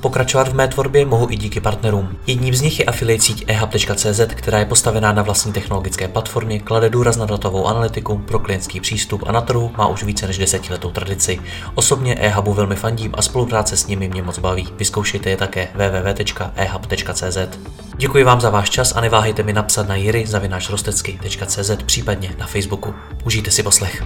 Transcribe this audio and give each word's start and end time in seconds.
Pokračovat 0.00 0.48
v 0.48 0.54
mé 0.54 0.68
tvorbě 0.68 1.06
mohu 1.06 1.26
i 1.30 1.36
díky 1.36 1.60
partnerům. 1.60 2.16
Jedním 2.26 2.54
z 2.54 2.60
nich 2.60 2.78
je 2.78 2.84
affiliate 2.84 3.24
síť 3.24 3.44
ehub.cz, 3.46 4.20
která 4.34 4.58
je 4.58 4.64
postavená 4.64 5.12
na 5.12 5.22
vlastní 5.22 5.52
technologické 5.52 6.08
platformě, 6.08 6.60
klade 6.60 6.90
důraz 6.90 7.16
na 7.16 7.26
datovou 7.26 7.66
analytiku, 7.66 8.18
pro 8.18 8.38
klientský 8.38 8.80
přístup 8.80 9.22
a 9.26 9.32
na 9.32 9.40
trhu 9.40 9.70
má 9.76 9.86
už 9.86 10.02
více 10.02 10.26
než 10.26 10.38
desetiletou 10.38 10.90
tradici. 10.90 11.40
Osobně 11.74 12.14
ehubu 12.14 12.54
velmi 12.54 12.76
fandím 12.76 13.14
a 13.16 13.22
spolupráce 13.22 13.76
s 13.76 13.86
nimi 13.86 14.08
mě 14.08 14.22
moc 14.22 14.38
baví. 14.38 14.68
Vyzkoušejte 14.76 15.30
je 15.30 15.36
také 15.36 15.68
www.ehub.cz. 15.74 17.38
Děkuji 17.96 18.24
vám 18.24 18.40
za 18.40 18.50
váš 18.50 18.70
čas 18.70 18.92
a 18.96 19.00
neváhejte 19.00 19.42
mi 19.42 19.52
napsat 19.52 19.88
na 19.88 19.94
jiry.rostecky.cz 19.94 21.70
případně 21.86 22.34
na 22.38 22.46
Facebooku. 22.46 22.94
Užijte 23.24 23.50
si 23.50 23.62
poslech. 23.62 24.02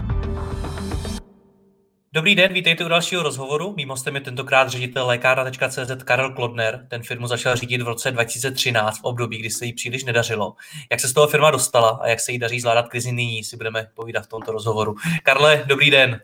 Dobrý 2.14 2.34
den, 2.34 2.52
vítejte 2.52 2.84
u 2.84 2.88
dalšího 2.88 3.22
rozhovoru. 3.22 3.74
Mým 3.76 3.88
hostem 3.88 4.14
je 4.14 4.20
tentokrát 4.20 4.68
ředitel 4.68 5.06
lékárna.cz 5.06 6.04
Karel 6.04 6.32
Klodner. 6.32 6.86
Ten 6.90 7.02
firmu 7.02 7.26
začal 7.26 7.56
řídit 7.56 7.82
v 7.82 7.88
roce 7.88 8.10
2013 8.10 9.00
v 9.00 9.04
období, 9.04 9.38
kdy 9.38 9.50
se 9.50 9.66
jí 9.66 9.72
příliš 9.72 10.04
nedařilo. 10.04 10.54
Jak 10.90 11.00
se 11.00 11.08
z 11.08 11.12
toho 11.12 11.26
firma 11.26 11.50
dostala 11.50 11.88
a 11.88 12.08
jak 12.08 12.20
se 12.20 12.32
jí 12.32 12.38
daří 12.38 12.60
zvládat 12.60 12.88
krizi 12.88 13.12
nyní, 13.12 13.44
si 13.44 13.56
budeme 13.56 13.86
povídat 13.94 14.24
v 14.24 14.28
tomto 14.28 14.52
rozhovoru. 14.52 14.94
Karle, 15.22 15.64
dobrý 15.66 15.90
den. 15.90 16.20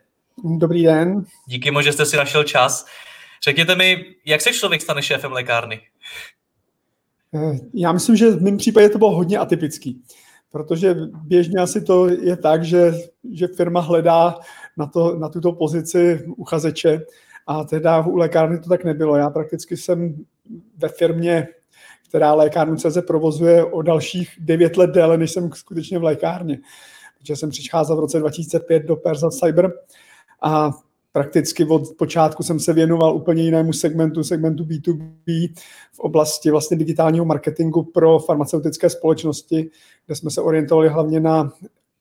Dobrý 0.58 0.82
den. 0.82 1.24
Díky 1.46 1.70
moc, 1.70 1.84
že 1.84 1.92
jste 1.92 2.06
si 2.06 2.16
našel 2.16 2.44
čas. 2.44 2.86
Řekněte 3.44 3.76
mi, 3.76 4.04
jak 4.26 4.40
se 4.40 4.52
člověk 4.52 4.82
stane 4.82 5.02
šéfem 5.02 5.32
lékárny? 5.32 5.80
Eh, 7.34 7.58
já 7.74 7.92
myslím, 7.92 8.16
že 8.16 8.30
v 8.30 8.42
mém 8.42 8.56
případě 8.56 8.88
to 8.88 8.98
bylo 8.98 9.16
hodně 9.16 9.38
atypický, 9.38 10.02
protože 10.52 10.94
běžně 11.24 11.58
asi 11.58 11.80
to 11.80 12.08
je 12.08 12.36
tak, 12.36 12.64
že, 12.64 12.92
že 13.32 13.46
firma 13.46 13.80
hledá 13.80 14.38
na, 14.80 14.86
to, 14.86 15.16
na 15.18 15.28
tuto 15.28 15.52
pozici 15.52 16.24
uchazeče 16.36 17.00
a 17.46 17.64
teda 17.64 18.06
u 18.06 18.16
lékárny 18.16 18.58
to 18.58 18.68
tak 18.68 18.84
nebylo. 18.84 19.16
Já 19.16 19.30
prakticky 19.30 19.76
jsem 19.76 20.14
ve 20.76 20.88
firmě, 20.88 21.48
která 22.08 22.34
lékárnu 22.34 22.76
CZ 22.76 22.98
provozuje 23.06 23.64
o 23.64 23.82
dalších 23.82 24.28
devět 24.38 24.76
let 24.76 24.90
déle, 24.90 25.18
než 25.18 25.30
jsem 25.30 25.50
skutečně 25.52 25.98
v 25.98 26.04
lékárně. 26.04 26.58
Protože 27.18 27.36
jsem 27.36 27.50
přicházel 27.50 27.96
v 27.96 28.00
roce 28.00 28.18
2005 28.18 28.82
do 28.82 28.96
Perza 28.96 29.30
Cyber 29.30 29.72
a 30.42 30.70
prakticky 31.12 31.64
od 31.64 31.82
počátku 31.98 32.42
jsem 32.42 32.60
se 32.60 32.72
věnoval 32.72 33.16
úplně 33.16 33.42
jinému 33.42 33.72
segmentu, 33.72 34.24
segmentu 34.24 34.64
B2B 34.64 35.54
v 35.92 36.00
oblasti 36.00 36.50
vlastně 36.50 36.76
digitálního 36.76 37.24
marketingu 37.24 37.82
pro 37.82 38.18
farmaceutické 38.18 38.90
společnosti, 38.90 39.70
kde 40.06 40.16
jsme 40.16 40.30
se 40.30 40.40
orientovali 40.40 40.88
hlavně 40.88 41.20
na 41.20 41.52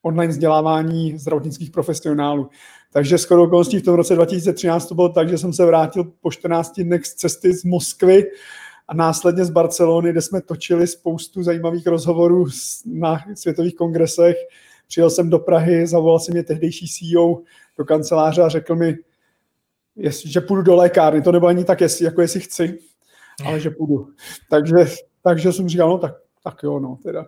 online 0.01 0.31
vzdělávání 0.31 1.17
zdravotnických 1.17 1.71
profesionálů. 1.71 2.49
Takže 2.91 3.17
skoro 3.17 3.43
okolností 3.43 3.79
v 3.79 3.83
tom 3.83 3.95
roce 3.95 4.15
2013 4.15 4.87
to 4.87 4.95
bylo 4.95 5.09
tak, 5.09 5.29
že 5.29 5.37
jsem 5.37 5.53
se 5.53 5.65
vrátil 5.65 6.03
po 6.03 6.31
14 6.31 6.79
dnech 6.79 7.05
z 7.05 7.13
cesty 7.13 7.53
z 7.53 7.63
Moskvy 7.63 8.23
a 8.87 8.93
následně 8.93 9.45
z 9.45 9.49
Barcelony, 9.49 10.11
kde 10.11 10.21
jsme 10.21 10.41
točili 10.41 10.87
spoustu 10.87 11.43
zajímavých 11.43 11.87
rozhovorů 11.87 12.45
na 12.85 13.19
světových 13.35 13.75
kongresech. 13.75 14.35
Přijel 14.87 15.09
jsem 15.09 15.29
do 15.29 15.39
Prahy, 15.39 15.87
zavolal 15.87 16.19
si 16.19 16.31
mě 16.31 16.43
tehdejší 16.43 16.87
CEO 16.87 17.41
do 17.77 17.85
kanceláře 17.85 18.41
a 18.41 18.49
řekl 18.49 18.75
mi, 18.75 18.95
že 20.25 20.41
půjdu 20.41 20.61
do 20.61 20.75
lékárny. 20.75 21.21
To 21.21 21.31
nebylo 21.31 21.49
ani 21.49 21.63
tak, 21.63 21.81
jestli, 21.81 22.05
jako 22.05 22.21
jestli 22.21 22.39
chci, 22.39 22.79
ale 23.45 23.59
že 23.59 23.69
půjdu. 23.69 24.07
Takže, 24.49 24.75
takže 25.23 25.53
jsem 25.53 25.69
říkal, 25.69 25.89
no 25.89 25.97
tak, 25.97 26.15
tak 26.43 26.63
jo, 26.63 26.79
no, 26.79 26.97
teda. 27.03 27.27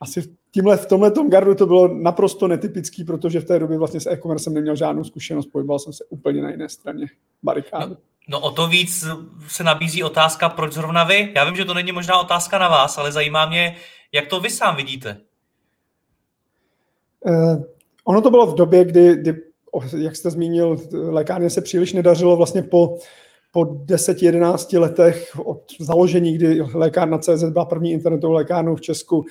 Asi 0.00 0.36
tímhle, 0.50 0.76
v 0.76 0.86
tomhle 0.86 1.10
tom 1.10 1.30
gardu 1.30 1.54
to 1.54 1.66
bylo 1.66 1.88
naprosto 1.88 2.48
netypický, 2.48 3.04
protože 3.04 3.40
v 3.40 3.44
té 3.44 3.58
době 3.58 3.78
vlastně 3.78 4.00
s 4.00 4.06
e-commerce 4.06 4.44
jsem 4.44 4.54
neměl 4.54 4.76
žádnou 4.76 5.04
zkušenost, 5.04 5.46
pohyboval 5.46 5.78
jsem 5.78 5.92
se 5.92 6.04
úplně 6.08 6.42
na 6.42 6.50
jiné 6.50 6.68
straně 6.68 7.06
barikády. 7.42 7.90
No, 7.90 7.96
no 8.28 8.40
o 8.40 8.50
to 8.50 8.68
víc 8.68 9.04
se 9.48 9.64
nabízí 9.64 10.02
otázka, 10.02 10.48
proč 10.48 10.72
zrovna 10.72 11.04
vy? 11.04 11.32
Já 11.36 11.44
vím, 11.44 11.56
že 11.56 11.64
to 11.64 11.74
není 11.74 11.92
možná 11.92 12.20
otázka 12.20 12.58
na 12.58 12.68
vás, 12.68 12.98
ale 12.98 13.12
zajímá 13.12 13.46
mě, 13.46 13.76
jak 14.12 14.26
to 14.26 14.40
vy 14.40 14.50
sám 14.50 14.76
vidíte. 14.76 15.20
Eh, 17.26 17.56
ono 18.04 18.22
to 18.22 18.30
bylo 18.30 18.46
v 18.46 18.54
době, 18.54 18.84
kdy, 18.84 19.16
kdy 19.16 19.42
jak 19.98 20.16
jste 20.16 20.30
zmínil, 20.30 20.76
lékárně 20.92 21.50
se 21.50 21.60
příliš 21.60 21.92
nedařilo 21.92 22.36
vlastně 22.36 22.62
po, 22.62 22.98
po 23.56 23.62
10-11 23.62 24.80
letech 24.80 25.32
od 25.44 25.62
založení, 25.80 26.32
kdy 26.34 26.62
lékárna 26.74 27.18
CZ 27.18 27.44
byla 27.44 27.64
první 27.64 27.92
internetovou 27.92 28.32
lékárnou 28.32 28.76
v 28.76 28.80
Česku, 28.80 29.24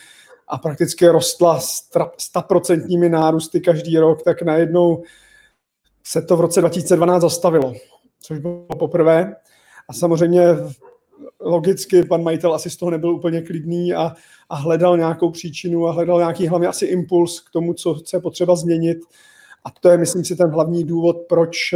a 0.48 0.58
prakticky 0.58 1.08
rostla 1.08 1.60
100% 1.60 3.10
nárůsty 3.10 3.62
každý 3.62 3.98
rok, 3.98 4.24
tak 4.24 4.42
najednou 4.42 5.04
se 6.04 6.22
to 6.22 6.38
v 6.38 6.42
roce 6.42 6.60
2012 6.62 7.22
zastavilo, 7.22 7.74
což 8.22 8.40
bylo 8.40 8.66
poprvé. 8.80 9.36
A 9.90 9.94
samozřejmě 9.94 10.48
logicky 11.40 12.04
pan 12.04 12.24
majitel 12.24 12.54
asi 12.54 12.70
z 12.70 12.78
toho 12.78 12.92
nebyl 12.92 13.10
úplně 13.10 13.42
klidný 13.42 13.94
a, 13.94 14.12
a 14.50 14.56
hledal 14.56 14.98
nějakou 14.98 15.32
příčinu 15.32 15.88
a 15.88 15.92
hledal 15.92 16.20
nějaký 16.20 16.48
hlavně 16.48 16.68
asi 16.68 16.86
impuls 16.86 17.40
k 17.40 17.52
tomu, 17.52 17.74
co 17.74 17.94
chce 17.94 18.20
potřeba 18.20 18.56
změnit. 18.56 18.98
A 19.66 19.70
to 19.80 19.90
je, 19.90 19.98
myslím 19.98 20.26
si, 20.26 20.36
ten 20.36 20.50
hlavní 20.50 20.84
důvod, 20.84 21.18
proč 21.30 21.74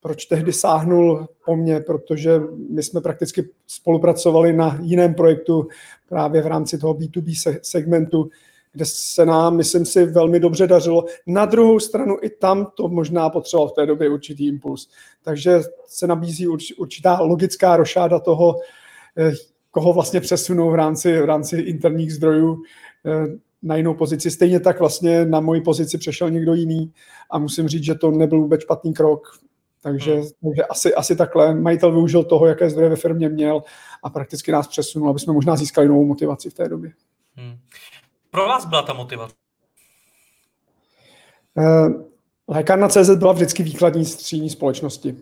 proč 0.00 0.24
tehdy 0.24 0.52
sáhnul 0.52 1.26
po 1.44 1.56
mně, 1.56 1.80
protože 1.80 2.40
my 2.70 2.82
jsme 2.82 3.00
prakticky 3.00 3.48
spolupracovali 3.66 4.52
na 4.52 4.78
jiném 4.82 5.14
projektu 5.14 5.68
právě 6.08 6.42
v 6.42 6.46
rámci 6.46 6.78
toho 6.78 6.94
B2B 6.94 7.58
segmentu, 7.62 8.30
kde 8.72 8.84
se 8.86 9.26
nám, 9.26 9.56
myslím 9.56 9.84
si, 9.84 10.06
velmi 10.06 10.40
dobře 10.40 10.66
dařilo. 10.66 11.04
Na 11.26 11.44
druhou 11.44 11.80
stranu 11.80 12.16
i 12.22 12.30
tam 12.30 12.66
to 12.74 12.88
možná 12.88 13.30
potřeboval 13.30 13.68
v 13.68 13.72
té 13.72 13.86
době 13.86 14.08
určitý 14.08 14.48
impuls. 14.48 14.88
Takže 15.22 15.60
se 15.86 16.06
nabízí 16.06 16.46
určitá 16.78 17.20
logická 17.20 17.76
rošáda 17.76 18.18
toho, 18.18 18.60
eh, 19.18 19.32
koho 19.70 19.92
vlastně 19.92 20.20
přesunou 20.20 20.70
v 20.70 20.74
rámci, 20.74 21.20
v 21.20 21.24
rámci 21.24 21.56
interních 21.56 22.14
zdrojů 22.14 22.62
eh, 23.06 23.26
na 23.62 23.76
jinou 23.76 23.94
pozici. 23.94 24.30
Stejně 24.30 24.60
tak 24.60 24.80
vlastně 24.80 25.24
na 25.24 25.40
moji 25.40 25.60
pozici 25.60 25.98
přešel 25.98 26.30
někdo 26.30 26.54
jiný 26.54 26.92
a 27.30 27.38
musím 27.38 27.68
říct, 27.68 27.84
že 27.84 27.94
to 27.94 28.10
nebyl 28.10 28.40
vůbec 28.40 28.60
špatný 28.60 28.94
krok. 28.94 29.38
Takže, 29.82 30.14
hmm. 30.14 30.28
takže 30.42 30.64
asi, 30.64 30.94
asi 30.94 31.16
takhle 31.16 31.54
majitel 31.54 31.92
využil 31.92 32.24
toho, 32.24 32.46
jaké 32.46 32.70
zdroje 32.70 32.90
ve 32.90 32.96
firmě 32.96 33.28
měl 33.28 33.62
a 34.02 34.10
prakticky 34.10 34.52
nás 34.52 34.68
přesunul, 34.68 35.10
aby 35.10 35.18
jsme 35.18 35.32
možná 35.32 35.56
získali 35.56 35.88
novou 35.88 36.04
motivaci 36.04 36.50
v 36.50 36.54
té 36.54 36.68
době. 36.68 36.90
Hmm. 37.36 37.56
Pro 38.30 38.46
vás 38.46 38.66
byla 38.66 38.82
ta 38.82 38.92
motivace? 38.92 39.34
Eh, 41.58 41.88
lékárna 42.48 42.88
CZ 42.88 43.10
byla 43.10 43.32
vždycky 43.32 43.62
výkladní 43.62 44.04
stříní 44.04 44.50
společnosti. 44.50 45.16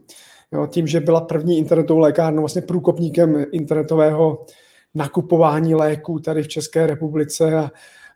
Jo, 0.52 0.66
tím, 0.66 0.86
že 0.86 1.00
byla 1.00 1.20
první 1.20 1.58
internetovou 1.58 2.00
lékárnou, 2.00 2.42
vlastně 2.42 2.62
průkopníkem 2.62 3.44
internetového 3.52 4.46
nakupování 4.94 5.74
léků 5.74 6.18
tady 6.18 6.42
v 6.42 6.48
České 6.48 6.86
republice 6.86 7.56
a, 7.56 7.70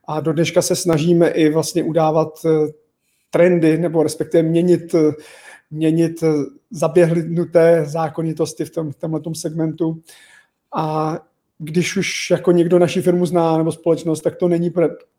a 0.05 0.21
do 0.21 0.33
dneška 0.33 0.63
se 0.63 0.77
snažíme 0.77 1.29
i 1.29 1.51
vlastně 1.51 1.83
udávat 1.83 2.29
eh, 2.47 2.51
trendy 3.31 3.79
nebo 3.79 4.03
respektive 4.03 4.43
měnit 4.43 4.95
eh, 4.95 5.13
měnit 5.71 6.25
zaběhnuté 6.71 7.85
zákonitosti 7.87 8.65
v, 8.65 8.71
tom, 8.71 8.93
v 8.93 8.97
tomto 8.97 9.35
segmentu. 9.35 10.03
A 10.75 11.19
když 11.59 11.97
už 11.97 12.31
jako 12.31 12.53
někdo 12.53 12.79
naši 12.79 13.03
firmu 13.03 13.27
zná 13.27 13.59
nebo 13.59 13.73
společnost, 13.73 14.21
tak 14.21 14.37
to 14.37 14.49
není 14.49 14.73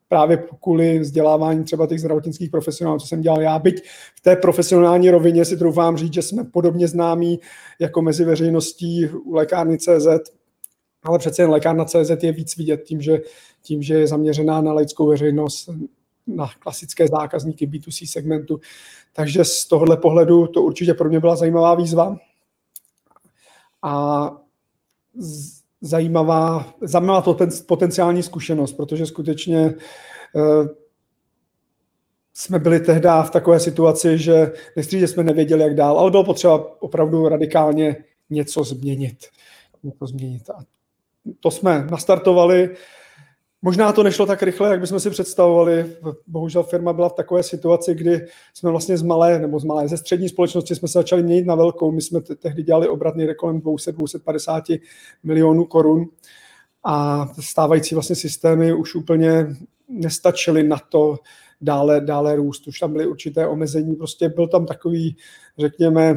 právě 0.07 0.43
kvůli 0.63 0.99
vzdělávání 0.99 1.63
třeba 1.63 1.87
těch 1.87 1.99
zdravotnických 1.99 2.49
profesionálů, 2.49 2.99
co 2.99 3.07
jsem 3.07 3.21
dělal 3.21 3.41
já. 3.41 3.59
Byť 3.59 3.83
v 4.15 4.21
té 4.21 4.35
profesionální 4.35 5.09
rovině 5.09 5.45
si 5.45 5.57
troufám 5.57 5.97
říct, 5.97 6.13
že 6.13 6.21
jsme 6.21 6.43
podobně 6.43 6.87
známí 6.87 7.39
jako 7.79 8.01
mezi 8.01 8.25
veřejností 8.25 9.07
u 9.07 9.33
lékárny 9.33 9.77
CZ, 9.77 10.07
ale 11.03 11.19
přece 11.19 11.41
jen 11.41 11.49
lékárna 11.49 11.85
CZ 11.85 12.23
je 12.23 12.31
víc 12.31 12.57
vidět 12.57 12.83
tím, 12.83 13.01
že, 13.01 13.21
tím, 13.61 13.81
že 13.81 13.93
je 13.93 14.07
zaměřená 14.07 14.61
na 14.61 14.73
laickou 14.73 15.07
veřejnost, 15.07 15.69
na 16.27 16.49
klasické 16.59 17.07
zákazníky 17.07 17.67
B2C 17.67 18.07
segmentu. 18.07 18.59
Takže 19.13 19.45
z 19.45 19.65
tohohle 19.65 19.97
pohledu 19.97 20.47
to 20.47 20.61
určitě 20.61 20.93
pro 20.93 21.09
mě 21.09 21.19
byla 21.19 21.35
zajímavá 21.35 21.75
výzva. 21.75 22.17
A 23.81 24.31
zajímavá, 25.81 26.73
zajímavá 26.81 27.35
potenciální 27.65 28.23
zkušenost, 28.23 28.73
protože 28.73 29.05
skutečně 29.05 29.73
uh, 30.33 30.67
jsme 32.33 32.59
byli 32.59 32.79
tehdy 32.79 33.09
v 33.23 33.29
takové 33.29 33.59
situaci, 33.59 34.17
že 34.17 34.51
že 34.75 35.07
jsme 35.07 35.23
nevěděli, 35.23 35.63
jak 35.63 35.75
dál, 35.75 35.99
ale 35.99 36.11
bylo 36.11 36.23
potřeba 36.23 36.81
opravdu 36.81 37.27
radikálně 37.29 37.95
něco 38.29 38.63
změnit. 38.63 39.17
Něco 39.83 40.07
změnit. 40.07 40.49
A 40.49 40.59
to 41.39 41.51
jsme 41.51 41.87
nastartovali 41.91 42.75
Možná 43.61 43.93
to 43.93 44.03
nešlo 44.03 44.25
tak 44.25 44.43
rychle, 44.43 44.69
jak 44.69 44.79
bychom 44.79 44.99
si 44.99 45.09
představovali. 45.09 45.85
Bohužel 46.27 46.63
firma 46.63 46.93
byla 46.93 47.09
v 47.09 47.13
takové 47.13 47.43
situaci, 47.43 47.95
kdy 47.95 48.25
jsme 48.53 48.71
vlastně 48.71 48.97
z 48.97 49.01
malé, 49.01 49.39
nebo 49.39 49.59
z 49.59 49.63
malé, 49.63 49.87
ze 49.87 49.97
střední 49.97 50.29
společnosti 50.29 50.75
jsme 50.75 50.87
se 50.87 50.99
začali 50.99 51.23
měnit 51.23 51.45
na 51.45 51.55
velkou. 51.55 51.91
My 51.91 52.01
jsme 52.01 52.21
tehdy 52.21 52.63
dělali 52.63 52.87
obratný 52.87 53.27
kolem 53.37 53.59
200-250 53.59 54.79
milionů 55.23 55.65
korun 55.65 56.05
a 56.83 57.27
stávající 57.39 57.95
vlastně 57.95 58.15
systémy 58.15 58.73
už 58.73 58.95
úplně 58.95 59.47
nestačily 59.87 60.63
na 60.63 60.77
to 60.89 61.19
dále, 61.61 62.01
dále 62.01 62.35
růst. 62.35 62.67
Už 62.67 62.79
tam 62.79 62.91
byly 62.91 63.07
určité 63.07 63.47
omezení, 63.47 63.95
prostě 63.95 64.29
byl 64.29 64.47
tam 64.47 64.65
takový, 64.65 65.15
řekněme, 65.57 66.15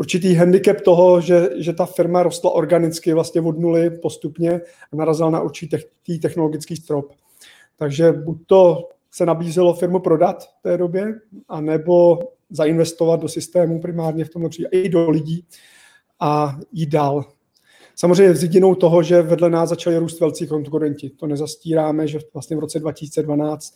určitý 0.00 0.34
handicap 0.34 0.80
toho, 0.80 1.20
že, 1.20 1.50
že 1.56 1.72
ta 1.72 1.86
firma 1.86 2.22
rostla 2.22 2.50
organicky 2.50 3.12
vlastně 3.12 3.40
od 3.40 3.58
nuly 3.58 3.90
postupně 3.90 4.60
a 4.92 4.96
narazila 4.96 5.30
na 5.30 5.40
určitý 5.40 6.20
technologický 6.22 6.76
strop. 6.76 7.12
Takže 7.76 8.12
buď 8.12 8.38
to 8.46 8.88
se 9.10 9.26
nabízelo 9.26 9.74
firmu 9.74 10.00
prodat 10.00 10.42
v 10.42 10.62
té 10.62 10.76
době, 10.76 11.14
anebo 11.48 12.18
zainvestovat 12.50 13.20
do 13.20 13.28
systému 13.28 13.80
primárně 13.80 14.24
v 14.24 14.30
tomhle 14.30 14.50
případě 14.50 14.82
i 14.82 14.88
do 14.88 15.10
lidí 15.10 15.44
a 16.20 16.58
jít 16.72 16.88
dál. 16.88 17.24
Samozřejmě 17.94 18.34
s 18.34 18.42
jedinou 18.42 18.74
toho, 18.74 19.02
že 19.02 19.22
vedle 19.22 19.50
nás 19.50 19.68
začali 19.68 19.98
růst 19.98 20.20
velcí 20.20 20.46
konkurenti. 20.46 21.10
To 21.10 21.26
nezastíráme, 21.26 22.08
že 22.08 22.18
vlastně 22.34 22.56
v 22.56 22.60
roce 22.60 22.80
2012 22.80 23.74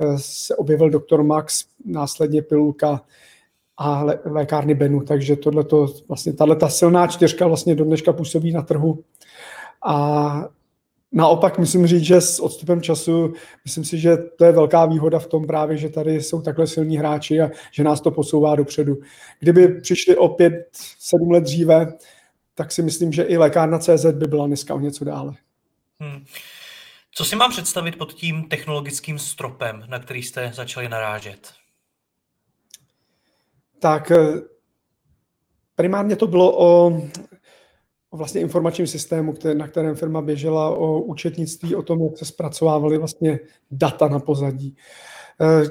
eh, 0.00 0.06
se 0.16 0.56
objevil 0.56 0.90
doktor 0.90 1.22
Max, 1.22 1.64
následně 1.84 2.42
pilulka 2.42 3.02
a 3.80 4.04
lékárny 4.24 4.74
Benu, 4.74 5.00
takže 5.00 5.36
tohleto, 5.36 5.86
vlastně 6.08 6.32
tato 6.32 6.68
silná 6.68 7.06
čtyřka 7.06 7.46
vlastně 7.46 7.74
do 7.74 7.84
dneška 7.84 8.12
působí 8.12 8.52
na 8.52 8.62
trhu. 8.62 9.04
A 9.86 10.44
naopak 11.12 11.58
musím 11.58 11.86
říct, 11.86 12.02
že 12.02 12.20
s 12.20 12.40
odstupem 12.40 12.82
času, 12.82 13.32
myslím 13.64 13.84
si, 13.84 13.98
že 13.98 14.16
to 14.16 14.44
je 14.44 14.52
velká 14.52 14.86
výhoda 14.86 15.18
v 15.18 15.26
tom 15.26 15.46
právě, 15.46 15.76
že 15.76 15.88
tady 15.88 16.22
jsou 16.22 16.42
takhle 16.42 16.66
silní 16.66 16.96
hráči 16.96 17.40
a 17.40 17.50
že 17.72 17.84
nás 17.84 18.00
to 18.00 18.10
posouvá 18.10 18.56
dopředu. 18.56 18.98
Kdyby 19.38 19.68
přišli 19.68 20.16
o 20.16 20.28
pět, 20.28 20.68
sedm 20.98 21.30
let 21.30 21.44
dříve, 21.44 21.92
tak 22.54 22.72
si 22.72 22.82
myslím, 22.82 23.12
že 23.12 23.22
i 23.22 23.36
lékárna 23.36 23.78
CZ 23.78 24.06
by 24.06 24.26
byla 24.26 24.46
dneska 24.46 24.74
o 24.74 24.80
něco 24.80 25.04
dále. 25.04 25.34
Hmm. 26.00 26.24
Co 27.12 27.24
si 27.24 27.36
mám 27.36 27.50
představit 27.50 27.98
pod 27.98 28.12
tím 28.12 28.48
technologickým 28.48 29.18
stropem, 29.18 29.84
na 29.88 29.98
který 29.98 30.22
jste 30.22 30.52
začali 30.54 30.88
narážet? 30.88 31.59
Tak 33.80 34.10
eh, 34.10 34.16
primárně 35.76 36.16
to 36.16 36.26
bylo 36.26 36.58
o, 36.58 37.00
vlastně 38.12 38.40
informačním 38.40 38.86
systému, 38.86 39.32
který, 39.32 39.58
na 39.58 39.68
kterém 39.68 39.94
firma 39.94 40.22
běžela, 40.22 40.70
o 40.70 41.00
účetnictví, 41.00 41.74
o 41.74 41.82
tom, 41.82 42.04
jak 42.04 42.18
se 42.18 42.24
zpracovávaly 42.24 42.98
vlastně 42.98 43.40
data 43.70 44.08
na 44.08 44.18
pozadí. 44.18 44.76
Eh, 45.40 45.62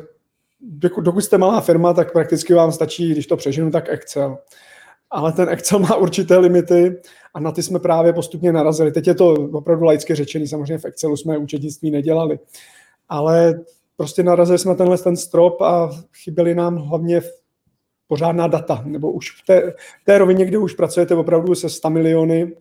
dokud 1.01 1.21
jste 1.21 1.37
malá 1.37 1.61
firma, 1.61 1.93
tak 1.93 2.13
prakticky 2.13 2.53
vám 2.53 2.71
stačí, 2.71 3.11
když 3.11 3.27
to 3.27 3.37
přeženu, 3.37 3.71
tak 3.71 3.89
Excel 3.89 4.37
ale 5.11 5.31
ten 5.31 5.49
Excel 5.49 5.79
má 5.79 5.95
určité 5.95 6.37
limity 6.37 7.01
a 7.33 7.39
na 7.39 7.51
ty 7.51 7.63
jsme 7.63 7.79
právě 7.79 8.13
postupně 8.13 8.51
narazili. 8.51 8.91
Teď 8.91 9.07
je 9.07 9.15
to 9.15 9.33
opravdu 9.33 9.85
laicky 9.85 10.15
řečený, 10.15 10.47
samozřejmě 10.47 10.77
v 10.77 10.85
Excelu 10.85 11.17
jsme 11.17 11.37
účetnictví 11.37 11.91
nedělali, 11.91 12.39
ale 13.09 13.61
prostě 13.97 14.23
narazili 14.23 14.59
jsme 14.59 14.75
tenhle 14.75 14.97
ten 14.97 15.17
strop 15.17 15.61
a 15.61 15.89
chyběly 16.23 16.55
nám 16.55 16.77
hlavně 16.77 17.21
pořádná 18.09 18.47
data, 18.47 18.83
nebo 18.85 19.11
už 19.11 19.31
v 19.31 19.45
té, 19.45 19.71
v 20.01 20.05
té 20.05 20.17
rovině, 20.17 20.45
kde 20.45 20.57
už 20.57 20.73
pracujete 20.73 21.15
opravdu 21.15 21.55
se 21.55 21.69
100 21.69 21.89
miliony 21.89 22.55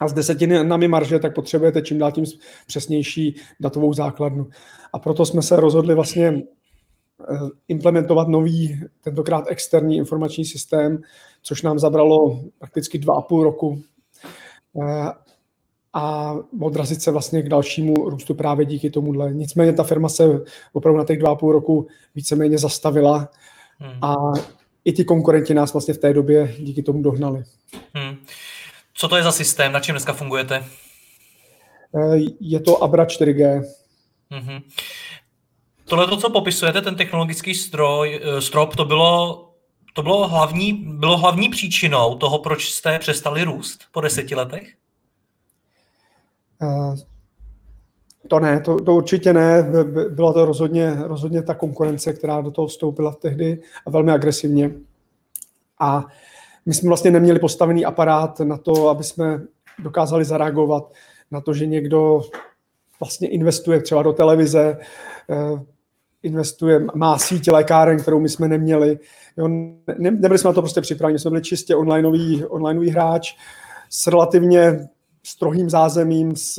a 0.00 0.08
s 0.08 0.12
desetinami 0.12 0.88
marže, 0.88 1.18
tak 1.18 1.34
potřebujete 1.34 1.82
čím 1.82 1.98
dál 1.98 2.12
tím 2.12 2.24
přesnější 2.66 3.36
datovou 3.60 3.92
základnu. 3.92 4.48
A 4.92 4.98
proto 4.98 5.26
jsme 5.26 5.42
se 5.42 5.56
rozhodli 5.56 5.94
vlastně 5.94 6.26
eh, 6.26 7.38
implementovat 7.68 8.28
nový, 8.28 8.80
tentokrát 9.00 9.44
externí 9.48 9.96
informační 9.96 10.44
systém, 10.44 10.98
což 11.42 11.62
nám 11.62 11.78
zabralo 11.78 12.40
prakticky 12.58 12.98
dva 12.98 13.14
a 13.14 13.20
půl 13.20 13.44
roku 13.44 13.82
eh, 14.82 15.12
a 15.92 16.34
odrazit 16.60 17.02
se 17.02 17.10
vlastně 17.10 17.42
k 17.42 17.48
dalšímu 17.48 17.94
růstu 17.94 18.34
právě 18.34 18.66
díky 18.66 18.90
tomuhle. 18.90 19.34
Nicméně 19.34 19.72
ta 19.72 19.82
firma 19.82 20.08
se 20.08 20.40
opravdu 20.72 20.98
na 20.98 21.04
těch 21.04 21.18
dva 21.18 21.30
a 21.30 21.34
půl 21.34 21.52
roku 21.52 21.86
víceméně 22.14 22.58
zastavila 22.58 23.28
hmm. 23.78 24.04
a 24.04 24.14
i 24.86 24.92
ti 24.92 25.04
konkurenti 25.04 25.54
nás 25.54 25.72
vlastně 25.72 25.94
v 25.94 25.98
té 25.98 26.12
době 26.12 26.54
díky 26.58 26.82
tomu 26.82 27.02
dohnali. 27.02 27.44
Hmm. 27.94 28.16
Co 28.94 29.08
to 29.08 29.16
je 29.16 29.22
za 29.22 29.32
systém, 29.32 29.72
na 29.72 29.80
čem 29.80 29.92
dneska 29.92 30.12
fungujete? 30.12 30.64
Eh, 31.94 32.18
je 32.40 32.60
to 32.60 32.82
Abra 32.82 33.04
4G. 33.04 33.62
Hmm. 34.30 34.60
Tohle, 35.84 36.06
to, 36.06 36.16
co 36.16 36.30
popisujete, 36.30 36.82
ten 36.82 36.96
technologický 36.96 37.54
stroj, 37.54 38.20
eh, 38.22 38.40
strop, 38.42 38.76
to 38.76 38.84
bylo 38.84 39.42
to 39.92 40.02
bylo 40.02 40.28
hlavní, 40.28 40.72
bylo 40.72 41.16
hlavní 41.16 41.48
příčinou 41.48 42.18
toho, 42.18 42.38
proč 42.38 42.68
jste 42.68 42.98
přestali 42.98 43.44
růst 43.44 43.84
po 43.92 44.00
deseti 44.00 44.34
letech? 44.34 44.74
To 48.28 48.40
ne, 48.40 48.60
to, 48.60 48.76
to 48.80 48.94
určitě 48.94 49.32
ne. 49.32 49.70
Byla 50.10 50.32
to 50.32 50.44
rozhodně, 50.44 50.96
rozhodně 50.98 51.42
ta 51.42 51.54
konkurence, 51.54 52.12
která 52.12 52.40
do 52.40 52.50
toho 52.50 52.66
vstoupila 52.66 53.12
tehdy 53.12 53.62
a 53.86 53.90
velmi 53.90 54.12
agresivně. 54.12 54.72
A 55.80 56.04
my 56.66 56.74
jsme 56.74 56.88
vlastně 56.88 57.10
neměli 57.10 57.38
postavený 57.38 57.84
aparát 57.84 58.40
na 58.40 58.56
to, 58.56 58.88
aby 58.88 59.04
jsme 59.04 59.42
dokázali 59.78 60.24
zareagovat 60.24 60.92
na 61.30 61.40
to, 61.40 61.54
že 61.54 61.66
někdo 61.66 62.20
vlastně 63.00 63.28
investuje 63.28 63.82
třeba 63.82 64.02
do 64.02 64.12
televize, 64.12 64.78
eh, 65.30 65.62
investuje, 66.22 66.86
má 66.94 67.18
síť 67.18 67.50
lékáren, 67.50 67.98
kterou 67.98 68.20
my 68.20 68.28
jsme 68.28 68.48
neměli. 68.48 68.98
Jo, 69.36 69.48
ne, 69.48 69.78
nebyli 69.98 70.38
jsme 70.38 70.48
na 70.48 70.54
to 70.54 70.62
prostě 70.62 70.80
připraveni, 70.80 71.18
jsme 71.18 71.30
byli 71.30 71.42
čistě 71.42 71.76
onlineový, 71.76 72.44
onlineový 72.44 72.90
hráč 72.90 73.36
s 73.90 74.06
relativně 74.06 74.88
strohým 75.22 75.70
zázemím, 75.70 76.36
s 76.36 76.58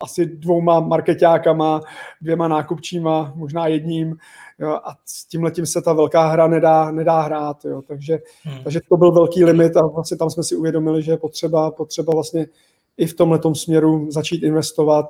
asi 0.00 0.26
dvouma 0.26 0.80
marketákama, 0.80 1.80
dvěma 2.22 2.48
nákupčíma, 2.48 3.32
možná 3.36 3.66
jedním. 3.66 4.16
Jo, 4.58 4.70
a 4.70 4.96
s 5.04 5.24
tím 5.24 5.42
letím 5.42 5.66
se 5.66 5.82
ta 5.82 5.92
velká 5.92 6.28
hra 6.28 6.46
nedá, 6.46 6.90
nedá 6.90 7.20
hrát. 7.20 7.64
Jo, 7.64 7.82
takže, 7.82 8.18
hmm. 8.42 8.64
takže 8.64 8.80
to 8.88 8.96
byl 8.96 9.12
velký 9.12 9.44
limit 9.44 9.76
a 9.76 9.86
vlastně 9.86 10.16
tam 10.16 10.30
jsme 10.30 10.42
si 10.42 10.56
uvědomili, 10.56 11.02
že 11.02 11.12
je 11.12 11.16
potřeba, 11.16 11.70
potřeba 11.70 12.12
vlastně 12.12 12.46
i 12.96 13.06
v 13.06 13.14
tomhle 13.14 13.40
směru 13.52 14.06
začít 14.10 14.42
investovat 14.42 15.06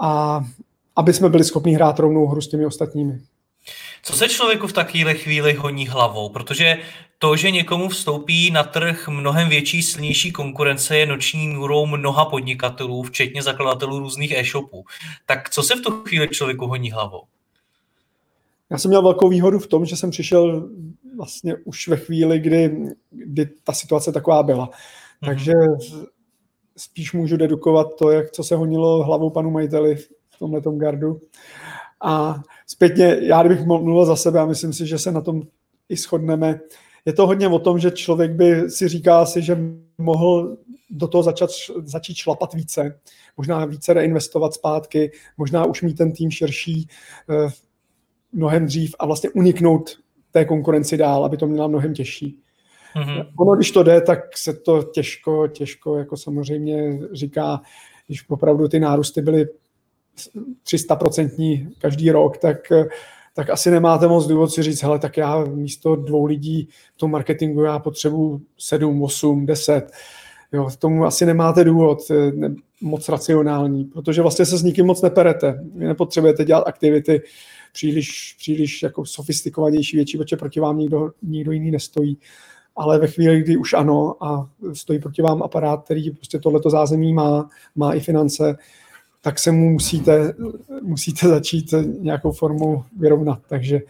a 0.00 0.40
aby 0.96 1.12
jsme 1.12 1.28
byli 1.28 1.44
schopni 1.44 1.72
hrát 1.72 1.98
rovnou 1.98 2.26
hru 2.26 2.40
s 2.40 2.48
těmi 2.48 2.66
ostatními. 2.66 3.20
Co 4.04 4.12
se 4.12 4.28
člověku 4.28 4.66
v 4.66 4.72
takové 4.72 5.14
chvíli 5.14 5.54
honí 5.54 5.88
hlavou? 5.88 6.28
Protože 6.28 6.78
to, 7.18 7.36
že 7.36 7.50
někomu 7.50 7.88
vstoupí 7.88 8.50
na 8.50 8.62
trh 8.62 9.08
mnohem 9.08 9.48
větší, 9.48 9.82
silnější 9.82 10.32
konkurence, 10.32 10.96
je 10.96 11.06
noční 11.06 11.48
můrou 11.48 11.86
mnoha 11.86 12.24
podnikatelů, 12.24 13.02
včetně 13.02 13.42
zakladatelů 13.42 13.98
různých 13.98 14.32
e-shopů. 14.32 14.84
Tak 15.26 15.50
co 15.50 15.62
se 15.62 15.76
v 15.76 15.80
tu 15.80 15.90
chvíli 15.90 16.28
člověku 16.28 16.66
honí 16.66 16.90
hlavou? 16.90 17.22
Já 18.70 18.78
jsem 18.78 18.88
měl 18.88 19.02
velkou 19.02 19.28
výhodu 19.28 19.58
v 19.58 19.66
tom, 19.66 19.86
že 19.86 19.96
jsem 19.96 20.10
přišel 20.10 20.68
vlastně 21.16 21.56
už 21.64 21.88
ve 21.88 21.96
chvíli, 21.96 22.38
kdy, 22.38 22.76
kdy 23.10 23.46
ta 23.64 23.72
situace 23.72 24.12
taková 24.12 24.42
byla. 24.42 24.66
Mm-hmm. 24.66 25.26
Takže 25.26 25.52
spíš 26.76 27.12
můžu 27.12 27.36
dedukovat 27.36 27.86
to, 27.98 28.10
jak 28.10 28.30
co 28.30 28.44
se 28.44 28.56
honilo 28.56 29.04
hlavou 29.04 29.30
panu 29.30 29.50
majiteli 29.50 29.96
v 29.96 30.38
tomhle 30.38 30.60
gardu. 30.76 31.20
A 32.04 32.42
zpětně, 32.66 33.16
já 33.20 33.42
kdybych 33.42 33.66
mluvil 33.66 34.06
za 34.06 34.16
sebe 34.16 34.40
a 34.40 34.46
myslím 34.46 34.72
si, 34.72 34.86
že 34.86 34.98
se 34.98 35.12
na 35.12 35.20
tom 35.20 35.42
i 35.88 35.96
shodneme, 35.96 36.60
je 37.04 37.12
to 37.12 37.26
hodně 37.26 37.48
o 37.48 37.58
tom, 37.58 37.78
že 37.78 37.90
člověk 37.90 38.32
by 38.32 38.70
si 38.70 38.88
říká 38.88 39.26
si, 39.26 39.42
že 39.42 39.58
mohl 39.98 40.56
do 40.90 41.08
toho 41.08 41.22
začat, 41.22 41.50
začít 41.84 42.16
šlapat 42.16 42.54
více, 42.54 43.00
možná 43.36 43.64
více 43.64 43.92
reinvestovat 43.92 44.54
zpátky, 44.54 45.12
možná 45.36 45.64
už 45.64 45.82
mít 45.82 45.98
ten 45.98 46.12
tým 46.12 46.30
širší 46.30 46.88
eh, 47.30 47.48
mnohem 48.32 48.66
dřív 48.66 48.94
a 48.98 49.06
vlastně 49.06 49.30
uniknout 49.30 49.90
té 50.30 50.44
konkurenci 50.44 50.96
dál, 50.96 51.24
aby 51.24 51.36
to 51.36 51.46
měla 51.46 51.66
mnohem 51.66 51.94
těžší. 51.94 52.38
Mm-hmm. 52.96 53.26
Ono, 53.38 53.56
když 53.56 53.70
to 53.70 53.82
jde, 53.82 54.00
tak 54.00 54.36
se 54.36 54.52
to 54.52 54.82
těžko, 54.82 55.48
těžko 55.48 55.98
jako 55.98 56.16
samozřejmě 56.16 56.98
říká, 57.12 57.60
když 58.06 58.28
opravdu 58.28 58.68
ty 58.68 58.80
nárůsty 58.80 59.22
byly 59.22 59.46
300% 60.66 61.68
každý 61.78 62.10
rok, 62.10 62.38
tak, 62.38 62.72
tak 63.34 63.50
asi 63.50 63.70
nemáte 63.70 64.08
moc 64.08 64.26
důvod 64.26 64.52
si 64.52 64.62
říct, 64.62 64.82
hele, 64.82 64.98
tak 64.98 65.16
já 65.16 65.44
místo 65.44 65.96
dvou 65.96 66.24
lidí 66.24 66.68
v 66.94 66.98
tom 66.98 67.10
marketingu 67.10 67.62
já 67.62 67.78
potřebuji 67.78 68.40
7, 68.58 69.02
8, 69.02 69.46
10. 69.46 69.90
Jo, 70.52 70.68
tomu 70.78 71.04
asi 71.04 71.26
nemáte 71.26 71.64
důvod 71.64 71.98
ne, 72.34 72.54
moc 72.80 73.08
racionální, 73.08 73.84
protože 73.84 74.22
vlastně 74.22 74.46
se 74.46 74.58
s 74.58 74.62
nikým 74.62 74.86
moc 74.86 75.02
neperete. 75.02 75.64
Vy 75.74 75.86
nepotřebujete 75.86 76.44
dělat 76.44 76.64
aktivity 76.66 77.22
příliš, 77.72 78.34
příliš 78.38 78.82
jako 78.82 79.04
sofistikovanější, 79.06 79.96
větší, 79.96 80.18
protože 80.18 80.36
proti 80.36 80.60
vám 80.60 80.78
nikdo, 80.78 81.10
nikdo 81.22 81.52
jiný 81.52 81.70
nestojí. 81.70 82.18
Ale 82.76 82.98
ve 82.98 83.06
chvíli, 83.06 83.40
kdy 83.40 83.56
už 83.56 83.72
ano 83.72 84.24
a 84.24 84.50
stojí 84.72 84.98
proti 84.98 85.22
vám 85.22 85.42
aparát, 85.42 85.84
který 85.84 86.10
prostě 86.10 86.38
tohleto 86.38 86.70
zázemí 86.70 87.14
má, 87.14 87.48
má 87.76 87.94
i 87.94 88.00
finance, 88.00 88.56
tak 89.24 89.38
se 89.38 89.52
mu 89.52 89.70
musíte, 89.70 90.34
musíte 90.82 91.28
začít 91.28 91.74
nějakou 92.00 92.32
formou 92.32 92.84
vyrovnat. 92.98 93.38
Takže, 93.48 93.80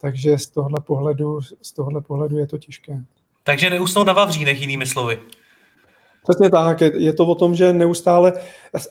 takže 0.00 0.38
z 0.38 0.46
tohohle 0.46 0.80
pohledu, 0.86 1.40
z 1.62 1.72
tohohle 1.72 2.00
pohledu 2.00 2.38
je 2.38 2.46
to 2.46 2.58
těžké. 2.58 3.02
Takže 3.42 3.70
neusnout 3.70 4.06
na 4.06 4.12
vavřínech, 4.12 4.60
jinými 4.60 4.86
slovy. 4.86 5.18
Přesně 6.22 6.50
tak, 6.50 6.80
je, 6.80 6.92
je 7.02 7.12
to 7.12 7.26
o 7.26 7.34
tom, 7.34 7.54
že 7.54 7.72
neustále, 7.72 8.32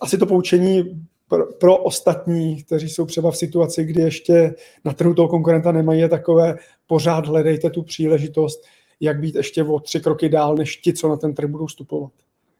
asi 0.01 0.17
to 0.17 0.25
poučení 0.25 1.05
pro, 1.27 1.45
pro 1.45 1.77
ostatní, 1.77 2.63
kteří 2.63 2.89
jsou 2.89 3.05
třeba 3.05 3.31
v 3.31 3.37
situaci, 3.37 3.85
kdy 3.85 4.01
ještě 4.01 4.55
na 4.85 4.93
trhu 4.93 5.13
toho 5.13 5.27
konkurenta 5.27 5.71
nemají, 5.71 5.99
je 5.99 6.09
takové, 6.09 6.55
pořád 6.87 7.27
hledejte 7.27 7.69
tu 7.69 7.83
příležitost, 7.83 8.63
jak 8.99 9.19
být 9.19 9.35
ještě 9.35 9.63
o 9.63 9.79
tři 9.79 9.99
kroky 9.99 10.29
dál, 10.29 10.55
než 10.55 10.77
ti, 10.77 10.93
co 10.93 11.09
na 11.09 11.17
ten 11.17 11.33
trh 11.33 11.49
budou 11.49 11.65
vstupovat. 11.65 12.11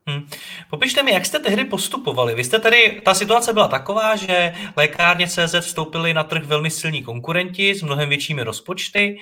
Hmm. 0.08 0.28
Popište 0.70 1.04
mi, 1.04 1.12
jak 1.12 1.26
jste 1.26 1.40
tehdy 1.40 1.66
postupovali. 1.66 2.36
Vy 2.36 2.44
jste 2.44 2.60
tady, 2.60 3.02
ta 3.06 3.14
situace 3.14 3.54
byla 3.54 3.68
taková, 3.68 4.16
že 4.16 4.54
lékárně 4.76 5.28
CZ 5.28 5.56
vstoupili 5.60 6.14
na 6.14 6.24
trh 6.24 6.44
velmi 6.46 6.70
silní 6.70 7.04
konkurenti 7.04 7.76
s 7.76 7.82
mnohem 7.82 8.10
většími 8.10 8.44
rozpočty 8.44 9.20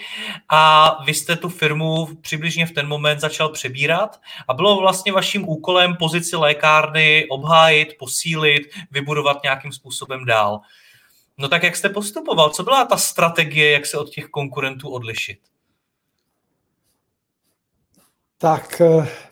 a 0.49 0.91
vy 1.05 1.13
jste 1.13 1.35
tu 1.35 1.49
firmu 1.49 2.05
přibližně 2.21 2.65
v 2.65 2.71
ten 2.71 2.87
moment 2.87 3.19
začal 3.19 3.49
přebírat 3.49 4.21
a 4.47 4.53
bylo 4.53 4.79
vlastně 4.79 5.11
vaším 5.11 5.49
úkolem 5.49 5.95
pozici 5.95 6.35
lékárny 6.35 7.27
obhájit, 7.29 7.97
posílit, 7.99 8.63
vybudovat 8.91 9.43
nějakým 9.43 9.71
způsobem 9.71 10.25
dál. 10.25 10.59
No 11.37 11.47
tak 11.47 11.63
jak 11.63 11.75
jste 11.75 11.89
postupoval? 11.89 12.49
Co 12.49 12.63
byla 12.63 12.85
ta 12.85 12.97
strategie, 12.97 13.71
jak 13.71 13.85
se 13.85 13.97
od 13.97 14.09
těch 14.09 14.25
konkurentů 14.25 14.89
odlišit? 14.89 15.39
Tak 18.37 18.79
v 18.79 19.28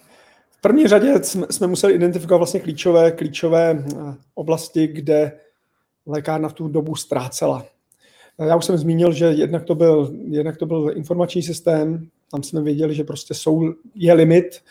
první 0.67 0.87
řadě 0.87 1.23
jsme, 1.23 1.47
jsme 1.49 1.67
museli 1.67 1.93
identifikovat 1.93 2.37
vlastně 2.37 2.59
klíčové, 2.59 3.11
klíčové 3.11 3.71
eh, 3.71 4.15
oblasti, 4.35 4.87
kde 4.87 5.31
lékárna 6.05 6.49
v 6.49 6.53
tu 6.53 6.67
dobu 6.67 6.95
ztrácela. 6.95 7.65
Já 8.39 8.55
už 8.55 8.65
jsem 8.65 8.77
zmínil, 8.77 9.11
že 9.11 9.25
jednak 9.25 9.63
to 9.63 9.75
byl, 9.75 10.13
jednak 10.29 10.57
to 10.57 10.65
byl 10.65 10.91
informační 10.95 11.43
systém, 11.43 12.07
tam 12.31 12.43
jsme 12.43 12.61
věděli, 12.61 12.95
že 12.95 13.03
prostě 13.03 13.33
jsou, 13.33 13.73
je 13.95 14.13
limit, 14.13 14.61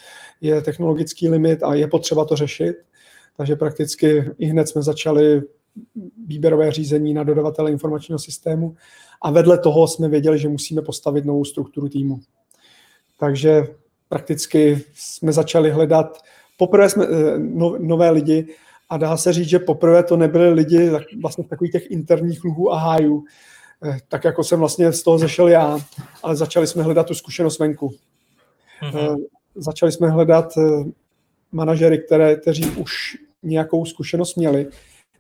je 0.41 0.63
technologický 0.63 1.29
limit 1.29 1.63
a 1.63 1.75
je 1.75 1.87
potřeba 1.87 2.25
to 2.25 2.37
řešit. 2.37 2.77
Takže 3.37 3.57
prakticky 3.57 4.25
i 4.39 4.47
hned 4.47 4.69
jsme 4.69 4.83
začali 4.83 5.43
výběrové 6.27 6.73
řízení 6.73 7.15
na 7.15 7.23
dodavatele 7.23 7.71
informačního 7.71 8.19
systému 8.19 8.77
a 9.23 9.31
vedle 9.31 9.59
toho 9.59 9.89
jsme 9.89 10.09
věděli, 10.09 10.39
že 10.39 10.49
musíme 10.49 10.83
postavit 10.83 11.25
novou 11.25 11.45
strukturu 11.45 11.89
týmu. 11.89 12.21
Takže 13.19 13.67
prakticky 14.09 14.85
jsme 14.95 15.33
začali 15.33 15.71
hledat, 15.71 16.19
poprvé 16.57 16.89
jsme 16.89 17.05
eh, 17.05 17.39
no, 17.39 17.77
nové 17.79 18.11
lidi 18.11 18.47
a 18.89 18.97
dá 18.97 19.17
se 19.17 19.33
říct, 19.33 19.49
že 19.49 19.59
poprvé 19.59 20.03
to 20.03 20.17
nebyli 20.17 20.51
lidi 20.53 20.91
vlastně 21.23 21.45
takových 21.45 21.73
těch 21.73 21.91
interních 21.91 22.45
luhů 22.45 22.73
a 22.73 22.79
hájů, 22.79 23.25
eh, 23.85 23.99
tak 24.09 24.25
jako 24.25 24.45
jsem 24.45 24.59
vlastně 24.59 24.93
z 24.93 25.03
toho 25.03 25.19
zešel 25.19 25.49
já, 25.49 25.79
ale 26.23 26.37
začali 26.37 26.67
jsme 26.67 26.83
hledat 26.83 27.07
tu 27.07 27.15
zkušenost 27.15 27.59
venku. 27.59 27.95
Mm-hmm. 28.83 29.17
Začali 29.55 29.93
jsme 29.93 30.11
hledat 30.11 30.53
manažery, 31.53 31.99
které, 31.99 32.37
kteří 32.37 32.71
už 32.71 33.17
nějakou 33.43 33.85
zkušenost 33.85 34.35
měli 34.35 34.67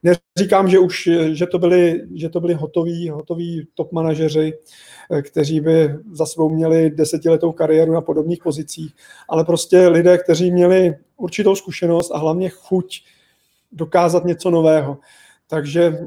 Neříkám, 0.02 0.68
že 0.68 0.78
už 0.78 1.08
že 1.32 1.46
to 1.46 1.58
byli, 1.58 2.02
že 2.14 2.28
to 2.28 2.40
byli 2.40 2.54
hotoví, 2.54 3.08
hotoví 3.08 3.68
top 3.74 3.92
manažeři, 3.92 4.58
eh, 5.10 5.22
kteří 5.22 5.60
by 5.60 5.94
za 6.12 6.26
sebou 6.26 6.50
měli 6.50 6.90
desetiletou 6.90 7.52
kariéru 7.52 7.92
na 7.92 8.00
podobných 8.00 8.42
pozicích, 8.42 8.94
ale 9.28 9.44
prostě 9.44 9.88
lidé, 9.88 10.18
kteří 10.18 10.50
měli 10.50 10.94
určitou 11.16 11.54
zkušenost 11.54 12.10
a 12.10 12.18
hlavně 12.18 12.48
chuť 12.48 13.02
dokázat 13.72 14.24
něco 14.24 14.50
nového. 14.50 14.98
Takže 15.48 15.98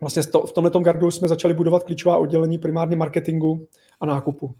vlastně 0.00 0.22
v 0.22 0.52
tomto 0.52 0.80
gardu 0.80 1.10
jsme 1.10 1.28
začali 1.28 1.54
budovat 1.54 1.82
klíčová 1.82 2.18
oddělení 2.18 2.58
primárně 2.58 2.96
marketingu 2.96 3.66
a 4.00 4.06
nákupu. 4.06 4.54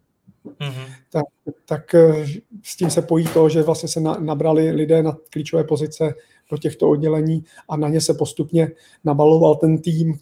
Mm-hmm. 0.44 0.86
Tak, 1.12 1.24
tak 1.64 1.94
eh, 1.94 2.26
s 2.62 2.76
tím 2.76 2.90
se 2.90 3.02
pojí 3.02 3.26
to, 3.34 3.48
že 3.48 3.62
vlastně 3.62 3.88
se 3.88 4.00
na, 4.00 4.16
nabrali 4.20 4.70
lidé 4.70 5.02
na 5.02 5.16
klíčové 5.30 5.64
pozice 5.64 6.14
do 6.50 6.58
těchto 6.58 6.88
oddělení 6.88 7.44
a 7.68 7.76
na 7.76 7.88
ně 7.88 8.00
se 8.00 8.14
postupně 8.14 8.72
nabaloval 9.04 9.54
ten 9.54 9.78
tým, 9.78 10.14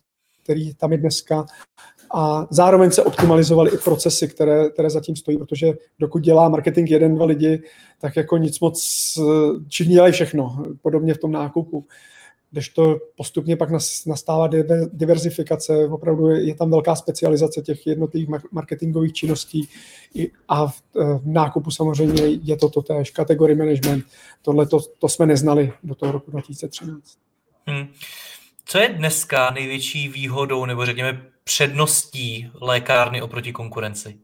který 0.43 0.75
tam 0.75 0.93
je 0.93 0.99
dneska. 0.99 1.47
A 2.15 2.47
zároveň 2.51 2.91
se 2.91 3.03
optimalizovaly 3.03 3.71
i 3.75 3.79
procesy, 3.79 4.29
které, 4.29 4.71
které 4.71 4.91
zatím 4.91 5.17
stojí, 5.17 5.39
protože 5.39 5.73
dokud 5.99 6.19
dělá 6.19 6.49
marketing 6.49 6.91
jeden, 6.91 7.15
dva 7.15 7.25
lidi, 7.27 7.63
tak 8.01 8.17
jako 8.17 8.37
nic 8.37 8.61
moc, 8.61 8.79
všichni 9.69 9.95
dělají 9.95 10.13
všechno, 10.13 10.63
podobně 10.83 11.15
v 11.15 11.19
tom 11.19 11.33
nákupu 11.33 11.87
to 12.69 12.99
postupně 13.17 13.57
pak 13.57 13.71
nastává 14.07 14.49
diverzifikace, 14.93 15.87
opravdu 15.87 16.29
je, 16.29 16.55
tam 16.55 16.71
velká 16.71 16.97
specializace 16.97 17.63
těch 17.63 17.87
jednotlivých 17.87 18.29
marketingových 18.53 19.13
činností 19.13 19.69
a 20.49 20.67
v, 20.67 20.83
v 20.95 21.23
nákupu 21.25 21.71
samozřejmě 21.71 22.23
je 22.27 22.57
to 22.57 22.69
to 22.69 22.83
též, 22.83 23.11
kategorie 23.11 23.57
management. 23.57 24.05
Tohle 24.43 24.67
to, 24.67 24.81
to 24.99 25.09
jsme 25.09 25.27
neznali 25.27 25.73
do 25.83 25.95
toho 25.95 26.13
roku 26.13 26.31
2013. 26.31 27.19
Hmm. 27.67 27.89
Co 28.65 28.79
je 28.79 28.89
dneska 28.89 29.51
největší 29.51 30.09
výhodou 30.09 30.65
nebo 30.65 30.87
řekněme 30.87 31.23
předností 31.45 32.51
lékárny 32.61 33.23
oproti 33.23 33.53
konkurenci? 33.53 34.19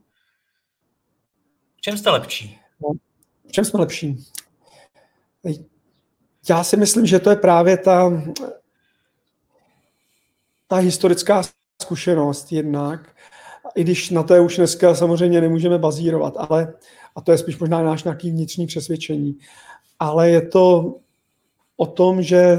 V 1.77 1.81
čem 1.81 1.97
jste 1.97 2.09
lepší? 2.09 2.59
No, 2.81 2.89
v 3.47 3.51
čem 3.51 3.65
jsme 3.65 3.79
lepší? 3.79 4.17
Já 6.49 6.63
si 6.63 6.77
myslím, 6.77 7.05
že 7.05 7.19
to 7.19 7.29
je 7.29 7.35
právě 7.35 7.77
ta, 7.77 8.23
ta 10.67 10.75
historická 10.75 11.41
zkušenost 11.81 12.51
jednak, 12.51 13.15
i 13.75 13.83
když 13.83 14.09
na 14.09 14.23
to 14.23 14.43
už 14.43 14.55
dneska 14.55 14.95
samozřejmě 14.95 15.41
nemůžeme 15.41 15.77
bazírovat, 15.77 16.33
ale, 16.37 16.73
a 17.15 17.21
to 17.21 17.31
je 17.31 17.37
spíš 17.37 17.59
možná 17.59 17.83
náš 17.83 18.03
nějaký 18.03 18.31
vnitřní 18.31 18.67
přesvědčení, 18.67 19.37
ale 19.99 20.29
je 20.29 20.41
to 20.41 20.95
o 21.77 21.85
tom, 21.85 22.21
že 22.21 22.57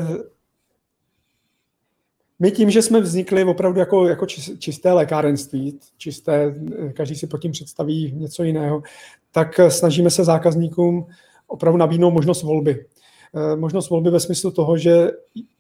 my 2.39 2.51
tím, 2.51 2.71
že 2.71 2.83
jsme 2.83 3.01
vznikli 3.01 3.45
opravdu 3.45 3.81
jako, 3.81 4.09
jako 4.09 4.27
čisté 4.59 4.93
lékárenství, 4.93 5.81
čisté, 5.97 6.55
každý 6.93 7.15
si 7.15 7.27
pod 7.27 7.39
tím 7.39 7.53
představí 7.53 8.13
něco 8.13 8.43
jiného, 8.43 8.83
tak 9.31 9.61
snažíme 9.69 10.11
se 10.11 10.25
zákazníkům 10.25 11.07
opravdu 11.47 11.79
nabídnout 11.79 12.11
možnost 12.11 12.43
volby. 12.43 12.87
Eh, 13.35 13.57
možnost 13.57 13.91
volby 13.91 14.11
ve 14.11 14.21
smyslu 14.21 14.51
toho, 14.51 14.79
že 14.79 15.11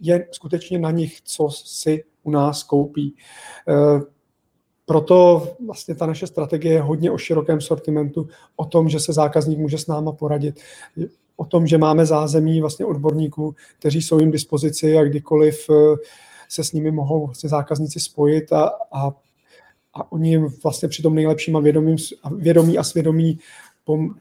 je 0.01 0.29
skutečně 0.31 0.79
na 0.79 0.91
nich, 0.91 1.21
co 1.25 1.49
si 1.51 2.05
u 2.23 2.31
nás 2.31 2.63
koupí. 2.63 3.15
Eh, 3.69 4.01
proto 4.87 5.49
vlastně 5.67 5.95
ta 5.95 6.07
naše 6.07 6.27
strategie 6.27 6.75
je 6.75 6.81
hodně 6.81 7.11
o 7.11 7.19
širokém 7.19 7.61
sortimentu, 7.61 8.29
o 8.57 8.65
tom, 8.65 8.89
že 8.89 9.01
se 9.01 9.13
zákazník 9.13 9.59
může 9.59 9.79
s 9.79 9.87
náma 9.87 10.13
poradit, 10.13 10.61
o 11.37 11.45
tom, 11.45 11.67
že 11.67 11.79
máme 11.79 12.07
zázemí 12.07 12.61
vlastně 12.61 12.87
odborníků, 12.87 13.55
kteří 13.79 14.03
jsou 14.03 14.19
jim 14.19 14.31
dispozici 14.31 14.99
a 14.99 15.05
kdykoliv 15.05 15.67
eh, 15.71 15.97
se 16.49 16.65
s 16.65 16.73
nimi 16.73 16.91
mohou 16.91 17.27
vlastně 17.27 17.49
zákazníci 17.49 18.01
spojit 18.01 18.53
a, 18.53 18.71
a, 18.93 19.13
a 19.95 20.13
oni 20.13 20.39
vlastně 20.39 20.89
při 20.89 21.03
tom 21.03 21.15
nejlepším 21.15 21.57
a 21.57 21.61
vědomí 22.31 22.79
a 22.79 22.83
svědomí 22.83 23.39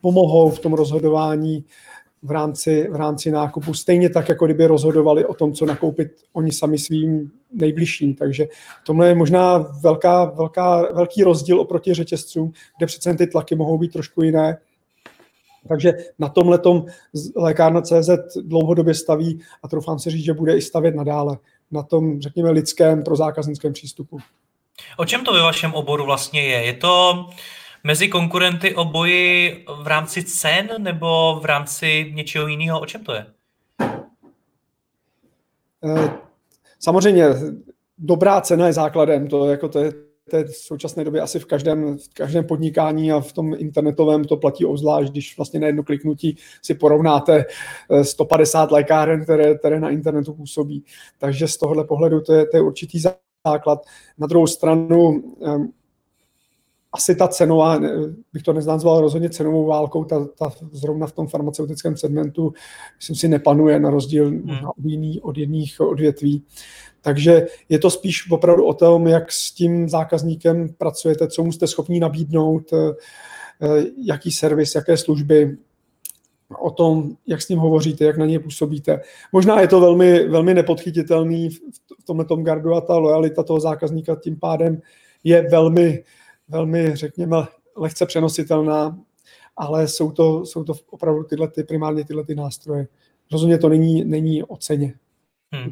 pomohou 0.01 0.49
v 0.49 0.59
tom 0.59 0.73
rozhodování 0.73 1.65
v 2.23 2.31
rámci, 2.31 2.87
v 2.91 2.95
rámci 2.95 3.31
nákupu, 3.31 3.73
stejně 3.73 4.09
tak, 4.09 4.29
jako 4.29 4.45
kdyby 4.45 4.65
rozhodovali 4.65 5.25
o 5.25 5.33
tom, 5.33 5.53
co 5.53 5.65
nakoupit 5.65 6.07
oni 6.33 6.51
sami 6.51 6.77
svým 6.77 7.31
nejbližším. 7.51 8.15
Takže 8.15 8.47
tohle 8.85 9.07
je 9.07 9.15
možná 9.15 9.57
velká, 9.57 10.25
velká, 10.25 10.93
velký 10.93 11.23
rozdíl 11.23 11.61
oproti 11.61 11.93
řetězcům, 11.93 12.51
kde 12.77 12.85
přece 12.85 13.13
ty 13.13 13.27
tlaky 13.27 13.55
mohou 13.55 13.77
být 13.77 13.93
trošku 13.93 14.21
jiné. 14.21 14.57
Takže 15.67 15.93
na 16.19 16.29
tomhle 16.29 16.59
lékárna 17.35 17.81
CZ 17.81 18.09
dlouhodobě 18.41 18.93
staví 18.93 19.39
a 19.63 19.67
troufám 19.67 19.99
si 19.99 20.09
říct, 20.09 20.25
že 20.25 20.33
bude 20.33 20.57
i 20.57 20.61
stavět 20.61 20.95
nadále 20.95 21.37
na 21.71 21.83
tom, 21.83 22.21
řekněme, 22.21 22.51
lidském 22.51 23.03
pro 23.03 23.15
zákaznickém 23.15 23.73
přístupu. 23.73 24.17
O 24.97 25.05
čem 25.05 25.23
to 25.23 25.33
ve 25.33 25.41
vašem 25.41 25.73
oboru 25.73 26.05
vlastně 26.05 26.43
je? 26.43 26.65
Je 26.65 26.73
to 26.73 27.25
mezi 27.85 28.07
konkurenty 28.07 28.75
o 28.75 28.85
boji 28.85 29.65
v 29.83 29.87
rámci 29.87 30.23
cen 30.23 30.69
nebo 30.77 31.39
v 31.41 31.45
rámci 31.45 32.11
něčeho 32.15 32.47
jiného? 32.47 32.79
O 32.79 32.85
čem 32.85 33.03
to 33.03 33.13
je? 33.13 33.25
Eh, 35.83 36.09
samozřejmě 36.79 37.25
dobrá 37.97 38.41
cena 38.41 38.67
je 38.67 38.73
základem, 38.73 39.27
to, 39.27 39.45
jako 39.45 39.69
to 39.69 39.79
je 39.79 39.91
to 40.29 40.37
je 40.37 40.43
v 40.43 40.55
současné 40.55 41.03
době 41.03 41.21
asi 41.21 41.39
v 41.39 41.45
každém, 41.45 41.97
v 41.97 42.13
každém 42.13 42.45
podnikání 42.45 43.11
a 43.11 43.19
v 43.19 43.33
tom 43.33 43.53
internetovém 43.57 44.23
to 44.23 44.37
platí 44.37 44.65
obzvlášť, 44.65 45.11
když 45.11 45.37
vlastně 45.37 45.59
na 45.59 45.67
jedno 45.67 45.83
kliknutí 45.83 46.37
si 46.61 46.75
porovnáte 46.75 47.45
150 48.01 48.71
eh, 48.71 48.73
lékáren, 48.73 49.23
které, 49.23 49.55
které 49.55 49.79
na 49.79 49.89
internetu 49.89 50.33
působí. 50.33 50.83
Takže 51.17 51.47
z 51.47 51.57
tohohle 51.57 51.83
pohledu 51.83 52.21
to 52.21 52.33
je, 52.33 52.45
to 52.45 52.57
je 52.57 52.61
určitý 52.61 52.99
základ. 53.45 53.85
Na 54.17 54.27
druhou 54.27 54.47
stranu 54.47 55.23
eh, 55.47 55.84
asi 56.95 57.15
ta 57.15 57.27
cenová, 57.27 57.79
bych 58.33 58.43
to 58.43 58.53
neznázval 58.53 59.01
rozhodně 59.01 59.29
cenovou 59.29 59.65
válkou, 59.65 60.03
ta, 60.03 60.25
ta 60.25 60.51
zrovna 60.71 61.07
v 61.07 61.11
tom 61.11 61.27
farmaceutickém 61.27 61.97
segmentu, 61.97 62.53
myslím 62.97 63.15
si, 63.15 63.27
nepanuje 63.27 63.79
na 63.79 63.89
rozdíl 63.89 64.29
hmm. 64.29 64.65
od, 64.77 64.85
jiný, 64.85 65.21
od 65.21 65.37
jiných 65.37 65.81
odvětví. 65.81 66.43
Takže 67.01 67.47
je 67.69 67.79
to 67.79 67.89
spíš 67.89 68.31
opravdu 68.31 68.65
o 68.65 68.73
tom, 68.73 69.07
jak 69.07 69.31
s 69.31 69.51
tím 69.51 69.89
zákazníkem 69.89 70.69
pracujete, 70.77 71.27
co 71.27 71.43
mu 71.43 71.51
jste 71.51 71.67
schopni 71.67 71.99
nabídnout, 71.99 72.63
jaký 73.97 74.31
servis, 74.31 74.75
jaké 74.75 74.97
služby, 74.97 75.57
o 76.59 76.71
tom, 76.71 77.11
jak 77.27 77.41
s 77.41 77.49
ním 77.49 77.59
hovoříte, 77.59 78.05
jak 78.05 78.17
na 78.17 78.25
něj 78.25 78.39
působíte. 78.39 79.01
Možná 79.31 79.61
je 79.61 79.67
to 79.67 79.79
velmi, 79.79 80.27
velmi 80.27 80.53
nepodchytitelný 80.53 81.49
v 81.49 82.05
tomhle 82.05 82.25
tom 82.25 82.43
gardu 82.43 82.73
a 82.73 82.81
ta 82.81 82.97
lojalita 82.97 83.43
toho 83.43 83.59
zákazníka 83.59 84.15
tím 84.15 84.39
pádem 84.39 84.81
je 85.23 85.47
velmi, 85.51 86.03
velmi, 86.47 86.95
řekněme, 86.95 87.37
lehce 87.77 88.05
přenositelná, 88.05 88.99
ale 89.57 89.87
jsou 89.87 90.11
to, 90.11 90.45
jsou 90.45 90.63
to 90.63 90.73
opravdu 90.89 91.23
tyhle, 91.23 91.47
ty, 91.47 91.63
primárně 91.63 92.05
tyhle 92.05 92.23
ty 92.23 92.35
nástroje. 92.35 92.87
Rozhodně 93.31 93.57
to 93.57 93.69
není, 93.69 94.05
není 94.05 94.43
o 94.43 94.57
ceně. 94.57 94.93
Hmm. 95.51 95.71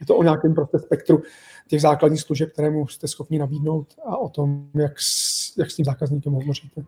Je 0.00 0.06
to 0.06 0.16
o 0.16 0.22
nějakém 0.22 0.54
prostě 0.54 0.78
spektru 0.78 1.22
těch 1.68 1.80
základních 1.80 2.20
služeb, 2.20 2.52
které 2.52 2.70
mu 2.70 2.86
jste 2.86 3.08
schopni 3.08 3.38
nabídnout 3.38 3.94
a 4.06 4.16
o 4.16 4.28
tom, 4.28 4.70
jak 4.74 5.00
s, 5.00 5.56
jak 5.58 5.70
s 5.70 5.76
tím 5.76 5.84
zákazníkem 5.84 6.32
hovoříte. 6.32 6.84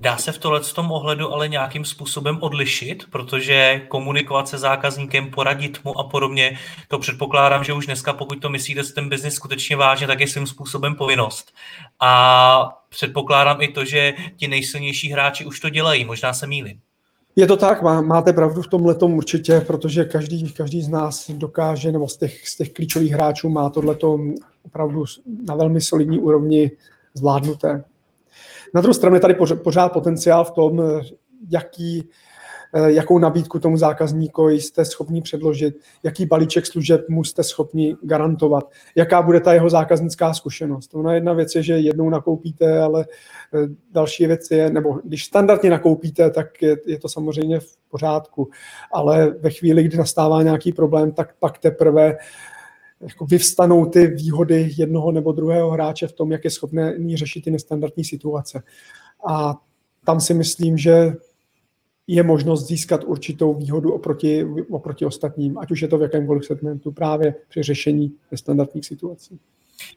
Dá 0.00 0.16
se 0.16 0.32
v 0.32 0.38
tohle 0.38 0.60
tom 0.60 0.92
ohledu 0.92 1.32
ale 1.32 1.48
nějakým 1.48 1.84
způsobem 1.84 2.38
odlišit, 2.40 3.04
protože 3.10 3.82
komunikovat 3.88 4.48
se 4.48 4.58
zákazníkem, 4.58 5.30
poradit 5.30 5.78
mu 5.84 5.98
a 5.98 6.04
podobně, 6.04 6.58
to 6.88 6.98
předpokládám, 6.98 7.64
že 7.64 7.72
už 7.72 7.86
dneska, 7.86 8.12
pokud 8.12 8.40
to 8.40 8.48
myslíte 8.48 8.84
s 8.84 8.92
ten 8.92 9.08
biznis 9.08 9.34
skutečně 9.34 9.76
vážně, 9.76 10.06
tak 10.06 10.20
je 10.20 10.28
svým 10.28 10.46
způsobem 10.46 10.94
povinnost. 10.94 11.52
A 12.00 12.82
předpokládám 12.88 13.62
i 13.62 13.68
to, 13.68 13.84
že 13.84 14.14
ti 14.36 14.48
nejsilnější 14.48 15.12
hráči 15.12 15.46
už 15.46 15.60
to 15.60 15.68
dělají, 15.68 16.04
možná 16.04 16.32
se 16.32 16.46
mýlím. 16.46 16.80
Je 17.36 17.46
to 17.46 17.56
tak, 17.56 17.82
má, 17.82 18.00
máte 18.00 18.32
pravdu 18.32 18.62
v 18.62 18.68
tomhle 18.68 18.94
určitě, 18.94 19.60
protože 19.60 20.04
každý, 20.04 20.52
každý 20.52 20.82
z 20.82 20.88
nás 20.88 21.30
dokáže, 21.30 21.92
nebo 21.92 22.08
z 22.08 22.16
těch, 22.16 22.48
z 22.48 22.56
těch 22.56 22.72
klíčových 22.72 23.12
hráčů 23.12 23.48
má 23.48 23.70
tohleto 23.70 24.18
opravdu 24.62 25.04
na 25.48 25.54
velmi 25.54 25.80
solidní 25.80 26.18
úrovni 26.18 26.70
zvládnuté. 27.14 27.84
Na 28.74 28.80
druhou 28.80 28.94
stranu 28.94 29.16
je 29.16 29.20
tady 29.20 29.34
pořád 29.62 29.92
potenciál 29.92 30.44
v 30.44 30.50
tom, 30.50 30.82
jaký, 31.50 32.08
eh, 32.74 32.92
jakou 32.92 33.18
nabídku 33.18 33.58
tomu 33.58 33.76
zákazníkovi 33.76 34.60
jste 34.60 34.84
schopni 34.84 35.22
předložit, 35.22 35.74
jaký 36.02 36.26
balíček 36.26 36.66
služeb 36.66 37.08
mu 37.08 37.24
jste 37.24 37.42
schopni 37.42 37.96
garantovat, 38.02 38.70
jaká 38.94 39.22
bude 39.22 39.40
ta 39.40 39.54
jeho 39.54 39.70
zákaznická 39.70 40.34
zkušenost. 40.34 40.94
Ona 40.94 41.14
jedna 41.14 41.32
věc 41.32 41.54
je, 41.54 41.62
že 41.62 41.78
jednou 41.78 42.10
nakoupíte, 42.10 42.80
ale 42.80 43.06
eh, 43.54 43.68
další 43.92 44.26
věc 44.26 44.50
je, 44.50 44.70
nebo 44.70 45.00
když 45.04 45.24
standardně 45.24 45.70
nakoupíte, 45.70 46.30
tak 46.30 46.62
je, 46.62 46.76
je 46.86 46.98
to 46.98 47.08
samozřejmě 47.08 47.60
v 47.60 47.76
pořádku, 47.90 48.50
ale 48.92 49.30
ve 49.30 49.50
chvíli, 49.50 49.82
kdy 49.82 49.96
nastává 49.96 50.42
nějaký 50.42 50.72
problém, 50.72 51.12
tak 51.12 51.34
pak 51.38 51.58
teprve 51.58 52.16
jako 53.00 53.26
vyvstanou 53.26 53.86
ty 53.86 54.06
výhody 54.06 54.70
jednoho 54.76 55.12
nebo 55.12 55.32
druhého 55.32 55.70
hráče 55.70 56.06
v 56.06 56.12
tom, 56.12 56.32
jak 56.32 56.44
je 56.44 56.50
schopný 56.50 57.16
řešit 57.16 57.44
ty 57.44 57.50
nestandardní 57.50 58.04
situace. 58.04 58.62
A 59.28 59.54
tam 60.04 60.20
si 60.20 60.34
myslím, 60.34 60.78
že 60.78 61.12
je 62.06 62.22
možnost 62.22 62.66
získat 62.66 63.04
určitou 63.04 63.54
výhodu 63.54 63.92
oproti, 63.92 64.46
oproti 64.70 65.06
ostatním, 65.06 65.58
ať 65.58 65.70
už 65.70 65.82
je 65.82 65.88
to 65.88 65.98
v 65.98 66.02
jakémkoliv 66.02 66.46
segmentu, 66.46 66.92
právě 66.92 67.34
při 67.48 67.62
řešení 67.62 68.12
nestandardních 68.30 68.86
situací. 68.86 69.40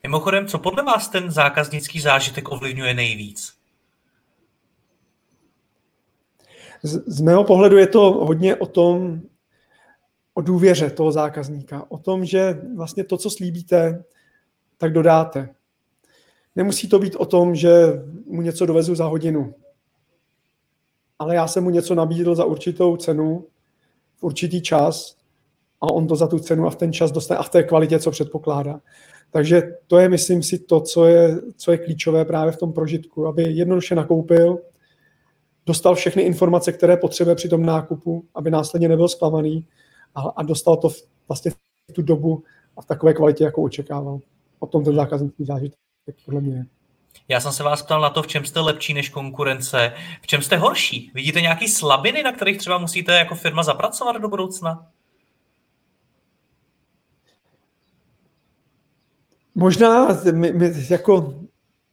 Mimochodem, 0.04 0.48
co 0.48 0.60
podle 0.60 0.84
vás 0.84 1.10
ten 1.10 1.32
zákaznický 1.32 2.00
zážitek 2.00 2.52
ovlivňuje 2.52 2.94
nejvíc? 2.94 3.54
Z, 6.84 7.04
z 7.08 7.22
mého 7.22 7.44
pohledu 7.44 7.78
je 7.78 7.88
to 7.88 8.12
hodně 8.12 8.56
o 8.56 8.66
tom, 8.66 9.22
o 10.40 10.42
důvěře 10.42 10.90
toho 10.90 11.12
zákazníka, 11.12 11.86
o 11.92 11.98
tom, 11.98 12.26
že 12.26 12.62
vlastně 12.76 13.04
to, 13.04 13.18
co 13.18 13.30
slíbíte, 13.30 14.04
tak 14.78 14.94
dodáte. 14.94 15.50
Nemusí 16.56 16.88
to 16.90 17.00
být 17.00 17.16
o 17.16 17.26
tom, 17.26 17.56
že 17.56 17.70
mu 18.26 18.42
něco 18.42 18.66
dovezu 18.66 18.96
za 18.96 19.06
hodinu, 19.06 19.54
ale 21.20 21.36
já 21.36 21.48
jsem 21.48 21.64
mu 21.64 21.70
něco 21.70 21.96
nabídl 21.96 22.36
za 22.36 22.46
určitou 22.46 22.98
cenu, 22.98 23.46
v 24.18 24.24
určitý 24.24 24.62
čas 24.62 25.18
a 25.82 25.92
on 25.92 26.08
to 26.08 26.16
za 26.16 26.28
tu 26.28 26.40
cenu 26.40 26.68
a 26.68 26.70
v 26.70 26.76
ten 26.76 26.94
čas 26.94 27.12
dostane 27.12 27.38
a 27.38 27.44
v 27.44 27.50
té 27.50 27.64
kvalitě, 27.64 28.00
co 28.00 28.12
předpokládá. 28.12 28.82
Takže 29.32 29.62
to 29.88 29.98
je, 29.98 30.10
myslím 30.10 30.44
si, 30.44 30.60
to, 30.60 30.82
co 30.82 31.06
je, 31.06 31.42
co 31.58 31.72
je 31.72 31.78
klíčové 31.78 32.26
právě 32.26 32.52
v 32.52 32.58
tom 32.58 32.74
prožitku, 32.74 33.28
aby 33.28 33.44
jednoduše 33.44 33.96
nakoupil, 33.96 34.60
dostal 35.66 35.96
všechny 35.96 36.24
informace, 36.24 36.72
které 36.72 36.98
potřebuje 36.98 37.36
při 37.36 37.50
tom 37.50 37.66
nákupu, 37.66 38.26
aby 38.36 38.52
následně 38.52 38.88
nebyl 38.88 39.08
zklamaný 39.08 39.68
a, 40.16 40.22
a 40.22 40.44
dostal 40.44 40.78
to 40.78 40.90
v, 40.90 40.96
vlastně 41.28 41.52
v 41.52 41.94
tu 41.94 42.02
dobu 42.02 42.44
a 42.78 42.82
v 42.82 42.86
takové 42.86 43.14
kvalitě, 43.14 43.44
jako 43.44 43.62
očekával. 43.62 44.20
O 44.60 44.68
tom 44.68 44.84
ten 44.86 44.96
zákaznický 44.96 45.46
zážitek 45.46 45.76
podle 46.26 46.42
mě 46.42 46.56
je. 46.56 46.66
Já 47.28 47.40
jsem 47.40 47.52
se 47.52 47.64
vás 47.64 47.82
ptal 47.82 48.02
na 48.02 48.10
to, 48.10 48.24
v 48.24 48.28
čem 48.28 48.46
jste 48.46 48.60
lepší 48.60 48.94
než 48.94 49.10
konkurence, 49.10 49.94
v 50.22 50.28
čem 50.28 50.42
jste 50.42 50.58
horší. 50.58 51.12
Vidíte 51.14 51.42
nějaké 51.42 51.70
slabiny, 51.70 52.24
na 52.24 52.32
kterých 52.32 52.58
třeba 52.58 52.78
musíte 52.78 53.14
jako 53.14 53.36
firma 53.36 53.64
zapracovat 53.64 54.18
do 54.18 54.30
budoucna? 54.30 54.88
Možná, 59.56 60.08
my, 60.32 60.54
my, 60.54 60.74
jako, 60.90 61.34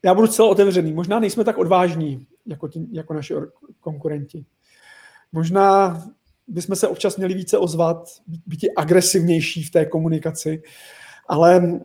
já 0.02 0.14
budu 0.14 0.26
celé 0.26 0.48
otevřený, 0.48 0.92
možná 0.92 1.20
nejsme 1.20 1.44
tak 1.44 1.58
odvážní 1.58 2.26
jako, 2.46 2.68
tí, 2.68 2.88
jako 2.92 3.14
naši 3.14 3.34
konkurenti. 3.80 4.44
Možná 5.32 6.02
bychom 6.48 6.76
se 6.76 6.88
občas 6.88 7.16
měli 7.16 7.34
více 7.34 7.58
ozvat, 7.58 8.08
být 8.46 8.66
agresivnější 8.76 9.62
v 9.62 9.70
té 9.70 9.86
komunikaci, 9.86 10.62
ale 11.28 11.80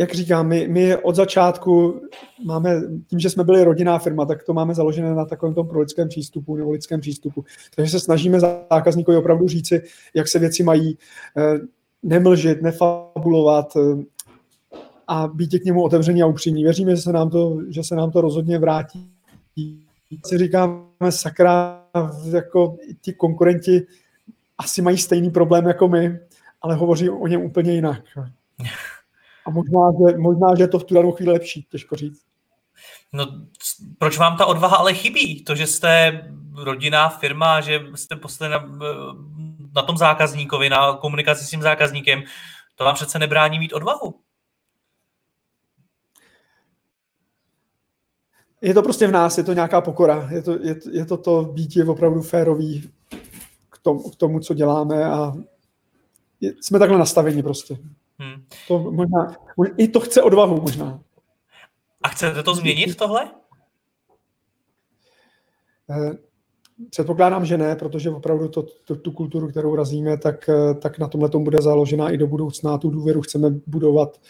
jak 0.00 0.14
říkám, 0.14 0.48
my, 0.48 0.68
my 0.68 0.96
od 0.96 1.14
začátku 1.14 2.00
máme, 2.44 2.80
tím, 3.06 3.18
že 3.18 3.30
jsme 3.30 3.44
byli 3.44 3.64
rodinná 3.64 3.98
firma, 3.98 4.26
tak 4.26 4.44
to 4.44 4.52
máme 4.52 4.74
založené 4.74 5.14
na 5.14 5.24
takovém 5.24 5.54
tom 5.54 5.68
prolidském 5.68 6.08
přístupu 6.08 6.56
nebo 6.56 6.70
lidském 6.70 7.00
přístupu. 7.00 7.44
Takže 7.76 7.90
se 7.90 8.00
snažíme 8.00 8.40
zákazníkovi 8.40 9.16
opravdu 9.16 9.48
říci, 9.48 9.82
jak 10.14 10.28
se 10.28 10.38
věci 10.38 10.62
mají, 10.62 10.98
eh, 11.36 11.58
nemlžit, 12.02 12.62
nefabulovat 12.62 13.76
eh, 13.76 14.04
a 15.06 15.28
být 15.28 15.58
k 15.58 15.64
němu 15.64 15.82
otevření 15.82 16.22
a 16.22 16.26
upřímní. 16.26 16.64
Věříme, 16.64 16.96
že 16.96 17.02
se 17.02 17.12
nám 17.12 17.30
to, 17.30 17.58
že 17.68 17.84
se 17.84 17.94
nám 17.94 18.10
to 18.10 18.20
rozhodně 18.20 18.58
vrátí. 18.58 19.10
Si 20.26 20.38
říkáme, 20.38 20.82
sakra, 21.10 21.79
jako 22.32 22.76
ti 23.00 23.12
konkurenti 23.12 23.86
asi 24.58 24.82
mají 24.82 24.98
stejný 24.98 25.30
problém 25.30 25.66
jako 25.66 25.88
my, 25.88 26.18
ale 26.62 26.74
hovoří 26.74 27.10
o 27.10 27.26
něm 27.26 27.42
úplně 27.42 27.72
jinak. 27.72 28.02
A 29.46 29.50
možná, 29.50 29.80
že, 29.92 30.18
možná, 30.18 30.54
že 30.56 30.62
je 30.62 30.68
to 30.68 30.78
v 30.78 30.84
tu 30.84 30.94
danou 30.94 31.12
chvíli 31.12 31.32
lepší, 31.32 31.66
těžko 31.70 31.96
říct. 31.96 32.22
No, 33.12 33.26
proč 33.98 34.18
vám 34.18 34.36
ta 34.36 34.46
odvaha 34.46 34.76
ale 34.76 34.94
chybí? 34.94 35.44
To, 35.44 35.54
že 35.54 35.66
jste 35.66 36.22
rodinná 36.54 37.08
firma, 37.08 37.60
že 37.60 37.80
jste 37.94 38.16
poslali 38.16 38.52
na, 38.52 38.68
na 39.74 39.82
tom 39.82 39.96
zákazníkovi, 39.96 40.68
na 40.68 40.92
komunikaci 40.92 41.44
s 41.44 41.50
tím 41.50 41.62
zákazníkem, 41.62 42.22
to 42.76 42.84
vám 42.84 42.94
přece 42.94 43.18
nebrání 43.18 43.58
mít 43.58 43.72
odvahu. 43.72 44.20
Je 48.62 48.74
to 48.74 48.82
prostě 48.82 49.06
v 49.06 49.12
nás, 49.12 49.38
je 49.38 49.44
to 49.44 49.52
nějaká 49.52 49.80
pokora, 49.80 50.28
je 50.32 50.42
to, 50.42 50.52
je, 50.52 50.76
je 50.92 51.06
to 51.06 51.16
to 51.16 51.44
být 51.44 51.76
je 51.76 51.84
opravdu 51.84 52.22
férový 52.22 52.90
k 53.70 53.78
tomu, 53.82 54.10
k 54.10 54.16
tomu, 54.16 54.40
co 54.40 54.54
děláme 54.54 55.04
a 55.04 55.32
je, 56.40 56.54
jsme 56.60 56.78
takhle 56.78 56.98
nastaveni 56.98 57.42
prostě. 57.42 57.78
Hmm. 58.18 58.44
To 58.68 58.78
možná, 58.78 59.36
I 59.76 59.88
to 59.88 60.00
chce 60.00 60.22
odvahu 60.22 60.60
možná. 60.60 61.00
A 62.02 62.08
chcete 62.08 62.42
to 62.42 62.54
změnit 62.54 62.96
tohle? 62.96 63.30
Eh, 65.90 66.12
předpokládám, 66.90 67.46
že 67.46 67.58
ne, 67.58 67.76
protože 67.76 68.10
opravdu 68.10 68.48
to, 68.48 68.62
to, 68.84 68.96
tu 68.96 69.12
kulturu, 69.12 69.48
kterou 69.48 69.76
razíme, 69.76 70.18
tak, 70.18 70.48
eh, 70.48 70.74
tak 70.74 70.98
na 70.98 71.08
tomhle 71.08 71.28
tom 71.28 71.44
bude 71.44 71.62
založená 71.62 72.10
i 72.10 72.16
do 72.16 72.26
budoucna. 72.26 72.78
Tu 72.78 72.90
důvěru 72.90 73.20
chceme 73.20 73.50
budovat 73.66 74.20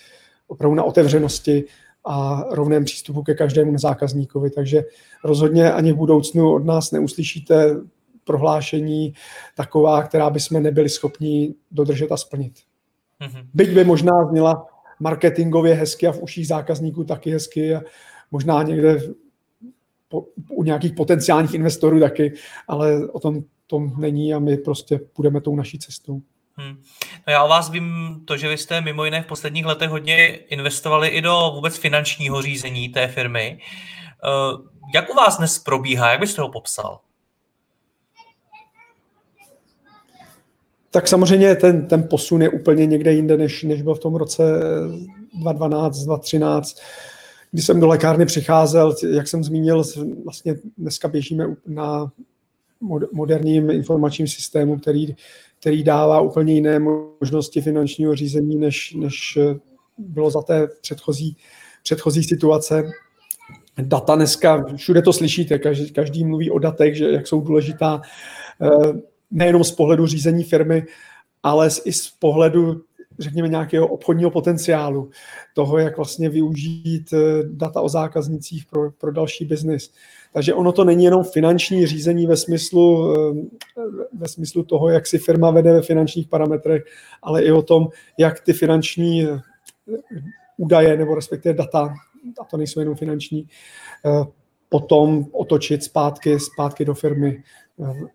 opravdu 0.46 0.74
na 0.74 0.82
otevřenosti 0.82 1.64
a 2.04 2.44
rovném 2.50 2.84
přístupu 2.84 3.22
ke 3.22 3.34
každému 3.34 3.78
zákazníkovi. 3.78 4.50
Takže 4.50 4.84
rozhodně 5.24 5.72
ani 5.72 5.92
v 5.92 5.96
budoucnu 5.96 6.54
od 6.54 6.64
nás 6.64 6.92
neuslyšíte 6.92 7.76
prohlášení 8.24 9.14
taková, 9.56 10.02
která 10.02 10.30
bychom 10.30 10.62
nebyli 10.62 10.88
schopni 10.88 11.54
dodržet 11.70 12.12
a 12.12 12.16
splnit. 12.16 12.52
Mm-hmm. 13.20 13.46
Byť 13.54 13.74
by 13.74 13.84
možná 13.84 14.12
zněla 14.30 14.66
marketingově 15.00 15.74
hezky 15.74 16.06
a 16.06 16.12
v 16.12 16.22
uších 16.22 16.46
zákazníků 16.46 17.04
taky 17.04 17.30
hezky 17.30 17.74
a 17.74 17.82
možná 18.30 18.62
někde 18.62 19.00
po, 20.08 20.26
u 20.50 20.62
nějakých 20.62 20.92
potenciálních 20.92 21.54
investorů 21.54 22.00
taky, 22.00 22.32
ale 22.68 23.08
o 23.08 23.20
tom 23.20 23.42
tom 23.70 23.92
není 23.98 24.34
a 24.34 24.38
my 24.38 24.56
prostě 24.56 25.00
půjdeme 25.12 25.40
tou 25.40 25.56
naší 25.56 25.78
cestou. 25.78 26.22
Hmm. 26.60 26.76
No 27.26 27.32
já 27.32 27.44
o 27.44 27.48
vás 27.48 27.70
vím 27.70 28.20
to, 28.24 28.36
že 28.36 28.48
vy 28.48 28.58
jste 28.58 28.80
mimo 28.80 29.04
jiné 29.04 29.22
v 29.22 29.26
posledních 29.26 29.66
letech 29.66 29.90
hodně 29.90 30.26
investovali 30.26 31.08
i 31.08 31.20
do 31.20 31.52
vůbec 31.54 31.76
finančního 31.76 32.42
řízení 32.42 32.88
té 32.88 33.08
firmy. 33.08 33.58
Uh, 34.52 34.66
jak 34.94 35.10
u 35.10 35.14
vás 35.14 35.38
dnes 35.38 35.58
probíhá? 35.58 36.10
Jak 36.10 36.20
byste 36.20 36.42
ho 36.42 36.48
popsal? 36.48 37.00
Tak 40.90 41.08
samozřejmě 41.08 41.54
ten, 41.54 41.86
ten 41.88 42.08
posun 42.10 42.42
je 42.42 42.48
úplně 42.48 42.86
někde 42.86 43.12
jinde, 43.12 43.36
než, 43.36 43.62
než 43.62 43.82
byl 43.82 43.94
v 43.94 44.00
tom 44.00 44.14
roce 44.14 44.42
2012, 45.32 45.98
2013, 45.98 46.80
kdy 47.50 47.62
jsem 47.62 47.80
do 47.80 47.86
lékárny 47.86 48.26
přicházel, 48.26 48.94
jak 49.10 49.28
jsem 49.28 49.44
zmínil, 49.44 49.84
vlastně 50.24 50.54
dneska 50.78 51.08
běžíme 51.08 51.56
na 51.66 52.12
moderním 53.12 53.70
informačním 53.70 54.28
systému, 54.28 54.78
který, 54.78 55.16
který 55.60 55.82
dává 55.82 56.20
úplně 56.20 56.54
jiné 56.54 56.78
možnosti 56.78 57.60
finančního 57.60 58.14
řízení, 58.16 58.56
než, 58.56 58.94
než 58.94 59.38
bylo 59.98 60.30
za 60.30 60.42
té 60.42 60.68
předchozí, 60.80 61.36
předchozí 61.82 62.24
situace. 62.24 62.90
Data 63.78 64.14
dneska, 64.14 64.64
všude 64.76 65.02
to 65.02 65.12
slyšíte, 65.12 65.58
každý, 65.58 65.90
každý 65.92 66.24
mluví 66.24 66.50
o 66.50 66.58
datech, 66.58 66.96
že 66.96 67.10
jak 67.10 67.26
jsou 67.26 67.40
důležitá 67.40 68.02
eh, 68.62 68.68
nejenom 69.30 69.64
z 69.64 69.72
pohledu 69.72 70.06
řízení 70.06 70.44
firmy, 70.44 70.84
ale 71.42 71.68
i 71.84 71.92
z 71.92 72.08
pohledu 72.08 72.82
řekněme, 73.18 73.48
nějakého 73.48 73.86
obchodního 73.86 74.30
potenciálu, 74.30 75.10
toho, 75.54 75.78
jak 75.78 75.96
vlastně 75.96 76.28
využít 76.28 77.12
eh, 77.12 77.18
data 77.44 77.80
o 77.80 77.88
zákaznicích 77.88 78.66
pro, 78.66 78.90
pro 78.90 79.12
další 79.12 79.44
biznis. 79.44 79.92
Takže 80.32 80.54
ono 80.54 80.72
to 80.72 80.84
není 80.84 81.04
jenom 81.04 81.24
finanční 81.24 81.86
řízení 81.86 82.26
ve 82.26 82.36
smyslu, 82.36 83.14
eh, 83.14 83.82
ve 84.12 84.28
smyslu 84.28 84.64
toho, 84.64 84.88
jak 84.88 85.06
si 85.06 85.18
firma 85.18 85.50
vede 85.50 85.72
ve 85.72 85.82
finančních 85.82 86.28
parametrech, 86.28 86.82
ale 87.22 87.42
i 87.42 87.52
o 87.52 87.62
tom, 87.62 87.88
jak 88.18 88.40
ty 88.40 88.52
finanční 88.52 89.24
eh, 89.24 89.40
údaje 90.56 90.96
nebo 90.96 91.14
respektive 91.14 91.54
data, 91.54 91.94
a 92.40 92.44
to 92.44 92.56
nejsou 92.56 92.80
jenom 92.80 92.96
finanční, 92.96 93.48
potom 94.68 95.26
otočit 95.32 95.84
zpátky, 95.84 96.40
zpátky 96.40 96.84
do 96.84 96.94
firmy 96.94 97.42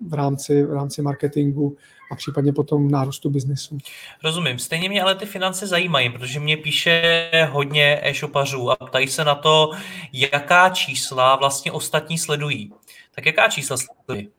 v 0.08 0.13
rámci, 0.13 0.63
v 0.63 0.73
rámci 0.73 1.01
marketingu 1.01 1.78
a 2.12 2.15
případně 2.15 2.54
potom 2.54 2.91
nárůstu 2.91 3.30
biznesu. 3.30 3.78
Rozumím. 4.23 4.60
Stejně 4.60 4.89
mě 4.89 5.01
ale 5.01 5.15
ty 5.15 5.25
finance 5.25 5.67
zajímají, 5.67 6.10
protože 6.10 6.39
mě 6.39 6.58
píše 6.58 7.30
hodně 7.51 7.99
e-shopařů 8.04 8.71
a 8.71 8.75
ptají 8.75 9.08
se 9.08 9.23
na 9.23 9.36
to, 9.36 9.71
jaká 10.13 10.69
čísla 10.69 11.36
vlastně 11.36 11.71
ostatní 11.71 12.17
sledují. 12.17 12.73
Tak 13.15 13.25
jaká 13.25 13.47
čísla 13.47 13.78
sledují? 13.78 14.30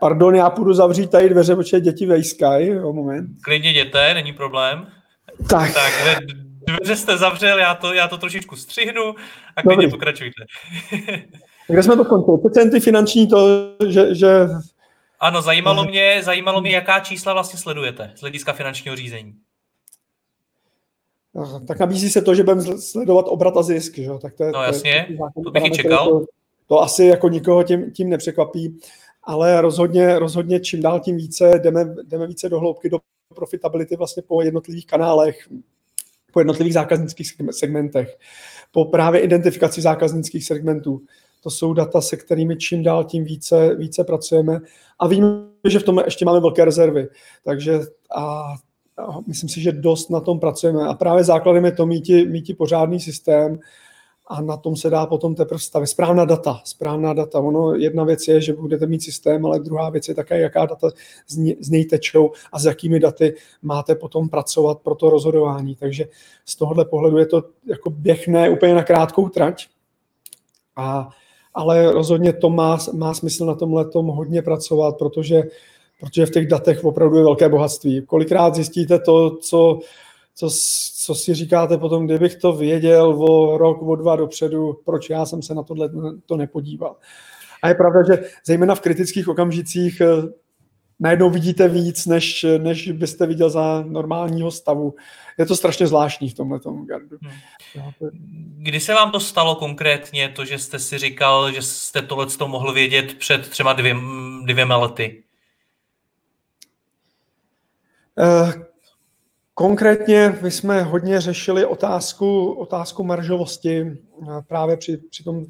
Pardon, 0.00 0.34
já 0.34 0.50
půjdu 0.50 0.74
zavřít 0.74 1.10
tady 1.10 1.28
dveře, 1.28 1.56
protože 1.56 1.80
děti 1.80 2.06
vejskají. 2.06 2.74
Moment. 2.74 3.28
Klidně 3.42 3.70
jděte, 3.70 4.14
není 4.14 4.32
problém. 4.32 4.86
Tak. 5.48 5.74
tak 5.74 5.92
dveře 6.66 6.96
jste 6.96 7.18
zavřel, 7.18 7.58
já 7.58 7.74
to, 7.74 7.94
já 7.94 8.08
to 8.08 8.18
trošičku 8.18 8.56
střihnu 8.56 9.14
a 9.56 9.62
klidně 9.62 9.86
Dobrý. 9.86 9.90
pokračujte. 9.90 10.44
Kde 11.68 11.82
jsme 11.82 11.96
to 11.96 12.04
skončili? 12.04 12.38
Procenty 12.38 12.80
finanční 12.80 13.26
to, 13.26 13.68
že, 13.88 14.14
že... 14.14 14.48
Ano, 15.20 15.42
zajímalo 15.42 15.84
mě, 15.84 16.20
zajímalo 16.22 16.60
mě, 16.60 16.70
jaká 16.70 17.00
čísla 17.00 17.32
vlastně 17.32 17.58
sledujete 17.58 18.12
z 18.14 18.20
hlediska 18.20 18.52
finančního 18.52 18.96
řízení. 18.96 19.34
Tak 21.68 21.78
nabízí 21.78 22.10
se 22.10 22.22
to, 22.22 22.34
že 22.34 22.42
budeme 22.42 22.62
sledovat 22.78 23.26
obrat 23.28 23.56
a 23.56 23.62
zisk. 23.62 23.96
Že? 23.96 24.10
Tak 24.22 24.34
to 24.34 24.44
je, 24.44 24.52
no 24.52 24.62
jasně, 24.62 25.06
to, 25.06 25.40
je, 25.40 25.44
to 25.44 25.50
bych 25.50 25.64
i 25.64 25.70
čekal. 25.70 26.10
To, 26.10 26.26
to 26.66 26.82
asi 26.82 27.04
jako 27.04 27.28
nikoho 27.28 27.62
tím, 27.62 27.90
tím 27.90 28.10
nepřekvapí, 28.10 28.80
ale 29.24 29.60
rozhodně, 29.60 30.18
rozhodně 30.18 30.60
čím 30.60 30.82
dál 30.82 31.00
tím 31.00 31.16
více 31.16 31.58
jdeme, 31.58 31.94
jdeme 32.04 32.26
více 32.26 32.48
do 32.48 32.60
hloubky, 32.60 32.90
do 32.90 32.98
profitability 33.34 33.96
vlastně 33.96 34.22
po 34.22 34.42
jednotlivých 34.42 34.86
kanálech, 34.86 35.48
po 36.32 36.40
jednotlivých 36.40 36.74
zákaznických 36.74 37.32
segmentech, 37.50 38.18
po 38.72 38.84
právě 38.84 39.20
identifikaci 39.20 39.80
zákaznických 39.80 40.44
segmentů. 40.44 41.02
To 41.42 41.50
jsou 41.50 41.72
data, 41.72 42.00
se 42.00 42.16
kterými 42.16 42.56
čím 42.56 42.82
dál 42.82 43.04
tím 43.04 43.24
více, 43.24 43.74
více 43.74 44.04
pracujeme 44.04 44.60
a 44.98 45.06
víme, 45.06 45.28
že 45.68 45.78
v 45.78 45.82
tom 45.82 46.02
ještě 46.04 46.24
máme 46.24 46.40
velké 46.40 46.64
rezervy. 46.64 47.08
Takže 47.44 47.80
a, 48.16 48.54
a 48.96 49.20
myslím 49.26 49.48
si, 49.48 49.60
že 49.60 49.72
dost 49.72 50.10
na 50.10 50.20
tom 50.20 50.40
pracujeme. 50.40 50.88
A 50.88 50.94
právě 50.94 51.24
základem 51.24 51.64
je 51.64 51.72
to 51.72 51.86
mít, 51.86 52.08
mít 52.08 52.58
pořádný 52.58 53.00
systém, 53.00 53.58
a 54.26 54.40
na 54.40 54.56
tom 54.56 54.76
se 54.76 54.90
dá 54.90 55.06
potom 55.06 55.34
teprve 55.34 55.58
stavit. 55.58 55.86
Správná 55.86 56.24
data, 56.24 56.60
správná 56.64 57.12
data. 57.12 57.40
Ono, 57.40 57.74
jedna 57.74 58.04
věc 58.04 58.28
je, 58.28 58.40
že 58.40 58.52
budete 58.52 58.86
mít 58.86 59.02
systém, 59.02 59.46
ale 59.46 59.60
druhá 59.60 59.90
věc 59.90 60.08
je 60.08 60.14
také, 60.14 60.40
jaká 60.40 60.66
data 60.66 60.90
z, 61.28 61.38
z 61.60 61.70
něj 61.70 61.84
tečou 61.84 62.30
a 62.52 62.58
s 62.58 62.64
jakými 62.64 63.00
daty 63.00 63.34
máte 63.62 63.94
potom 63.94 64.28
pracovat 64.28 64.80
pro 64.80 64.94
to 64.94 65.10
rozhodování. 65.10 65.76
Takže 65.76 66.08
z 66.44 66.56
tohohle 66.56 66.84
pohledu 66.84 67.18
je 67.18 67.26
to 67.26 67.42
jako 67.66 67.90
běh 67.90 68.28
ne 68.28 68.50
úplně 68.50 68.74
na 68.74 68.82
krátkou 68.82 69.28
trať, 69.28 69.66
a 70.76 71.08
ale 71.54 71.92
rozhodně 71.92 72.32
to 72.32 72.50
má, 72.50 72.78
má 72.92 73.14
smysl 73.14 73.46
na 73.46 73.54
tomhle 73.54 73.84
tom 73.84 74.06
hodně 74.06 74.42
pracovat, 74.42 74.98
protože, 74.98 75.42
protože 76.00 76.26
v 76.26 76.30
těch 76.30 76.46
datech 76.46 76.84
opravdu 76.84 77.16
je 77.16 77.24
velké 77.24 77.48
bohatství. 77.48 78.02
Kolikrát 78.06 78.54
zjistíte 78.54 78.98
to, 78.98 79.36
co, 79.36 79.78
co, 80.34 80.50
co 80.96 81.14
si 81.14 81.34
říkáte 81.34 81.78
potom, 81.78 82.06
kdybych 82.06 82.36
to 82.36 82.52
věděl 82.52 83.24
o 83.28 83.58
rok, 83.58 83.82
o 83.82 83.96
dva 83.96 84.16
dopředu, 84.16 84.78
proč 84.84 85.10
já 85.10 85.26
jsem 85.26 85.42
se 85.42 85.54
na 85.54 85.62
tohle 85.62 85.90
to 86.26 86.36
nepodíval. 86.36 86.96
A 87.62 87.68
je 87.68 87.74
pravda, 87.74 88.02
že 88.02 88.24
zejména 88.46 88.74
v 88.74 88.80
kritických 88.80 89.28
okamžicích 89.28 90.02
najednou 91.02 91.30
vidíte 91.30 91.68
víc, 91.68 92.06
než, 92.06 92.46
než 92.58 92.90
byste 92.90 93.26
viděl 93.26 93.50
za 93.50 93.84
normálního 93.86 94.50
stavu. 94.50 94.94
Je 95.38 95.46
to 95.46 95.56
strašně 95.56 95.86
zvláštní 95.86 96.30
v 96.30 96.34
tomhle 96.34 96.60
gardu. 96.86 97.18
Hmm. 97.22 97.90
Kdy 98.56 98.80
se 98.80 98.94
vám 98.94 99.10
to 99.10 99.20
stalo 99.20 99.54
konkrétně, 99.54 100.28
to, 100.28 100.44
že 100.44 100.58
jste 100.58 100.78
si 100.78 100.98
říkal, 100.98 101.52
že 101.52 101.62
jste 101.62 102.02
tohle 102.02 102.26
to 102.26 102.48
mohl 102.48 102.72
vědět 102.72 103.14
před 103.14 103.48
třeba 103.48 103.72
dvě, 103.72 103.96
dvěma 104.44 104.76
lety? 104.76 105.22
Uh, 108.18 108.52
Konkrétně 109.54 110.38
my 110.42 110.50
jsme 110.50 110.82
hodně 110.82 111.20
řešili 111.20 111.66
otázku, 111.66 112.52
otázku 112.52 113.04
maržovosti 113.04 113.80
eh, 113.80 114.42
právě 114.48 114.76
při, 114.76 114.96
při 114.96 115.24
tom 115.24 115.44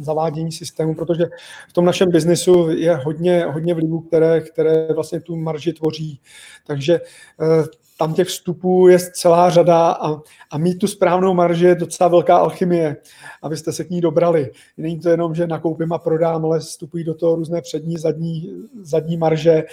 zavádění 0.00 0.52
systému, 0.52 0.94
protože 0.94 1.24
v 1.68 1.72
tom 1.72 1.84
našem 1.84 2.10
biznesu 2.10 2.70
je 2.70 2.94
hodně, 2.94 3.44
hodně 3.44 3.74
vlivů, 3.74 4.00
které, 4.00 4.40
které 4.40 4.88
vlastně 4.94 5.20
tu 5.20 5.36
marži 5.36 5.72
tvoří. 5.72 6.20
Takže 6.66 7.00
eh, 7.40 7.64
tam 7.98 8.14
těch 8.14 8.28
vstupů 8.28 8.88
je 8.88 8.98
celá 8.98 9.50
řada 9.50 9.90
a, 9.90 10.20
a 10.50 10.58
mít 10.58 10.78
tu 10.78 10.86
správnou 10.86 11.34
marži 11.34 11.64
je 11.64 11.74
docela 11.74 12.08
velká 12.08 12.36
alchymie, 12.36 12.96
abyste 13.42 13.72
se 13.72 13.84
k 13.84 13.90
ní 13.90 14.00
dobrali. 14.00 14.50
Není 14.76 15.00
to 15.00 15.08
jenom, 15.08 15.34
že 15.34 15.46
nakoupím 15.46 15.92
a 15.92 15.98
prodám, 15.98 16.44
ale 16.44 16.60
vstupují 16.60 17.04
do 17.04 17.14
toho 17.14 17.36
různé 17.36 17.62
přední, 17.62 17.96
zadní, 17.96 18.50
zadní 18.80 19.16
marže, 19.16 19.64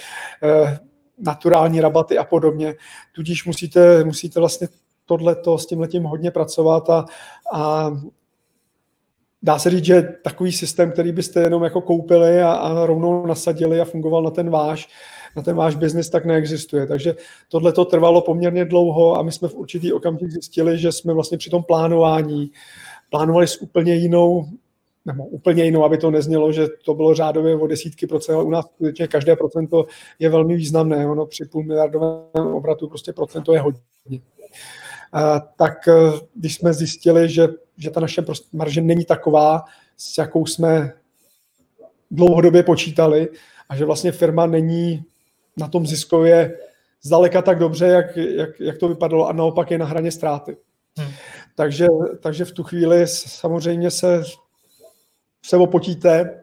eh, 0.42 0.78
naturální 1.18 1.80
rabaty 1.80 2.18
a 2.18 2.24
podobně. 2.24 2.74
Tudíž 3.12 3.46
musíte, 3.46 4.04
musíte 4.04 4.40
vlastně 4.40 4.68
tohleto 5.06 5.58
s 5.58 5.66
tím 5.66 5.80
letím 5.80 6.02
hodně 6.02 6.30
pracovat 6.30 6.90
a, 6.90 7.04
a 7.52 7.90
dá 9.44 9.58
se 9.58 9.70
říct, 9.70 9.84
že 9.84 10.02
takový 10.24 10.52
systém, 10.52 10.92
který 10.92 11.12
byste 11.12 11.40
jenom 11.40 11.64
jako 11.64 11.80
koupili 11.80 12.42
a, 12.42 12.52
a 12.52 12.86
rovnou 12.86 13.26
nasadili 13.26 13.80
a 13.80 13.84
fungoval 13.84 14.22
na 14.22 14.30
ten 14.30 14.50
váš, 14.50 14.88
na 15.36 15.42
ten 15.42 15.56
váš 15.56 15.74
biznis, 15.74 16.10
tak 16.10 16.24
neexistuje. 16.24 16.86
Takže 16.86 17.16
tohle 17.48 17.72
to 17.72 17.84
trvalo 17.84 18.20
poměrně 18.20 18.64
dlouho 18.64 19.18
a 19.18 19.22
my 19.22 19.32
jsme 19.32 19.48
v 19.48 19.54
určitý 19.54 19.92
okamžik 19.92 20.30
zjistili, 20.30 20.78
že 20.78 20.92
jsme 20.92 21.14
vlastně 21.14 21.38
při 21.38 21.50
tom 21.50 21.62
plánování 21.62 22.50
plánovali 23.10 23.46
s 23.46 23.62
úplně 23.62 23.94
jinou 23.94 24.46
nebo 25.06 25.24
úplně 25.26 25.64
jinou, 25.64 25.84
aby 25.84 25.98
to 25.98 26.10
neznělo, 26.10 26.52
že 26.52 26.66
to 26.84 26.94
bylo 26.94 27.14
řádově 27.14 27.56
o 27.56 27.66
desítky 27.66 28.06
procent, 28.06 28.34
ale 28.34 28.44
u 28.44 28.50
nás 28.50 28.64
skutečně 28.74 29.08
každé 29.08 29.36
procento 29.36 29.86
je 30.18 30.28
velmi 30.28 30.56
významné. 30.56 31.06
Ono 31.06 31.26
při 31.26 31.44
půl 31.44 31.64
miliardovém 31.64 32.46
obratu 32.54 32.88
prostě 32.88 33.12
procento 33.12 33.54
je 33.54 33.60
hodně. 33.60 33.80
A, 35.12 35.40
tak 35.40 35.88
e, 35.88 35.92
když 36.34 36.54
jsme 36.54 36.72
zjistili, 36.72 37.28
že, 37.28 37.48
že 37.76 37.90
ta 37.90 38.00
naše 38.00 38.24
marže 38.52 38.80
není 38.80 39.04
taková, 39.04 39.64
s 39.96 40.18
jakou 40.18 40.46
jsme 40.46 40.92
dlouhodobě 42.10 42.62
počítali 42.62 43.28
a 43.68 43.76
že 43.76 43.84
vlastně 43.84 44.12
firma 44.12 44.46
není 44.46 45.04
na 45.56 45.68
tom 45.68 45.86
ziskově 45.86 46.58
zdaleka 47.02 47.42
tak 47.42 47.58
dobře, 47.58 47.86
jak, 47.86 48.16
jak, 48.16 48.60
jak 48.60 48.78
to 48.78 48.88
vypadalo 48.88 49.28
a 49.28 49.32
naopak 49.32 49.70
je 49.70 49.78
na 49.78 49.86
hraně 49.86 50.10
ztráty. 50.10 50.56
Hmm. 50.98 51.12
Takže, 51.54 51.86
takže 52.20 52.44
v 52.44 52.52
tu 52.52 52.62
chvíli 52.62 53.06
samozřejmě 53.06 53.90
se 53.90 54.22
se 55.44 55.56
opotíte 55.56 56.42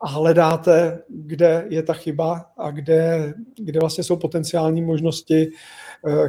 a 0.00 0.08
hledáte, 0.08 1.02
kde 1.08 1.66
je 1.68 1.82
ta 1.82 1.92
chyba 1.92 2.50
a 2.58 2.70
kde, 2.70 3.34
kde 3.56 3.80
vlastně 3.80 4.04
jsou 4.04 4.16
potenciální 4.16 4.82
možnosti, 4.82 5.50
eh, 6.08 6.28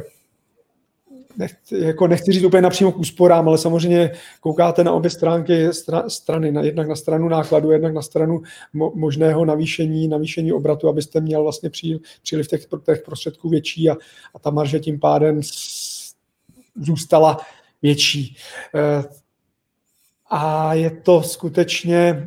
nechci, 1.38 1.78
jako 1.78 2.06
nechci 2.06 2.32
říct 2.32 2.44
úplně 2.44 2.62
napřímo 2.62 2.92
k 2.92 2.98
úsporám, 2.98 3.48
ale 3.48 3.58
samozřejmě 3.58 4.10
koukáte 4.40 4.84
na 4.84 4.92
obě 4.92 5.10
stránky 5.10 5.72
stra, 5.72 6.08
strany, 6.08 6.52
na, 6.52 6.62
jednak 6.62 6.88
na 6.88 6.96
stranu 6.96 7.28
nákladu, 7.28 7.70
jednak 7.70 7.94
na 7.94 8.02
stranu 8.02 8.42
mo, 8.72 8.92
možného 8.94 9.44
navýšení, 9.44 10.08
navýšení 10.08 10.52
obratu, 10.52 10.88
abyste 10.88 11.20
měl 11.20 11.42
vlastně 11.42 11.70
při, 11.70 12.00
příliv 12.22 12.48
těch, 12.48 12.66
těch 12.86 13.02
prostředků 13.02 13.48
větší 13.48 13.90
a, 13.90 13.96
a 14.34 14.38
ta 14.38 14.50
marže 14.50 14.80
tím 14.80 15.00
pádem 15.00 15.40
zůstala 16.76 17.40
větší. 17.82 18.36
Eh, 18.74 19.04
a 20.30 20.74
je 20.74 20.90
to 20.90 21.22
skutečně, 21.22 22.26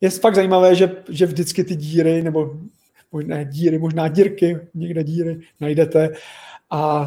je 0.00 0.10
fakt 0.10 0.34
zajímavé, 0.34 0.74
že, 0.74 0.96
že 1.08 1.26
vždycky 1.26 1.64
ty 1.64 1.76
díry, 1.76 2.22
nebo 2.22 2.56
možná 3.12 3.42
díry, 3.42 3.78
možná 3.78 4.08
dírky, 4.08 4.58
někde 4.74 5.04
díry 5.04 5.40
najdete 5.60 6.08
a 6.70 7.06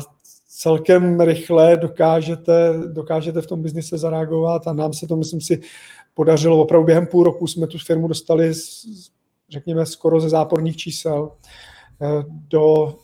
celkem 0.57 1.21
rychle 1.21 1.77
dokážete, 1.77 2.73
dokážete 2.87 3.41
v 3.41 3.47
tom 3.47 3.61
biznise 3.61 3.97
zareagovat 3.97 4.67
a 4.67 4.73
nám 4.73 4.93
se 4.93 5.07
to, 5.07 5.15
myslím 5.15 5.41
si, 5.41 5.61
podařilo. 6.13 6.61
Opravdu 6.61 6.85
během 6.85 7.07
půl 7.07 7.23
roku 7.23 7.47
jsme 7.47 7.67
tu 7.67 7.77
firmu 7.77 8.07
dostali, 8.07 8.51
řekněme, 9.49 9.85
skoro 9.85 10.19
ze 10.19 10.29
záporných 10.29 10.77
čísel 10.77 11.31
eh, 12.01 12.23
do, 12.29 12.95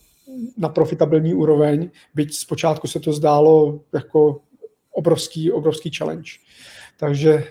na 0.58 0.70
profitabilní 0.70 1.34
úroveň, 1.34 1.90
byť 2.16 2.34
zpočátku 2.34 2.88
se 2.88 3.00
to 3.00 3.14
zdálo 3.14 3.80
jako 3.94 4.42
obrovský, 4.92 5.52
obrovský 5.52 5.92
challenge. 5.98 6.32
Takže, 7.00 7.44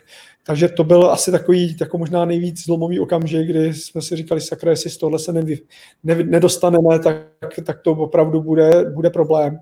takže 0.46 0.68
to 0.68 0.84
byl 0.84 1.10
asi 1.10 1.30
takový 1.30 1.76
jako 1.80 1.98
možná 1.98 2.24
nejvíc 2.24 2.64
zlomový 2.64 3.00
okamžik, 3.00 3.48
kdy 3.48 3.74
jsme 3.74 4.02
si 4.02 4.16
říkali, 4.16 4.40
sakra, 4.40 4.70
jestli 4.70 4.90
z 4.90 4.96
tohle 4.96 5.18
se 5.18 5.32
nevy, 5.32 5.58
ne, 6.04 6.14
nedostaneme, 6.14 6.98
tak, 6.98 7.16
tak 7.64 7.80
to 7.80 7.92
opravdu 7.92 8.42
bude, 8.42 8.90
bude 8.90 9.10
problém. 9.10 9.58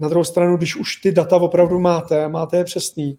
Na 0.00 0.08
druhou 0.08 0.24
stranu, 0.24 0.56
když 0.56 0.76
už 0.76 0.96
ty 0.96 1.12
data 1.12 1.36
opravdu 1.36 1.78
máte, 1.78 2.28
máte 2.28 2.56
je 2.56 2.64
přesný, 2.64 3.18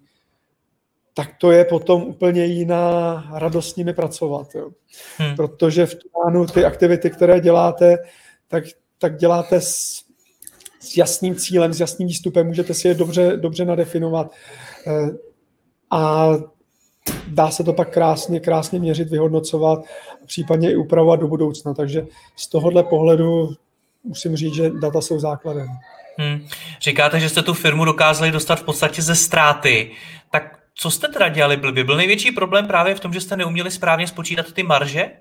tak 1.14 1.30
to 1.38 1.52
je 1.52 1.66
potom 1.66 2.04
úplně 2.04 2.46
jiná 2.46 3.24
radost 3.34 3.70
s 3.70 3.76
nimi 3.76 3.94
pracovat. 3.94 4.56
Jo. 4.56 4.70
Hmm. 5.18 5.36
Protože 5.36 5.86
v 5.86 5.96
plánu 6.12 6.46
ty 6.46 6.66
aktivity, 6.66 7.10
které 7.10 7.40
děláte, 7.40 7.98
tak, 8.48 8.64
tak 8.98 9.18
děláte 9.18 9.62
s, 9.62 10.04
s 10.80 10.98
jasným 10.98 11.36
cílem, 11.36 11.74
s 11.74 11.80
jasným 11.80 12.08
výstupem, 12.08 12.48
můžete 12.48 12.74
si 12.74 12.88
je 12.88 12.94
dobře, 12.94 13.38
dobře 13.38 13.66
nadefinovat. 13.66 14.32
Eh, 14.88 15.10
a 15.92 16.30
dá 17.28 17.52
se 17.52 17.64
to 17.64 17.74
pak 17.74 17.94
krásně, 17.94 18.40
krásně 18.40 18.80
měřit, 18.80 19.10
vyhodnocovat, 19.10 19.84
případně 20.26 20.72
i 20.72 20.76
upravovat 20.76 21.20
do 21.20 21.28
budoucna. 21.28 21.74
Takže 21.74 22.08
z 22.36 22.48
tohohle 22.48 22.84
pohledu 22.84 23.50
musím 24.04 24.36
říct, 24.36 24.54
že 24.54 24.70
data 24.70 25.02
jsou 25.02 25.20
základem. 25.20 25.68
Hmm. 26.18 26.48
Říkáte, 26.82 27.20
že 27.20 27.30
jste 27.30 27.42
tu 27.42 27.54
firmu 27.54 27.86
dokázali 27.86 28.32
dostat 28.32 28.56
v 28.56 28.64
podstatě 28.64 29.02
ze 29.02 29.16
ztráty. 29.16 29.92
Tak 30.32 30.60
co 30.74 30.92
jste 30.92 31.08
teda 31.08 31.30
dělali 31.30 31.58
blbě? 31.58 31.84
Byl 31.84 31.98
největší 31.98 32.32
problém 32.32 32.68
právě 32.68 32.96
v 32.96 33.00
tom, 33.00 33.14
že 33.14 33.22
jste 33.22 33.38
neuměli 33.38 33.72
správně 33.72 34.08
spočítat 34.08 34.52
ty 34.52 34.64
marže? 34.64 35.12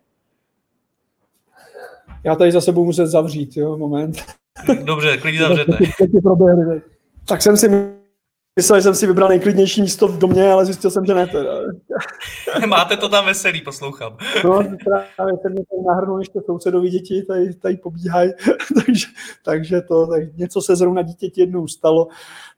Já 2.25 2.35
tady 2.35 2.53
za 2.53 2.61
sebou 2.61 2.85
muset 2.85 3.07
zavřít, 3.07 3.57
jo, 3.57 3.77
moment. 3.77 4.25
Dobře, 4.83 5.17
klidně 5.17 5.39
zavřete. 5.49 5.79
tak 7.25 7.43
jsem 7.43 7.57
si 7.57 7.69
Myslel, 8.57 8.79
že 8.79 8.83
jsem 8.83 8.95
si 8.95 9.07
vybral 9.07 9.29
nejklidnější 9.29 9.83
místo 9.83 10.09
v 10.09 10.19
domě, 10.19 10.53
ale 10.53 10.65
zjistil 10.65 10.91
jsem, 10.91 11.07
že 11.07 11.15
ne 11.15 11.27
teda. 11.27 11.51
Máte 12.67 12.97
to 12.97 13.09
tam 13.09 13.27
veselý, 13.27 13.61
poslouchám. 13.61 14.17
No, 14.45 14.53
právě 15.17 15.35
se 15.43 15.49
mě 15.49 15.65
tady 15.71 15.83
nahrnul 15.87 16.19
ještě 16.19 16.41
sousedoví 16.47 16.91
děti, 16.91 17.23
tady, 17.23 17.55
tady 17.55 17.77
pobíhají, 17.77 18.33
takže, 18.87 19.07
takže 19.45 19.81
to, 19.81 20.07
tak 20.07 20.37
něco 20.37 20.63
se 20.63 20.77
zrovna 20.77 21.03
dítěti 21.03 21.41
jednou 21.41 21.69
stalo, 21.69 22.09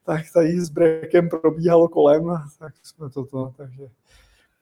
tak 0.05 0.21
tady 0.33 0.61
s 0.61 0.69
brekem 0.69 1.29
probíhalo 1.29 1.87
kolem, 1.87 2.23
tak 2.59 2.73
jsme 2.83 3.09
to, 3.09 3.25
to 3.25 3.53
takže... 3.57 3.83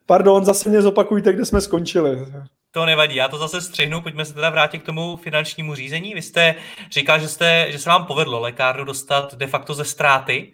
Pardon, 0.05 0.45
zase 0.45 0.69
mě 0.69 0.81
zopakujte, 0.81 1.33
kde 1.33 1.45
jsme 1.45 1.61
skončili. 1.61 2.25
To 2.71 2.85
nevadí, 2.85 3.15
já 3.15 3.27
to 3.27 3.37
zase 3.37 3.61
střihnu, 3.61 4.01
pojďme 4.01 4.25
se 4.25 4.33
teda 4.33 4.49
vrátit 4.49 4.79
k 4.79 4.85
tomu 4.85 5.17
finančnímu 5.17 5.75
řízení. 5.75 6.13
Vy 6.13 6.21
jste 6.21 6.55
říkal, 6.91 7.19
že, 7.19 7.27
jste, 7.27 7.71
že 7.71 7.79
se 7.79 7.89
vám 7.89 8.05
povedlo 8.05 8.39
lékárnu 8.39 8.83
dostat 8.83 9.35
de 9.35 9.47
facto 9.47 9.73
ze 9.73 9.85
ztráty. 9.85 10.53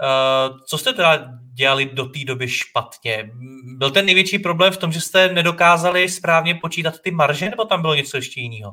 Uh, 0.00 0.58
co 0.66 0.78
jste 0.78 0.92
teda 0.92 1.28
dělali 1.52 1.86
do 1.86 2.04
té 2.04 2.18
doby 2.24 2.48
špatně? 2.48 3.30
Byl 3.76 3.90
ten 3.90 4.06
největší 4.06 4.38
problém 4.38 4.72
v 4.72 4.76
tom, 4.76 4.92
že 4.92 5.00
jste 5.00 5.28
nedokázali 5.28 6.08
správně 6.08 6.54
počítat 6.54 7.00
ty 7.00 7.10
marže, 7.10 7.50
nebo 7.50 7.64
tam 7.64 7.80
bylo 7.80 7.94
něco 7.94 8.16
ještě 8.16 8.40
jiného? 8.40 8.72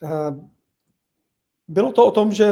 Uh, 0.00 0.48
bylo 1.68 1.92
to 1.92 2.06
o 2.06 2.10
tom, 2.10 2.32
že 2.32 2.46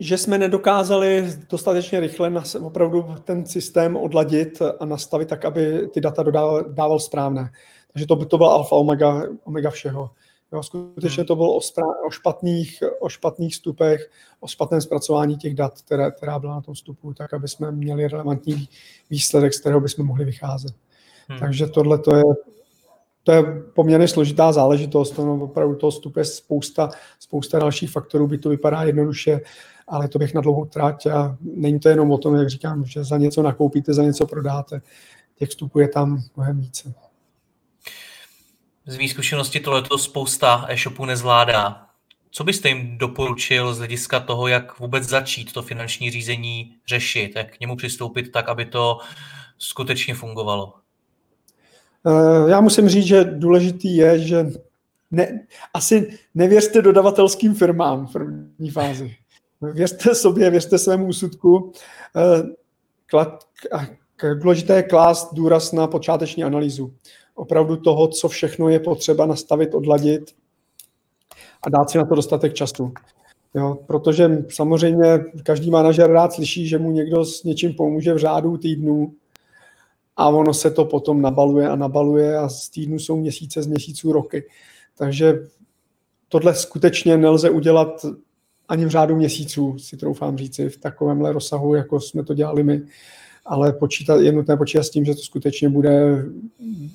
že 0.00 0.18
jsme 0.18 0.38
nedokázali 0.38 1.32
dostatečně 1.50 2.00
rychle 2.00 2.30
nas, 2.30 2.54
opravdu 2.54 3.14
ten 3.24 3.46
systém 3.46 3.96
odladit 3.96 4.62
a 4.80 4.84
nastavit 4.84 5.28
tak, 5.28 5.44
aby 5.44 5.88
ty 5.88 6.00
data 6.00 6.22
dodával, 6.22 6.64
dával 6.64 6.98
správné. 6.98 7.50
Takže 7.92 8.06
to, 8.06 8.24
to 8.24 8.38
byl 8.38 8.46
alfa 8.46 8.76
omega, 8.76 9.22
omega 9.44 9.70
všeho. 9.70 10.10
Jo, 10.52 10.62
skutečně 10.62 11.24
to 11.24 11.36
bylo 11.36 11.56
o, 11.56 11.58
spra- 11.58 11.94
o, 12.06 12.10
špatných, 12.10 12.82
o 13.00 13.08
špatných 13.08 13.54
stupech, 13.54 14.10
o 14.40 14.48
špatném 14.48 14.80
zpracování 14.80 15.36
těch 15.36 15.54
dat, 15.54 15.82
které, 15.82 16.10
která 16.10 16.38
byla 16.38 16.54
na 16.54 16.60
tom 16.60 16.74
vstupu, 16.74 17.14
tak 17.14 17.34
aby 17.34 17.48
jsme 17.48 17.72
měli 17.72 18.08
relevantní 18.08 18.68
výsledek, 19.10 19.54
z 19.54 19.60
kterého 19.60 19.80
bychom 19.80 20.06
mohli 20.06 20.24
vycházet. 20.24 20.74
Hmm. 21.28 21.38
Takže 21.38 21.66
tohle 21.66 21.98
to 21.98 22.16
je, 22.16 22.22
to 23.22 23.32
je 23.32 23.42
poměrně 23.74 24.08
složitá 24.08 24.52
záležitost, 24.52 25.10
to 25.10 25.26
no, 25.26 25.34
opravdu 25.34 25.74
toho 25.74 25.90
vstupu 25.90 26.18
je 26.18 26.24
spousta, 26.24 26.90
spousta 27.20 27.58
dalších 27.58 27.90
faktorů, 27.90 28.26
by 28.26 28.38
to 28.38 28.48
vypadá 28.48 28.82
jednoduše, 28.82 29.40
ale 29.88 30.08
to 30.08 30.18
bych 30.18 30.34
na 30.34 30.40
dlouhou 30.40 30.64
trať 30.64 31.06
a 31.06 31.36
není 31.40 31.80
to 31.80 31.88
jenom 31.88 32.10
o 32.10 32.18
tom, 32.18 32.34
jak 32.34 32.48
říkám, 32.48 32.84
že 32.84 33.04
za 33.04 33.16
něco 33.16 33.42
nakoupíte, 33.42 33.94
za 33.94 34.02
něco 34.02 34.26
prodáte. 34.26 34.82
Těch 35.34 35.48
vstupů 35.48 35.78
je 35.78 35.88
tam 35.88 36.22
mnohem 36.36 36.60
více. 36.60 36.94
Z 38.86 38.96
mých 38.98 39.10
zkušenosti 39.10 39.60
tohleto 39.60 39.98
spousta 39.98 40.66
e-shopů 40.68 41.04
nezvládá. 41.04 41.86
Co 42.30 42.44
byste 42.44 42.68
jim 42.68 42.98
doporučil 42.98 43.74
z 43.74 43.78
hlediska 43.78 44.20
toho, 44.20 44.48
jak 44.48 44.78
vůbec 44.78 45.04
začít 45.04 45.52
to 45.52 45.62
finanční 45.62 46.10
řízení 46.10 46.74
řešit, 46.88 47.32
jak 47.36 47.56
k 47.56 47.60
němu 47.60 47.76
přistoupit 47.76 48.32
tak, 48.32 48.48
aby 48.48 48.64
to 48.64 48.98
skutečně 49.58 50.14
fungovalo? 50.14 50.74
Eh, 52.06 52.50
já 52.50 52.60
musím 52.60 52.88
říct, 52.88 53.06
že 53.06 53.24
důležitý 53.24 53.96
je, 53.96 54.18
že 54.18 54.46
ne, 55.10 55.46
asi 55.74 56.18
nevěřte 56.34 56.82
dodavatelským 56.82 57.54
firmám 57.54 58.06
v 58.06 58.12
první 58.12 58.70
fázi. 58.70 59.16
Věřte 59.60 60.14
sobě, 60.14 60.50
věřte 60.50 60.78
svému 60.78 61.06
úsudku. 61.06 61.72
Eh, 62.16 62.42
důležité 64.34 64.76
je 64.76 64.82
klást 64.82 65.34
důraz 65.34 65.72
na 65.72 65.86
počáteční 65.86 66.44
analýzu. 66.44 66.94
Opravdu 67.34 67.76
toho, 67.76 68.08
co 68.08 68.28
všechno 68.28 68.68
je 68.68 68.80
potřeba 68.80 69.26
nastavit, 69.26 69.74
odladit 69.74 70.34
a 71.62 71.70
dát 71.70 71.90
si 71.90 71.98
na 71.98 72.04
to 72.04 72.14
dostatek 72.14 72.54
času. 72.54 72.92
Jo, 73.54 73.78
protože 73.86 74.44
samozřejmě 74.48 75.24
každý 75.42 75.70
manažer 75.70 76.10
rád 76.10 76.32
slyší, 76.32 76.68
že 76.68 76.78
mu 76.78 76.90
někdo 76.90 77.24
s 77.24 77.44
něčím 77.44 77.74
pomůže 77.74 78.14
v 78.14 78.18
řádu 78.18 78.56
týdnů 78.56 79.14
a 80.16 80.28
ono 80.28 80.54
se 80.54 80.70
to 80.70 80.84
potom 80.84 81.22
nabaluje 81.22 81.68
a 81.68 81.76
nabaluje 81.76 82.38
a 82.38 82.48
z 82.48 82.68
týdnu 82.68 82.98
jsou 82.98 83.16
měsíce, 83.16 83.62
z 83.62 83.66
měsíců 83.66 84.12
roky. 84.12 84.44
Takže 84.98 85.34
tohle 86.28 86.54
skutečně 86.54 87.16
nelze 87.16 87.50
udělat 87.50 88.06
ani 88.68 88.84
v 88.84 88.88
řádu 88.88 89.16
měsíců, 89.16 89.78
si 89.78 89.96
troufám 89.96 90.38
říci, 90.38 90.68
v 90.68 90.78
takovémhle 90.78 91.32
rozsahu, 91.32 91.74
jako 91.74 92.00
jsme 92.00 92.24
to 92.24 92.34
dělali 92.34 92.62
my. 92.62 92.82
Ale 93.46 93.72
počítat, 93.72 94.20
je 94.20 94.32
nutné 94.32 94.56
počítat 94.56 94.82
s 94.82 94.90
tím, 94.90 95.04
že 95.04 95.14
to 95.14 95.20
skutečně 95.20 95.68
bude, 95.68 96.24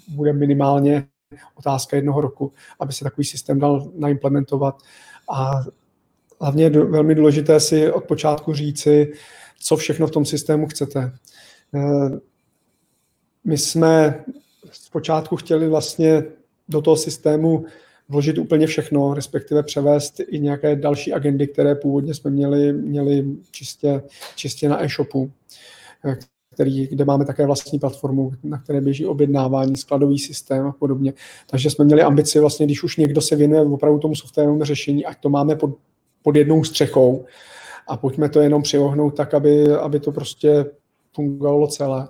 bude 0.07 0.33
minimálně 0.33 1.07
otázka 1.55 1.95
jednoho 1.95 2.21
roku, 2.21 2.53
aby 2.79 2.93
se 2.93 3.03
takový 3.03 3.25
systém 3.25 3.59
dal 3.59 3.91
naimplementovat. 3.95 4.75
A 5.29 5.51
hlavně 6.41 6.63
je 6.63 6.69
velmi 6.69 7.15
důležité 7.15 7.59
si 7.59 7.91
od 7.91 8.03
počátku 8.03 8.53
říci, 8.53 9.13
co 9.59 9.77
všechno 9.77 10.07
v 10.07 10.11
tom 10.11 10.25
systému 10.25 10.67
chcete. 10.67 11.13
Eh, 11.75 12.19
my 13.43 13.57
jsme 13.57 14.23
zpočátku 14.71 15.35
chtěli 15.35 15.67
vlastně 15.67 16.23
do 16.69 16.81
toho 16.81 16.97
systému 16.97 17.65
vložit 18.13 18.37
úplně 18.37 18.67
všechno, 18.67 19.13
respektive 19.13 19.63
převést 19.63 20.21
i 20.27 20.39
nějaké 20.39 20.75
další 20.75 21.13
agendy, 21.13 21.47
které 21.47 21.75
původně 21.75 22.13
jsme 22.13 22.31
měli, 22.31 22.73
měli 22.73 23.25
čistě, 23.51 24.03
čistě 24.35 24.69
na 24.69 24.83
e-shopu, 24.83 25.31
který, 26.53 26.87
kde 26.87 27.05
máme 27.05 27.25
také 27.25 27.45
vlastní 27.45 27.79
platformu, 27.79 28.31
na 28.43 28.57
které 28.57 28.81
běží 28.81 29.05
objednávání, 29.05 29.75
skladový 29.75 30.19
systém 30.19 30.67
a 30.67 30.71
podobně. 30.71 31.13
Takže 31.49 31.69
jsme 31.69 31.85
měli 31.85 32.01
ambici 32.01 32.39
vlastně, 32.39 32.65
když 32.65 32.83
už 32.83 32.97
někdo 32.97 33.21
se 33.21 33.35
věnuje 33.35 33.61
opravdu 33.61 33.99
tomu 33.99 34.15
softwarovému 34.15 34.63
řešení, 34.63 35.05
ať 35.05 35.17
to 35.19 35.29
máme 35.29 35.55
pod, 35.55 35.77
pod 36.21 36.35
jednou 36.35 36.63
střechou 36.63 37.25
a 37.87 37.97
pojďme 37.97 38.29
to 38.29 38.39
jenom 38.39 38.61
přiohnout 38.61 39.15
tak, 39.15 39.33
aby, 39.33 39.71
aby 39.71 39.99
to 39.99 40.11
prostě 40.11 40.65
fungovalo 41.15 41.67
celé. 41.67 42.07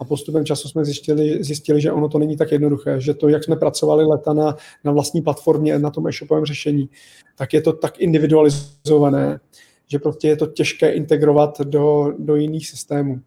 A 0.00 0.04
postupem 0.04 0.44
času 0.44 0.68
jsme 0.68 0.84
zjistili, 0.84 1.44
zjistili, 1.44 1.80
že 1.80 1.92
ono 1.92 2.08
to 2.08 2.18
není 2.18 2.36
tak 2.36 2.52
jednoduché, 2.52 3.00
že 3.00 3.14
to, 3.14 3.28
jak 3.28 3.44
jsme 3.44 3.56
pracovali 3.56 4.04
leta 4.04 4.32
na, 4.32 4.56
na 4.84 4.92
vlastní 4.92 5.22
platformě, 5.22 5.78
na 5.78 5.90
tom 5.90 6.06
e-shopovém 6.06 6.44
řešení, 6.44 6.88
tak 7.36 7.52
je 7.52 7.62
to 7.62 7.72
tak 7.72 7.98
individualizované, 7.98 9.40
že 9.86 9.98
prostě 9.98 10.28
je 10.28 10.36
to 10.36 10.46
těžké 10.46 10.92
integrovat 10.92 11.60
do, 11.60 12.12
do 12.18 12.36
jiných 12.36 12.68
systémů. 12.68 13.20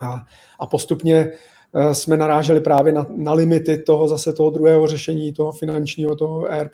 A, 0.00 0.24
a 0.60 0.66
postupně 0.66 1.32
eh, 1.74 1.94
jsme 1.94 2.16
naráželi 2.16 2.60
právě 2.60 2.92
na, 2.92 3.06
na 3.16 3.32
limity 3.32 3.78
toho 3.78 4.08
zase 4.08 4.32
toho 4.32 4.50
druhého 4.50 4.86
řešení, 4.86 5.32
toho 5.32 5.52
finančního, 5.52 6.16
toho 6.16 6.46
ERP, 6.52 6.72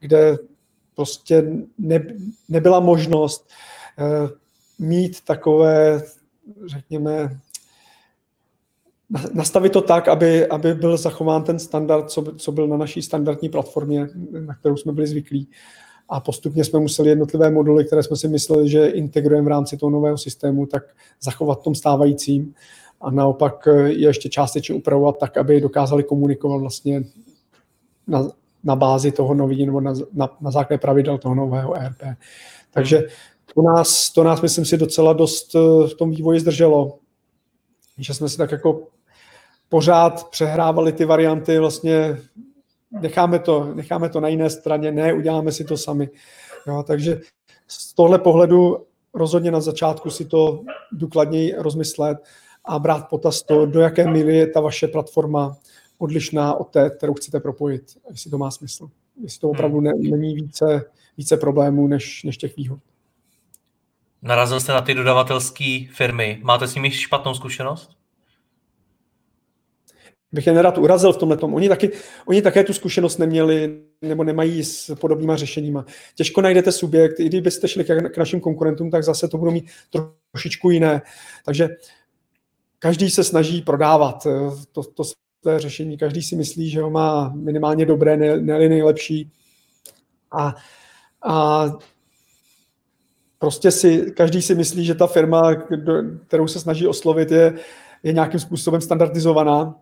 kde 0.00 0.38
prostě 0.98 1.44
ne, 1.78 2.06
nebyla 2.48 2.80
možnost 2.80 3.48
uh, 3.98 4.30
mít 4.78 5.20
takové, 5.20 6.02
řekněme, 6.66 7.38
nastavit 9.34 9.72
to 9.72 9.80
tak, 9.80 10.08
aby, 10.08 10.46
aby 10.46 10.74
byl 10.74 10.96
zachován 10.96 11.42
ten 11.42 11.58
standard, 11.58 12.10
co, 12.10 12.24
co 12.36 12.52
byl 12.52 12.68
na 12.68 12.76
naší 12.76 13.02
standardní 13.02 13.48
platformě, 13.48 14.08
na 14.46 14.54
kterou 14.54 14.76
jsme 14.76 14.92
byli 14.92 15.06
zvyklí. 15.06 15.48
A 16.08 16.20
postupně 16.20 16.64
jsme 16.64 16.80
museli 16.80 17.08
jednotlivé 17.08 17.50
moduly, 17.50 17.84
které 17.84 18.02
jsme 18.02 18.16
si 18.16 18.28
mysleli, 18.28 18.68
že 18.68 18.86
integrujeme 18.86 19.44
v 19.44 19.48
rámci 19.48 19.76
toho 19.76 19.90
nového 19.90 20.18
systému, 20.18 20.66
tak 20.66 20.82
zachovat 21.22 21.60
v 21.60 21.64
tom 21.64 21.74
stávajícím 21.74 22.54
a 23.00 23.10
naopak 23.10 23.68
je 23.86 24.08
ještě 24.08 24.28
částečně 24.28 24.74
upravovat 24.74 25.18
tak, 25.18 25.36
aby 25.36 25.60
dokázali 25.60 26.02
komunikovat 26.02 26.58
vlastně 26.58 27.02
na, 28.06 28.30
na 28.64 28.76
bázi 28.76 29.12
toho 29.12 29.34
nového 29.34 29.66
nebo 29.66 29.80
na, 29.80 29.94
na, 30.12 30.28
na 30.40 30.50
základě 30.50 30.78
pravidel 30.78 31.18
toho 31.18 31.34
nového 31.34 31.76
ERP. 31.76 32.02
Takže 32.70 33.02
to 33.54 33.62
nás, 33.62 34.10
to 34.10 34.24
nás, 34.24 34.40
myslím 34.40 34.64
si, 34.64 34.76
docela 34.76 35.12
dost 35.12 35.54
v 35.86 35.94
tom 35.98 36.10
vývoji 36.10 36.40
zdrželo, 36.40 36.98
že 37.98 38.14
jsme 38.14 38.28
si 38.28 38.36
tak 38.36 38.52
jako 38.52 38.86
pořád 39.68 40.30
přehrávali 40.30 40.92
ty 40.92 41.04
varianty, 41.04 41.58
vlastně 41.58 42.18
necháme 42.90 43.38
to, 43.38 43.74
necháme 43.74 44.08
to 44.08 44.20
na 44.20 44.28
jiné 44.28 44.50
straně, 44.50 44.92
ne, 44.92 45.12
uděláme 45.12 45.52
si 45.52 45.64
to 45.64 45.76
sami. 45.76 46.08
Jo, 46.66 46.84
takže 46.86 47.20
z 47.66 47.94
tohle 47.94 48.18
pohledu 48.18 48.86
rozhodně 49.14 49.50
na 49.50 49.60
začátku 49.60 50.10
si 50.10 50.24
to 50.24 50.64
důkladněji 50.92 51.54
rozmyslet 51.58 52.18
a 52.64 52.78
brát 52.78 53.08
potaz 53.08 53.42
to, 53.42 53.66
do 53.66 53.80
jaké 53.80 54.10
míry 54.10 54.36
je 54.36 54.46
ta 54.46 54.60
vaše 54.60 54.88
platforma 54.88 55.56
odlišná 55.98 56.54
od 56.54 56.64
té, 56.64 56.90
kterou 56.90 57.14
chcete 57.14 57.40
propojit, 57.40 57.82
jestli 58.10 58.30
to 58.30 58.38
má 58.38 58.50
smysl. 58.50 58.88
Jestli 59.22 59.40
to 59.40 59.50
opravdu 59.50 59.80
ne, 59.80 59.92
není 59.96 60.34
více, 60.34 60.84
více 61.16 61.36
problémů 61.36 61.86
než, 61.86 62.24
než 62.24 62.36
těch 62.36 62.56
výhod. 62.56 62.78
Narazil 64.22 64.60
jste 64.60 64.72
na 64.72 64.80
ty 64.80 64.94
dodavatelské 64.94 65.84
firmy. 65.92 66.40
Máte 66.42 66.66
s 66.66 66.74
nimi 66.74 66.90
špatnou 66.90 67.34
zkušenost? 67.34 67.97
Bych 70.32 70.46
je 70.46 70.52
nerad 70.52 70.78
urazil 70.78 71.12
v 71.12 71.16
tomhle 71.16 71.36
tom. 71.36 71.54
Oni, 71.54 71.68
taky, 71.68 71.90
oni 72.26 72.42
také 72.42 72.64
tu 72.64 72.72
zkušenost 72.72 73.18
neměli 73.18 73.80
nebo 74.02 74.24
nemají 74.24 74.64
s 74.64 74.94
podobnýma 74.94 75.36
řešeníma. 75.36 75.84
Těžko 76.14 76.40
najdete 76.40 76.72
subjekt, 76.72 77.20
i 77.20 77.24
kdybyste 77.24 77.68
šli 77.68 77.84
k 77.84 78.16
našim 78.16 78.40
konkurentům, 78.40 78.90
tak 78.90 79.04
zase 79.04 79.28
to 79.28 79.38
budou 79.38 79.50
mít 79.50 79.70
trošičku 80.32 80.70
jiné. 80.70 81.02
Takže 81.44 81.68
každý 82.78 83.10
se 83.10 83.24
snaží 83.24 83.62
prodávat 83.62 84.26
to, 84.72 84.82
to 84.82 85.04
své 85.42 85.58
řešení, 85.58 85.98
každý 85.98 86.22
si 86.22 86.36
myslí, 86.36 86.70
že 86.70 86.82
ho 86.82 86.90
má 86.90 87.32
minimálně 87.34 87.86
dobré, 87.86 88.16
ne, 88.16 88.40
ne 88.40 88.68
nejlepší. 88.68 89.30
A, 90.32 90.54
a 91.22 91.66
prostě 93.38 93.70
si, 93.70 94.12
každý 94.16 94.42
si 94.42 94.54
myslí, 94.54 94.84
že 94.84 94.94
ta 94.94 95.06
firma, 95.06 95.54
kterou 96.26 96.48
se 96.48 96.60
snaží 96.60 96.86
oslovit, 96.86 97.30
je, 97.30 97.54
je 98.02 98.12
nějakým 98.12 98.40
způsobem 98.40 98.80
standardizovaná 98.80 99.74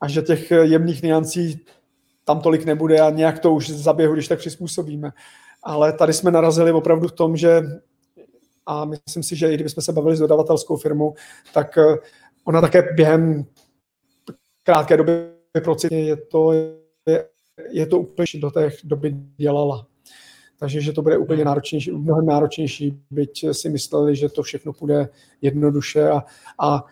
a 0.00 0.08
že 0.08 0.22
těch 0.22 0.50
jemných 0.50 1.02
niancí 1.02 1.60
tam 2.24 2.40
tolik 2.40 2.64
nebude 2.64 3.00
a 3.00 3.10
nějak 3.10 3.38
to 3.38 3.52
už 3.52 3.70
zaběhu, 3.70 4.14
když 4.14 4.28
tak 4.28 4.38
přizpůsobíme. 4.38 5.10
Ale 5.62 5.92
tady 5.92 6.12
jsme 6.12 6.30
narazili 6.30 6.72
opravdu 6.72 7.08
v 7.08 7.12
tom, 7.12 7.36
že 7.36 7.62
a 8.66 8.84
myslím 8.84 9.22
si, 9.22 9.36
že 9.36 9.52
i 9.52 9.54
kdybychom 9.54 9.82
se 9.82 9.92
bavili 9.92 10.16
s 10.16 10.18
dodavatelskou 10.18 10.76
firmou, 10.76 11.14
tak 11.54 11.78
eh, 11.78 11.96
ona 12.44 12.60
také 12.60 12.82
během 12.94 13.46
krátké 14.62 14.96
doby 14.96 15.12
procitně 15.64 16.00
je 16.00 16.16
to, 16.16 16.52
je, 16.52 17.24
je 17.70 17.86
to 17.86 17.98
úplně 17.98 18.26
do 18.40 18.50
té 18.50 18.70
doby 18.84 19.16
dělala. 19.36 19.86
Takže 20.58 20.80
že 20.80 20.92
to 20.92 21.02
bude 21.02 21.18
úplně 21.18 21.44
náročnější, 21.44 21.92
mnohem 21.92 22.26
náročnější, 22.26 23.02
byť 23.10 23.44
si 23.52 23.68
mysleli, 23.68 24.16
že 24.16 24.28
to 24.28 24.42
všechno 24.42 24.72
půjde 24.72 25.08
jednoduše 25.42 26.08
a, 26.08 26.24
a 26.58 26.84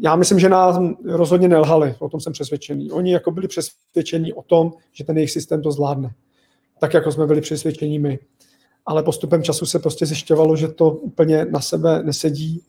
já 0.00 0.16
myslím, 0.16 0.38
že 0.38 0.48
nás 0.48 0.76
rozhodně 1.04 1.48
nelhali, 1.48 1.94
o 1.98 2.08
tom 2.08 2.20
jsem 2.20 2.32
přesvědčený. 2.32 2.92
Oni 2.92 3.12
jako 3.12 3.30
byli 3.30 3.48
přesvědčení 3.48 4.32
o 4.32 4.42
tom, 4.42 4.72
že 4.92 5.04
ten 5.04 5.16
jejich 5.16 5.30
systém 5.30 5.62
to 5.62 5.72
zvládne. 5.72 6.14
Tak, 6.80 6.94
jako 6.94 7.12
jsme 7.12 7.26
byli 7.26 7.40
přesvědčení 7.40 7.98
my. 7.98 8.18
Ale 8.86 9.02
postupem 9.02 9.42
času 9.42 9.66
se 9.66 9.78
prostě 9.78 10.06
zjišťovalo, 10.06 10.56
že 10.56 10.68
to 10.68 10.90
úplně 10.90 11.44
na 11.44 11.60
sebe 11.60 12.02
nesedí 12.02 12.62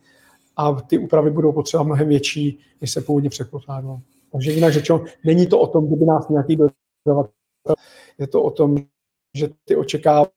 a 0.57 0.81
ty 0.81 0.97
úpravy 0.97 1.31
budou 1.31 1.51
potřeba 1.51 1.83
mnohem 1.83 2.07
větší, 2.07 2.59
než 2.81 2.91
se 2.91 3.01
původně 3.01 3.29
předpokládalo. 3.29 4.01
Takže 4.31 4.51
jinak 4.51 4.73
řečeno, 4.73 5.03
není 5.25 5.47
to 5.47 5.59
o 5.59 5.67
tom, 5.67 5.87
kdyby 5.87 6.05
nás 6.05 6.29
nějaký 6.29 6.55
dodavatel, 6.55 7.33
je 8.17 8.27
to 8.27 8.43
o 8.43 8.51
tom, 8.51 8.77
že 9.35 9.49
ty 9.65 9.75
očekávání 9.75 10.29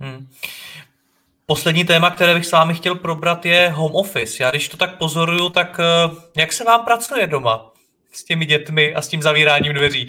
hmm. 0.00 0.26
Poslední 1.50 1.84
téma, 1.84 2.10
které 2.10 2.34
bych 2.34 2.46
s 2.46 2.52
vámi 2.52 2.74
chtěl 2.74 2.94
probrat, 2.94 3.46
je 3.46 3.70
home 3.70 3.94
office. 3.94 4.42
Já 4.42 4.50
když 4.50 4.68
to 4.68 4.76
tak 4.76 4.98
pozoruju, 4.98 5.48
tak 5.48 5.80
eh, 5.80 6.16
jak 6.36 6.52
se 6.52 6.64
vám 6.64 6.84
pracuje 6.84 7.26
doma 7.26 7.72
s 8.12 8.24
těmi 8.24 8.46
dětmi 8.46 8.94
a 8.94 9.02
s 9.02 9.08
tím 9.08 9.22
zavíráním 9.22 9.74
dveří? 9.74 10.08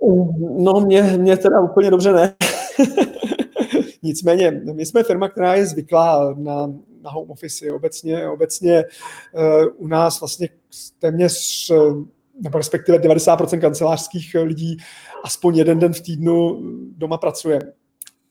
no, 0.58 0.72
mě, 0.80 1.02
mě 1.02 1.36
teda 1.36 1.60
úplně 1.60 1.90
dobře 1.90 2.12
ne. 2.12 2.34
Nicméně, 4.02 4.50
my 4.50 4.86
jsme 4.86 5.02
firma, 5.02 5.28
která 5.28 5.54
je 5.54 5.66
zvyklá 5.66 6.34
na, 6.38 6.66
na 7.02 7.10
home 7.10 7.30
office. 7.30 7.72
Obecně, 7.72 8.28
obecně 8.28 8.84
uh, 9.32 9.64
u 9.76 9.86
nás 9.86 10.20
vlastně 10.20 10.48
téměř 10.98 11.70
nebo 12.40 12.58
respektive 12.58 12.98
90% 12.98 13.60
kancelářských 13.60 14.36
lidí 14.42 14.76
aspoň 15.24 15.56
jeden 15.56 15.78
den 15.78 15.92
v 15.92 16.00
týdnu 16.00 16.62
doma 16.96 17.18
pracuje. 17.18 17.60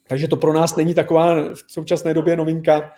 Takže 0.07 0.27
to 0.27 0.35
pro 0.35 0.53
nás 0.53 0.75
není 0.75 0.93
taková 0.93 1.53
v 1.53 1.63
současné 1.67 2.13
době 2.13 2.35
novinka. 2.35 2.91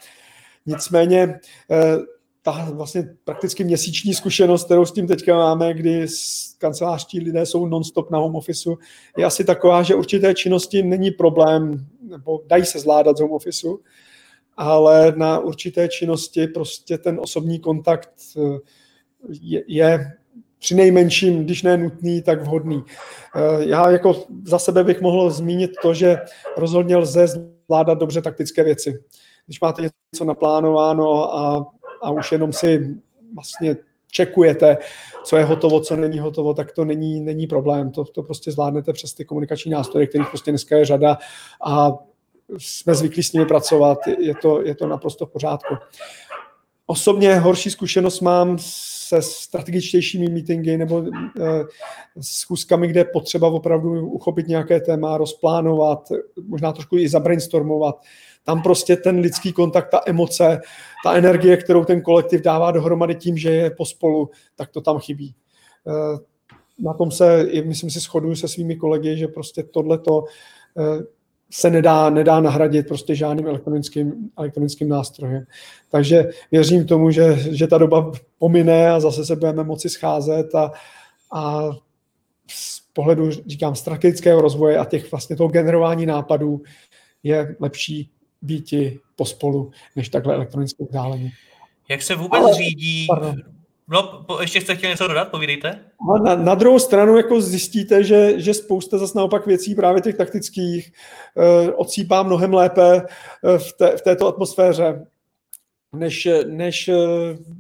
Nicméně 0.66 1.40
eh, 1.72 1.98
ta 2.42 2.70
vlastně 2.72 3.10
prakticky 3.24 3.64
měsíční 3.64 4.14
zkušenost, 4.14 4.66
kterou 4.66 4.86
s 4.86 4.92
tím 4.92 5.08
teďka 5.08 5.38
máme, 5.38 5.74
kdy 5.74 6.06
kancelářští 6.58 7.20
lidé 7.20 7.46
jsou 7.46 7.66
non-stop 7.66 8.12
na 8.12 8.18
home 8.18 8.36
office, 8.36 8.70
je 9.18 9.26
asi 9.26 9.44
taková, 9.44 9.84
že 9.84 9.96
určité 9.96 10.34
činnosti 10.34 10.84
není 10.84 11.12
problém, 11.12 11.88
nebo 12.02 12.42
dají 12.48 12.66
se 12.66 12.80
zvládat 12.80 13.18
z 13.18 13.22
home 13.22 13.32
office, 13.32 13.68
ale 14.58 15.14
na 15.16 15.40
určité 15.40 15.88
činnosti 15.88 16.48
prostě 16.48 16.98
ten 16.98 17.20
osobní 17.22 17.60
kontakt 17.60 18.14
eh, 18.38 18.60
je, 19.30 19.64
je 19.68 20.12
při 20.62 20.76
nejmenším, 20.76 21.46
když 21.46 21.64
ne 21.64 21.78
nutný, 21.78 22.22
tak 22.22 22.42
vhodný. 22.42 22.84
Eh, 23.36 23.66
já 23.66 23.90
jako 23.90 24.24
za 24.46 24.60
sebe 24.60 24.84
bych 24.84 25.02
mohl 25.02 25.30
zmínit 25.30 25.72
to, 25.82 25.94
že 25.94 26.18
rozhodně 26.58 26.98
lze 26.98 27.28
zvládat 27.28 27.98
dobře 27.98 28.22
taktické 28.22 28.64
věci. 28.64 29.04
Když 29.46 29.62
máte 29.62 29.82
něco 29.82 30.26
naplánováno 30.26 31.36
a, 31.36 31.66
a 32.02 32.12
už 32.12 32.32
jenom 32.32 32.54
si 32.54 32.96
vlastně 33.36 33.78
čekujete, 34.12 34.78
co 35.24 35.38
je 35.38 35.44
hotovo, 35.44 35.80
co 35.80 35.96
není 35.96 36.20
hotovo, 36.20 36.54
tak 36.54 36.72
to 36.72 36.86
není, 36.86 37.22
není 37.22 37.48
problém. 37.48 37.92
To, 37.92 38.06
to 38.06 38.24
prostě 38.24 38.52
zvládnete 38.52 38.94
přes 38.94 39.14
ty 39.14 39.26
komunikační 39.26 39.72
nástroje, 39.72 40.08
kterých 40.08 40.28
prostě 40.28 40.52
dneska 40.52 40.78
je 40.78 40.86
řada 40.86 41.18
a 41.66 41.92
jsme 42.58 42.96
zvyklí 42.96 43.24
s 43.24 43.34
nimi 43.34 43.46
pracovat. 43.46 43.98
Je 44.20 44.36
to, 44.36 44.62
je 44.62 44.76
to 44.76 44.88
naprosto 44.88 45.26
v 45.26 45.30
pořádku. 45.32 45.76
Osobně 46.86 47.40
horší 47.40 47.70
zkušenost 47.70 48.22
mám 48.22 48.58
se 49.12 49.22
strategičtějšími 49.22 50.30
meetingy 50.30 50.78
nebo 50.78 51.04
eh, 51.42 51.64
schůzkami, 52.22 52.88
kde 52.88 53.00
je 53.00 53.06
potřeba 53.06 53.48
opravdu 53.48 54.08
uchopit 54.08 54.48
nějaké 54.48 54.80
téma, 54.80 55.18
rozplánovat, 55.18 56.12
možná 56.48 56.72
trošku 56.72 56.98
i 56.98 57.10
zabrainstormovat. 57.10 58.02
Tam 58.44 58.62
prostě 58.62 58.96
ten 58.96 59.20
lidský 59.20 59.54
kontakt, 59.54 59.90
ta 59.90 60.02
emoce, 60.06 60.62
ta 61.04 61.14
energie, 61.14 61.58
kterou 61.58 61.86
ten 61.86 62.02
kolektiv 62.02 62.42
dává 62.42 62.72
dohromady 62.72 63.16
tím, 63.16 63.38
že 63.38 63.50
je 63.50 63.72
pospolu, 63.72 64.30
tak 64.56 64.70
to 64.70 64.82
tam 64.82 65.00
chybí. 65.00 65.36
Eh, 65.88 66.18
na 66.80 66.94
tom 66.94 67.12
se, 67.12 67.48
myslím 67.66 67.90
si, 67.90 68.00
shoduju 68.00 68.36
se 68.36 68.48
svými 68.48 68.76
kolegy, 68.76 69.18
že 69.18 69.28
prostě 69.28 69.64
tohleto 69.64 70.24
eh, 70.78 71.04
se 71.54 71.70
nedá, 71.70 72.10
nedá 72.10 72.40
nahradit 72.42 72.88
prostě 72.88 73.16
žádným 73.16 73.48
elektronickým, 73.48 74.30
elektronickým 74.38 74.90
nástrojem. 74.90 75.46
Takže 75.90 76.30
věřím 76.52 76.86
tomu, 76.86 77.12
že, 77.12 77.38
že 77.56 77.68
ta 77.68 77.78
doba 77.78 78.12
pomine 78.40 78.92
a 78.92 79.00
zase 79.00 79.26
se 79.26 79.36
budeme 79.36 79.64
moci 79.64 79.90
scházet 79.90 80.56
a, 80.56 80.72
a 81.34 81.70
z 82.48 82.82
pohledu, 82.94 83.32
říkám, 83.32 83.76
strategického 83.76 84.42
rozvoje 84.42 84.78
a 84.78 84.86
těch 84.86 85.12
vlastně 85.12 85.36
toho 85.36 85.50
generování 85.50 86.06
nápadů 86.06 86.62
je 87.24 87.56
lepší 87.60 88.10
býti 88.42 89.00
pospolu, 89.16 89.72
než 89.96 90.10
takhle 90.10 90.36
elektronicky 90.36 90.84
vzdáleně. 90.84 91.32
Jak 91.90 92.02
se 92.02 92.16
vůbec 92.16 92.42
Ale, 92.44 92.54
řídí... 92.54 93.08
Pardon. 93.08 93.36
No, 93.92 94.26
ještě 94.42 94.62
jste 94.62 94.76
chtěl 94.76 94.90
něco 94.90 95.08
dodat, 95.08 95.28
povídejte. 95.32 95.80
Na, 96.24 96.36
na 96.36 96.56
druhou 96.56 96.80
stranu 96.80 97.18
jako 97.18 97.42
zjistíte, 97.42 98.04
že, 98.04 98.40
že 98.40 98.54
spousta 98.54 98.98
zase 98.98 99.18
naopak 99.18 99.46
věcí 99.46 99.76
právě 99.76 100.02
těch 100.02 100.16
taktických 100.16 100.94
eh, 101.38 101.72
odsýpá 101.72 102.24
mnohem 102.24 102.54
lépe 102.54 103.02
eh, 103.02 103.58
v, 103.58 103.74
té, 103.74 103.98
v 103.98 104.02
této 104.02 104.28
atmosféře 104.28 105.06
než, 105.96 106.28
než 106.48 106.88
eh, 106.88 106.96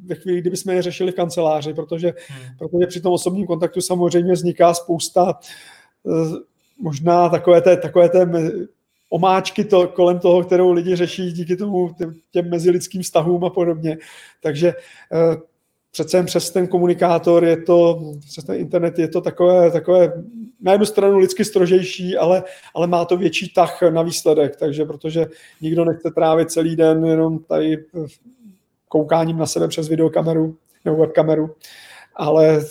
ve 0.05 0.15
chvíli, 0.15 0.41
kdyby 0.41 0.57
jsme 0.57 0.73
je 0.73 0.82
řešili 0.82 1.11
v 1.11 1.15
kanceláři, 1.15 1.73
protože, 1.73 2.13
hmm. 2.27 2.57
protože 2.57 2.88
při 2.88 3.01
tom 3.01 3.13
osobním 3.13 3.47
kontaktu 3.47 3.82
samozřejmě 3.82 4.34
vzniká 4.34 4.73
spousta 4.73 5.39
eh, 6.07 6.36
možná 6.79 7.29
takové 7.29 7.61
té, 7.61 7.77
takové 7.77 8.09
té 8.09 8.25
omáčky 9.09 9.63
to, 9.63 9.88
kolem 9.88 10.19
toho, 10.19 10.43
kterou 10.43 10.71
lidi 10.71 10.95
řeší 10.95 11.32
díky 11.32 11.55
tomu 11.55 11.95
těm 12.32 12.49
mezilidským 12.49 13.01
vztahům 13.01 13.43
a 13.43 13.49
podobně. 13.49 13.97
Takže 14.41 14.73
eh, 15.13 15.50
přece 15.91 16.17
jen 16.17 16.25
přes 16.25 16.51
ten 16.51 16.67
komunikátor 16.67 17.45
je 17.45 17.61
to, 17.61 18.01
přes 18.19 18.43
ten 18.43 18.55
internet 18.55 18.99
je 18.99 19.07
to 19.07 19.21
takové, 19.21 19.71
takové 19.71 20.13
na 20.61 20.71
jednu 20.71 20.85
stranu 20.85 21.17
lidsky 21.17 21.45
strožejší, 21.45 22.17
ale, 22.17 22.43
ale 22.75 22.87
má 22.87 23.05
to 23.05 23.17
větší 23.17 23.49
tah 23.49 23.81
na 23.89 24.01
výsledek, 24.01 24.55
takže 24.55 24.85
protože 24.85 25.25
nikdo 25.61 25.85
nechce 25.85 26.11
trávit 26.11 26.51
celý 26.51 26.75
den 26.75 27.05
jenom 27.05 27.39
tady 27.39 27.85
koukáním 28.87 29.37
na 29.37 29.45
sebe 29.45 29.67
přes 29.67 29.87
videokameru 29.87 30.57
nebo 30.85 30.97
webkameru, 30.97 31.55
ale 32.15 32.61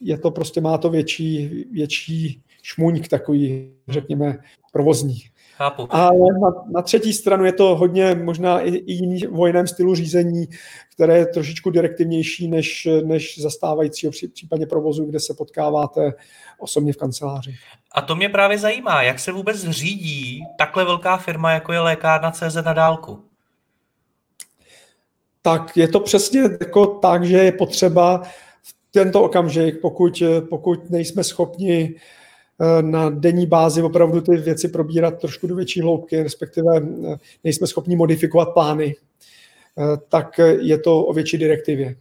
je 0.00 0.18
to 0.18 0.30
prostě, 0.30 0.60
má 0.60 0.78
to 0.78 0.90
větší, 0.90 1.48
větší 1.72 2.42
šmuňk 2.62 3.08
takový, 3.08 3.72
řekněme, 3.88 4.38
provozní. 4.72 5.18
Chápu. 5.58 5.86
Ale 5.90 6.18
na, 6.42 6.64
na 6.70 6.82
třetí 6.82 7.12
stranu 7.12 7.44
je 7.44 7.52
to 7.52 7.76
hodně 7.76 8.14
možná 8.14 8.60
i, 8.60 8.70
i 8.70 8.92
jiný 8.92 9.20
vojném 9.30 9.66
stylu 9.66 9.94
řízení, 9.94 10.48
které 10.94 11.18
je 11.18 11.26
trošičku 11.26 11.70
direktivnější 11.70 12.48
než, 12.48 12.88
než 13.04 13.38
zastávajícího 13.38 14.12
při, 14.12 14.28
případně 14.28 14.66
provozu, 14.66 15.04
kde 15.04 15.20
se 15.20 15.34
potkáváte 15.34 16.12
osobně 16.58 16.92
v 16.92 16.96
kanceláři. 16.96 17.54
A 17.92 18.00
to 18.00 18.16
mě 18.16 18.28
právě 18.28 18.58
zajímá, 18.58 19.02
jak 19.02 19.18
se 19.18 19.32
vůbec 19.32 19.56
řídí 19.68 20.44
takhle 20.58 20.84
velká 20.84 21.16
firma, 21.16 21.52
jako 21.52 21.72
je 21.72 21.80
lékárna 21.80 22.30
CZ 22.30 22.54
na 22.64 22.72
dálku? 22.72 23.24
Tak 25.42 25.76
je 25.76 25.88
to 25.88 26.00
přesně 26.00 26.40
jako 26.60 26.86
tak, 26.86 27.24
že 27.24 27.36
je 27.36 27.52
potřeba 27.52 28.22
v 28.62 28.74
tento 28.90 29.22
okamžik, 29.22 29.80
pokud, 29.80 30.22
pokud 30.50 30.90
nejsme 30.90 31.24
schopni 31.24 31.94
Eh, 31.94 32.17
na 32.80 33.10
denní 33.10 33.46
bázi 33.46 33.82
opravdu 33.82 34.20
ty 34.20 34.36
věci 34.36 34.68
probírat 34.68 35.20
trošku 35.20 35.46
do 35.46 35.54
větší 35.54 35.80
hloubky, 35.80 36.22
respektive 36.22 36.76
eh, 36.76 37.16
nejsme 37.44 37.66
schopni 37.66 37.96
modifikovat 37.96 38.48
plány, 38.54 38.96
eh, 39.78 39.96
tak 40.08 40.40
je 40.60 40.78
to 40.78 41.04
o 41.04 41.12
větší 41.12 41.38
direktivě. 41.38 41.96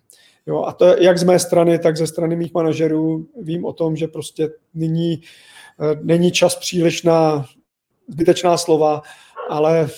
Jo, 0.48 0.64
a 0.64 0.74
to 0.74 0.86
jak 0.86 1.18
z 1.18 1.24
mé 1.24 1.40
strany, 1.40 1.80
tak 1.80 1.98
ze 1.98 2.08
strany 2.08 2.36
mých 2.36 2.54
manažerů 2.54 3.28
vím 3.42 3.66
o 3.66 3.74
tom, 3.74 3.96
že 3.96 4.08
prostě 4.08 4.50
nyní 4.74 5.22
není 6.02 6.32
čas 6.32 6.56
příliš 6.56 7.04
na 7.04 7.46
zbytečná 8.08 8.58
slova, 8.58 9.02
ale 9.50 9.90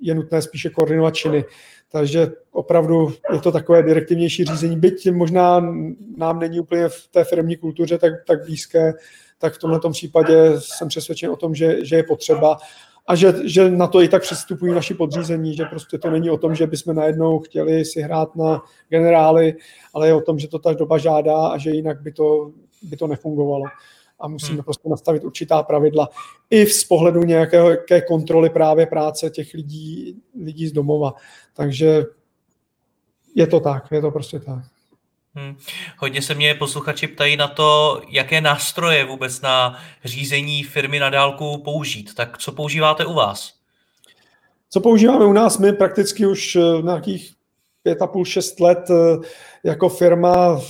je 0.00 0.14
nutné 0.14 0.42
spíše 0.42 0.70
koordinovat 0.70 1.14
činy. 1.14 1.44
Takže 1.92 2.32
opravdu 2.52 3.12
je 3.32 3.40
to 3.40 3.52
takové 3.52 3.82
direktivnější 3.82 4.44
řízení, 4.44 4.76
byť 4.76 5.10
možná 5.10 5.60
nám 6.16 6.38
není 6.38 6.60
úplně 6.60 6.88
v 6.88 7.08
té 7.10 7.24
firmní 7.24 7.56
kultuře 7.56 7.98
tak, 7.98 8.12
tak 8.26 8.44
blízké, 8.44 8.92
tak 9.38 9.54
v 9.54 9.58
tomto 9.58 9.90
případě 9.90 10.52
jsem 10.58 10.88
přesvědčen 10.88 11.30
o 11.30 11.36
tom, 11.36 11.54
že, 11.54 11.84
že 11.84 11.96
je 11.96 12.02
potřeba 12.02 12.56
a 13.06 13.14
že, 13.14 13.34
že 13.44 13.70
na 13.70 13.86
to 13.86 14.02
i 14.02 14.08
tak 14.08 14.22
přistupují 14.22 14.74
naši 14.74 14.94
podřízení, 14.94 15.56
že 15.56 15.64
prostě 15.64 15.98
to 15.98 16.10
není 16.10 16.30
o 16.30 16.38
tom, 16.38 16.54
že 16.54 16.66
bychom 16.66 16.94
najednou 16.94 17.38
chtěli 17.38 17.84
si 17.84 18.00
hrát 18.00 18.36
na 18.36 18.62
generály, 18.88 19.54
ale 19.94 20.06
je 20.06 20.14
o 20.14 20.20
tom, 20.20 20.38
že 20.38 20.48
to 20.48 20.58
ta 20.58 20.72
doba 20.72 20.98
žádá 20.98 21.46
a 21.46 21.58
že 21.58 21.70
jinak 21.70 22.02
by 22.02 22.12
to, 22.12 22.50
by 22.82 22.96
to 22.96 23.06
nefungovalo. 23.06 23.64
A 24.22 24.28
musíme 24.28 24.54
hmm. 24.54 24.64
prostě 24.64 24.88
nastavit 24.88 25.24
určitá 25.24 25.62
pravidla 25.62 26.08
i 26.50 26.66
z 26.66 26.84
pohledu 26.84 27.22
nějaké 27.22 28.00
kontroly 28.08 28.50
právě 28.50 28.86
práce 28.86 29.30
těch 29.30 29.54
lidí, 29.54 30.16
lidí 30.44 30.66
z 30.68 30.72
domova. 30.72 31.14
Takže 31.54 32.04
je 33.34 33.46
to 33.46 33.60
tak, 33.60 33.84
je 33.90 34.00
to 34.00 34.10
prostě 34.10 34.40
tak. 34.40 34.64
Hmm. 35.34 35.56
Hodně 35.98 36.22
se 36.22 36.34
mě 36.34 36.54
posluchači 36.54 37.06
ptají 37.06 37.36
na 37.36 37.48
to, 37.48 38.02
jaké 38.08 38.40
nástroje 38.40 39.04
vůbec 39.04 39.40
na 39.40 39.78
řízení 40.04 40.62
firmy 40.62 40.98
na 40.98 41.10
dálku 41.10 41.62
použít. 41.62 42.14
Tak 42.14 42.38
co 42.38 42.52
používáte 42.52 43.06
u 43.06 43.14
vás? 43.14 43.54
Co 44.70 44.80
používáme 44.80 45.24
u 45.24 45.32
nás? 45.32 45.58
My 45.58 45.72
prakticky 45.72 46.26
už 46.26 46.56
eh, 46.56 46.82
nějakých 46.82 47.32
pět 47.82 48.02
a 48.02 48.06
půl, 48.06 48.24
šest 48.24 48.60
let 48.60 48.90
eh, 48.90 49.26
jako 49.64 49.88
firma 49.88 50.60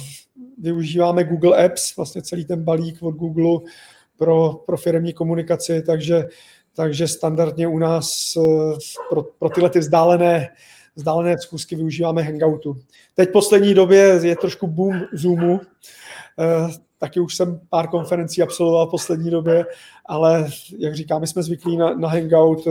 využíváme 0.63 1.25
Google 1.25 1.65
Apps, 1.65 1.97
vlastně 1.97 2.23
celý 2.23 2.45
ten 2.45 2.63
balík 2.65 3.03
od 3.03 3.11
Google 3.11 3.71
pro, 4.17 4.53
pro 4.67 4.77
firmní 4.77 5.13
komunikaci, 5.13 5.83
takže, 5.83 6.29
takže 6.75 7.09
standardně 7.09 7.69
u 7.69 7.79
nás 7.79 8.37
eh, 8.37 8.75
pro, 9.11 9.23
pro 9.23 9.49
tyhle 9.51 9.71
ty 9.71 9.79
vzdálené 9.79 10.49
vzdálené 10.97 11.39
schůzky 11.39 11.77
využíváme 11.77 12.23
Hangoutu. 12.23 12.77
Teď 13.15 13.29
v 13.29 13.33
poslední 13.33 13.75
době 13.75 14.21
je 14.23 14.37
trošku 14.37 14.67
boom 14.67 15.01
Zoomu, 15.13 15.61
eh, 16.39 16.69
taky 16.99 17.21
už 17.21 17.37
jsem 17.37 17.61
pár 17.71 17.89
konferencí 17.89 18.43
absolvoval 18.43 18.87
v 18.87 18.91
poslední 18.91 19.31
době, 19.31 19.67
ale 20.07 20.49
jak 20.79 20.95
říkám, 20.95 21.21
my 21.21 21.27
jsme 21.27 21.43
zvyklí 21.43 21.77
na, 21.77 21.95
na 21.95 22.09
Hangout, 22.09 22.67
eh, 22.67 22.71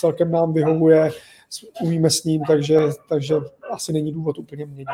celkem 0.00 0.30
nám 0.30 0.52
vyhovuje, 0.52 1.10
umíme 1.82 2.10
s 2.10 2.24
ním, 2.24 2.42
takže, 2.46 2.78
takže 3.08 3.34
asi 3.70 3.92
není 3.92 4.12
důvod 4.12 4.38
úplně 4.38 4.66
měnit. 4.66 4.88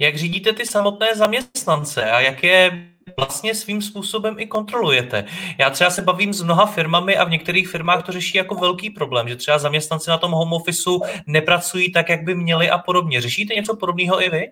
Jak 0.00 0.16
řídíte 0.16 0.52
ty 0.52 0.66
samotné 0.66 1.06
zaměstnance 1.14 2.10
a 2.10 2.20
jak 2.20 2.42
je 2.42 2.86
vlastně 3.16 3.54
svým 3.54 3.82
způsobem 3.82 4.36
i 4.38 4.46
kontrolujete. 4.46 5.24
Já 5.58 5.70
třeba 5.70 5.90
se 5.90 6.02
bavím 6.02 6.32
s 6.32 6.42
mnoha 6.42 6.66
firmami 6.66 7.16
a 7.16 7.24
v 7.24 7.30
některých 7.30 7.68
firmách 7.68 8.06
to 8.06 8.12
řeší 8.12 8.38
jako 8.38 8.54
velký 8.54 8.90
problém, 8.90 9.28
že 9.28 9.36
třeba 9.36 9.58
zaměstnanci 9.58 10.10
na 10.10 10.18
tom 10.18 10.32
home 10.32 10.52
officeu 10.52 11.00
nepracují 11.26 11.92
tak, 11.92 12.08
jak 12.08 12.22
by 12.22 12.34
měli 12.34 12.70
a 12.70 12.78
podobně. 12.78 13.20
Řešíte 13.20 13.54
něco 13.54 13.76
podobného 13.76 14.22
i 14.22 14.30
vy? 14.30 14.50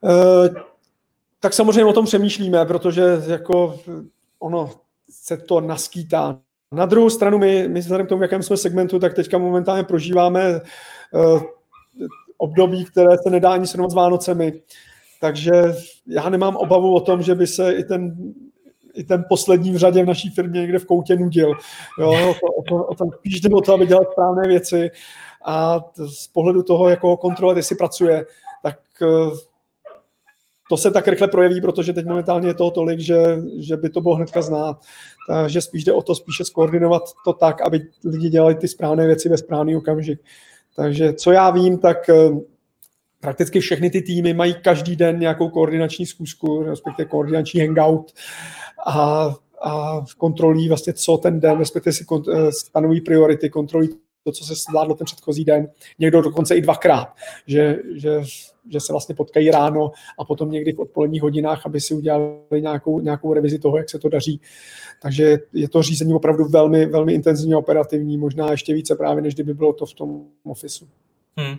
Uh, 0.00 0.48
tak 1.40 1.52
samozřejmě 1.52 1.84
o 1.84 1.92
tom 1.92 2.04
přemýšlíme, 2.04 2.64
protože 2.64 3.02
jako 3.26 3.80
ono 4.38 4.70
se 5.10 5.36
to 5.36 5.60
naskýtá. 5.60 6.38
Na 6.72 6.86
druhou 6.86 7.10
stranu 7.10 7.38
my, 7.38 7.68
my 7.68 7.80
vzhledem 7.80 8.06
k 8.06 8.08
tomu, 8.08 8.18
v 8.18 8.22
jakém 8.22 8.42
jsme 8.42 8.56
segmentu, 8.56 8.98
tak 8.98 9.14
teďka 9.14 9.38
momentálně 9.38 9.84
prožíváme 9.84 10.60
uh, 11.12 11.42
období, 12.38 12.84
které 12.84 13.18
se 13.22 13.30
nedá 13.30 13.52
ani 13.52 13.66
srovnat 13.66 13.90
s 13.90 13.94
Vánocemi. 13.94 14.52
Takže 15.20 15.52
já 16.06 16.28
nemám 16.28 16.56
obavu 16.56 16.94
o 16.94 17.00
tom, 17.00 17.22
že 17.22 17.34
by 17.34 17.46
se 17.46 17.72
i 17.72 17.84
ten, 17.84 18.16
i 18.94 19.04
ten 19.04 19.24
poslední 19.28 19.72
v 19.72 19.76
řadě 19.76 20.02
v 20.02 20.06
naší 20.06 20.30
firmě 20.30 20.60
někde 20.60 20.78
v 20.78 20.86
koutě 20.86 21.16
nudil. 21.16 21.52
Jo, 22.00 22.34
o, 22.58 22.62
to, 22.68 22.84
o, 22.84 22.94
tom 22.94 23.10
spíš 23.18 23.40
jde 23.40 23.54
o 23.54 23.60
to, 23.60 23.74
aby 23.74 23.86
dělal 23.86 24.04
správné 24.12 24.48
věci 24.48 24.90
a 25.44 25.80
z 26.06 26.28
pohledu 26.28 26.62
toho, 26.62 26.88
jako 26.88 27.08
ho 27.08 27.16
kontrolovat, 27.16 27.56
jestli 27.56 27.76
pracuje, 27.76 28.26
tak 28.62 28.78
eh, 29.02 29.30
to 30.68 30.76
se 30.76 30.90
tak 30.90 31.08
rychle 31.08 31.28
projeví, 31.28 31.60
protože 31.60 31.92
teď 31.92 32.06
momentálně 32.06 32.48
je 32.48 32.54
toho 32.54 32.70
tolik, 32.70 33.00
že, 33.00 33.38
že 33.58 33.76
by 33.76 33.90
to 33.90 34.00
bylo 34.00 34.14
hnedka 34.14 34.42
znát. 34.42 34.80
Takže 35.28 35.60
spíš 35.60 35.84
jde 35.84 35.92
o 35.92 36.02
to 36.02 36.14
spíše 36.14 36.44
skoordinovat 36.44 37.02
to 37.24 37.32
tak, 37.32 37.60
aby 37.60 37.80
lidi 38.04 38.28
dělali 38.28 38.54
ty 38.54 38.68
správné 38.68 39.06
věci 39.06 39.28
ve 39.28 39.38
správný 39.38 39.76
okamžik. 39.76 40.20
Takže 40.76 41.12
co 41.12 41.32
já 41.32 41.50
vím, 41.50 41.78
tak 41.78 42.08
eh, 42.08 42.14
prakticky 43.20 43.60
všechny 43.60 43.90
ty 43.90 44.02
týmy 44.02 44.34
mají 44.34 44.54
každý 44.62 44.96
den 44.96 45.18
nějakou 45.18 45.48
koordinační 45.48 46.06
zkusku, 46.06 46.62
respektive 46.62 47.08
koordinační 47.08 47.60
hangout 47.60 48.12
a, 48.86 49.34
a 49.62 50.04
kontrolují 50.18 50.68
vlastně, 50.68 50.92
co 50.92 51.16
ten 51.16 51.40
den, 51.40 51.58
respektive 51.58 51.92
si 51.92 52.04
eh, 52.32 52.52
stanoví 52.52 53.00
priority, 53.00 53.50
kontrolují 53.50 53.90
to, 54.26 54.32
co 54.32 54.44
se 54.44 54.54
zvládlo 54.54 54.94
ten 54.94 55.04
předchozí 55.04 55.44
den, 55.44 55.68
někdo 55.98 56.22
dokonce 56.22 56.56
i 56.56 56.60
dvakrát, 56.60 57.14
že, 57.46 57.78
že, 57.94 58.20
že 58.70 58.80
se 58.80 58.92
vlastně 58.92 59.14
potkají 59.14 59.50
ráno 59.50 59.92
a 60.18 60.24
potom 60.24 60.50
někdy 60.50 60.72
v 60.72 60.80
odpoledních 60.80 61.22
hodinách, 61.22 61.66
aby 61.66 61.80
si 61.80 61.94
udělali 61.94 62.60
nějakou, 62.60 63.00
nějakou 63.00 63.34
revizi 63.34 63.58
toho, 63.58 63.76
jak 63.76 63.90
se 63.90 63.98
to 63.98 64.08
daří. 64.08 64.40
Takže 65.02 65.38
je 65.52 65.68
to 65.68 65.82
řízení 65.82 66.14
opravdu 66.14 66.44
velmi, 66.44 66.86
velmi 66.86 67.14
intenzivní 67.14 67.54
a 67.54 67.58
operativní, 67.58 68.18
možná 68.18 68.50
ještě 68.50 68.74
více 68.74 68.96
právě, 68.96 69.22
než 69.22 69.34
kdyby 69.34 69.54
bylo 69.54 69.72
to 69.72 69.86
v 69.86 69.94
tom 69.94 70.24
ofisu. 70.44 70.88
Hmm. 71.36 71.56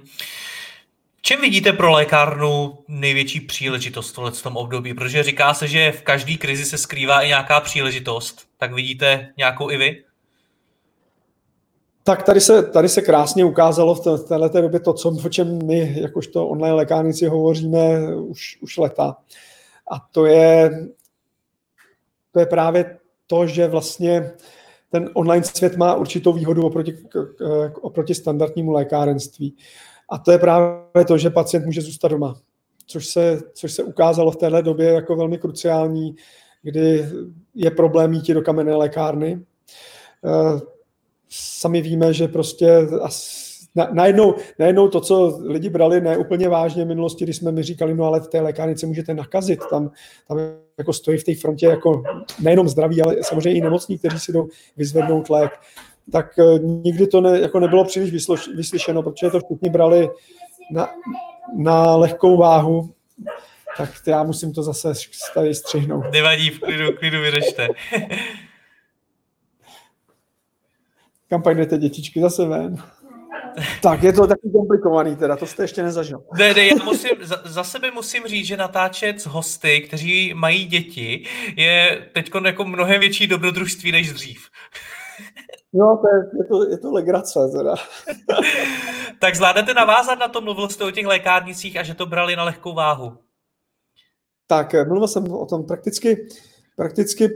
Čem 1.21 1.41
vidíte 1.41 1.73
pro 1.73 1.91
lékárnu 1.91 2.77
největší 2.87 3.39
příležitost 3.39 4.19
v 4.31 4.43
tom 4.43 4.57
období? 4.57 4.93
Protože 4.93 5.23
říká 5.23 5.53
se, 5.53 5.67
že 5.67 5.91
v 5.91 6.01
každé 6.01 6.37
krizi 6.37 6.65
se 6.65 6.77
skrývá 6.77 7.21
i 7.21 7.27
nějaká 7.27 7.59
příležitost. 7.59 8.47
Tak 8.57 8.73
vidíte 8.73 9.33
nějakou 9.37 9.71
i 9.71 9.77
vy? 9.77 10.03
Tak 12.07 12.23
tady 12.23 12.41
se, 12.41 12.63
tady 12.63 12.89
se 12.89 13.01
krásně 13.01 13.45
ukázalo 13.45 13.95
v, 13.95 13.99
této 14.27 14.61
době 14.61 14.79
to, 14.79 14.93
co, 14.93 15.09
o 15.25 15.29
čem 15.29 15.65
my, 15.65 16.01
jakožto 16.01 16.47
online 16.47 16.75
lékárnici, 16.75 17.27
hovoříme 17.27 18.15
už, 18.15 18.57
už 18.61 18.77
leta. 18.77 19.17
A 19.91 19.99
to 20.11 20.25
je, 20.25 20.71
to 22.31 22.39
je 22.39 22.45
právě 22.45 22.97
to, 23.27 23.47
že 23.47 23.67
vlastně 23.67 24.31
ten 24.89 25.09
online 25.13 25.43
svět 25.43 25.77
má 25.77 25.95
určitou 25.95 26.33
výhodu 26.33 26.65
oproti, 26.65 26.97
oproti 27.81 28.15
standardnímu 28.15 28.71
lékárenství. 28.71 29.55
A 30.09 30.17
to 30.17 30.31
je 30.31 30.37
právě 30.37 31.05
to, 31.07 31.17
že 31.17 31.29
pacient 31.29 31.65
může 31.65 31.81
zůstat 31.81 32.07
doma, 32.07 32.35
což 32.85 33.07
se, 33.07 33.39
což 33.53 33.73
se 33.73 33.83
ukázalo 33.83 34.31
v 34.31 34.37
téhle 34.37 34.63
době 34.63 34.89
jako 34.89 35.15
velmi 35.15 35.37
kruciální, 35.37 36.15
kdy 36.61 37.05
je 37.55 37.71
problém 37.71 38.13
jít 38.13 38.27
do 38.27 38.41
kamenné 38.41 38.75
lékárny. 38.75 39.41
Eh, 41.27 41.33
sami 41.59 41.81
víme, 41.81 42.13
že 42.13 42.27
prostě 42.27 42.87
na, 43.75 43.89
najednou, 43.93 44.35
najednou 44.59 44.87
to, 44.87 45.01
co 45.01 45.39
lidi 45.43 45.69
brali 45.69 46.01
neúplně 46.01 46.49
vážně 46.49 46.85
v 46.85 46.87
minulosti, 46.87 47.23
když 47.23 47.37
jsme 47.37 47.51
mi 47.51 47.63
říkali, 47.63 47.93
no 47.93 48.05
ale 48.05 48.19
v 48.19 48.27
té 48.27 48.41
lékárnici 48.41 48.85
můžete 48.85 49.13
nakazit, 49.13 49.59
tam, 49.69 49.91
tam 50.27 50.37
jako 50.77 50.93
stojí 50.93 51.17
v 51.17 51.23
té 51.23 51.35
frontě 51.35 51.65
jako 51.65 52.03
nejenom 52.41 52.69
zdraví, 52.69 53.01
ale 53.01 53.15
samozřejmě 53.21 53.59
i 53.59 53.61
nemocní, 53.61 53.97
kteří 53.97 54.19
si 54.19 54.31
jdou 54.31 54.47
vyzvednout 54.77 55.29
lék, 55.29 55.51
tak 56.11 56.25
uh, 56.37 56.59
nikdy 56.59 57.07
to 57.07 57.21
ne, 57.21 57.39
jako 57.39 57.59
nebylo 57.59 57.85
příliš 57.85 58.11
vysloš, 58.11 58.47
vyslyšeno, 58.47 59.03
protože 59.03 59.29
to 59.29 59.39
všichni 59.39 59.69
brali 59.69 60.09
na, 60.71 60.89
na 61.57 61.95
lehkou 61.95 62.37
váhu, 62.37 62.89
tak 63.77 63.89
já 64.07 64.23
musím 64.23 64.53
to 64.53 64.63
zase 64.63 64.93
tady 65.33 65.55
střihnout. 65.55 66.05
Nevadí, 66.11 66.49
v 66.49 66.59
klidu, 66.59 66.91
klidu 66.97 67.21
vyřešte. 67.21 67.67
Kam 71.29 71.41
pak 71.41 71.57
jdete 71.57 71.77
dětičky 71.77 72.21
zase 72.21 72.45
ven? 72.45 72.83
Tak 73.81 74.03
je 74.03 74.13
to 74.13 74.27
taky 74.27 74.49
komplikovaný 74.51 75.15
teda, 75.15 75.35
to 75.35 75.45
jste 75.45 75.63
ještě 75.63 75.83
nezažil. 75.83 76.23
Ne, 76.37 76.53
ne, 76.53 76.67
já 76.67 76.83
musím, 76.83 77.11
za, 77.21 77.41
za 77.45 77.63
sebe 77.63 77.91
musím 77.91 78.23
říct, 78.23 78.45
že 78.45 78.57
natáčet 78.57 79.21
s 79.21 79.25
hosty, 79.25 79.81
kteří 79.81 80.33
mají 80.33 80.65
děti, 80.65 81.25
je 81.55 82.09
teď 82.13 82.31
jako 82.45 82.65
mnohem 82.65 82.99
větší 82.99 83.27
dobrodružství 83.27 83.91
než 83.91 84.13
dřív. 84.13 84.49
No, 85.73 86.01
to 86.01 86.07
je, 86.15 86.23
je, 86.37 86.45
to, 86.45 86.69
je 86.69 86.77
to 86.77 86.91
legrace 86.91 87.39
teda. 87.57 87.75
tak 89.19 89.35
zvládnete 89.35 89.73
navázat 89.73 90.19
na 90.19 90.27
to, 90.27 90.41
mluvil 90.41 90.69
jste 90.69 90.83
o 90.83 90.91
těch 90.91 91.05
lékárnicích 91.05 91.77
a 91.77 91.83
že 91.83 91.93
to 91.93 92.05
brali 92.05 92.35
na 92.35 92.43
lehkou 92.43 92.73
váhu. 92.73 93.17
Tak, 94.47 94.73
mluvil 94.87 95.07
jsem 95.07 95.31
o 95.31 95.45
tom 95.45 95.65
prakticky, 95.65 96.27
prakticky 96.75 97.29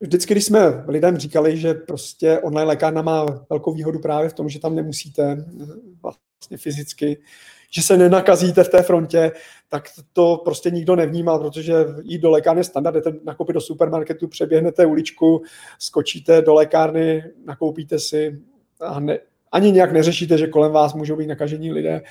vždycky, 0.00 0.34
když 0.34 0.44
jsme 0.44 0.84
lidem 0.88 1.16
říkali, 1.16 1.56
že 1.56 1.74
prostě 1.74 2.38
online 2.38 2.68
lékárna 2.68 3.02
má 3.02 3.26
velkou 3.50 3.72
výhodu 3.72 3.98
právě 3.98 4.28
v 4.28 4.32
tom, 4.32 4.48
že 4.48 4.60
tam 4.60 4.74
nemusíte 4.74 5.44
vlastně 6.02 6.56
fyzicky, 6.56 7.18
že 7.70 7.82
se 7.82 7.96
nenakazíte 7.96 8.64
v 8.64 8.68
té 8.68 8.82
frontě, 8.82 9.32
tak 9.68 9.84
to 10.12 10.40
prostě 10.44 10.70
nikdo 10.70 10.96
nevnímal, 10.96 11.38
protože 11.38 11.74
jít 12.02 12.18
do 12.18 12.30
lékárny 12.30 12.64
standard, 12.64 12.94
jdete 12.94 13.12
nakoupit 13.24 13.52
do 13.52 13.60
supermarketu, 13.60 14.28
přeběhnete 14.28 14.86
uličku, 14.86 15.42
skočíte 15.78 16.42
do 16.42 16.54
lékárny, 16.54 17.24
nakoupíte 17.44 17.98
si 17.98 18.38
a 18.80 19.00
ne, 19.00 19.18
ani 19.52 19.72
nějak 19.72 19.92
neřešíte, 19.92 20.38
že 20.38 20.46
kolem 20.46 20.72
vás 20.72 20.94
můžou 20.94 21.16
být 21.16 21.26
nakažení 21.26 21.72
lidé, 21.72 22.02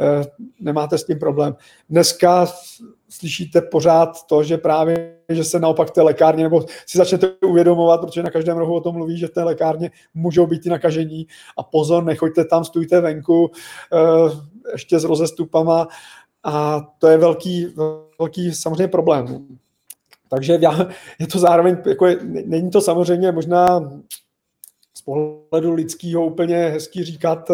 eh, 0.00 0.24
nemáte 0.60 0.98
s 0.98 1.04
tím 1.04 1.18
problém. 1.18 1.56
Dneska 1.90 2.46
slyšíte 3.18 3.60
pořád 3.60 4.26
to, 4.26 4.42
že 4.42 4.58
právě, 4.58 5.16
že 5.28 5.44
se 5.44 5.58
naopak 5.58 5.90
té 5.90 6.02
lékárně, 6.02 6.44
nebo 6.44 6.64
si 6.86 6.98
začnete 6.98 7.30
uvědomovat, 7.46 8.00
protože 8.00 8.22
na 8.22 8.30
každém 8.30 8.56
rohu 8.56 8.74
o 8.74 8.80
tom 8.80 8.94
mluví, 8.94 9.18
že 9.18 9.26
v 9.26 9.30
té 9.30 9.42
lékárně 9.42 9.90
můžou 10.14 10.46
být 10.46 10.66
i 10.66 10.68
nakažení 10.68 11.26
a 11.58 11.62
pozor, 11.62 12.04
nechoďte 12.04 12.44
tam, 12.44 12.64
stůjte 12.64 13.00
venku, 13.00 13.50
eh, 13.92 14.30
ještě 14.72 14.98
s 14.98 15.04
rozestupama 15.04 15.88
a 16.44 16.80
to 16.98 17.08
je 17.08 17.18
velký, 17.18 17.74
velký 18.18 18.54
samozřejmě 18.54 18.88
problém. 18.88 19.46
Takže 20.28 20.58
já, 20.60 20.88
je 21.18 21.26
to 21.26 21.38
zároveň, 21.38 21.76
jako 21.86 22.06
je, 22.06 22.18
není 22.24 22.70
to 22.70 22.80
samozřejmě 22.80 23.32
možná 23.32 23.90
z 24.94 25.02
pohledu 25.02 25.72
lidského 25.72 26.26
úplně 26.26 26.56
hezký 26.56 27.04
říkat, 27.04 27.50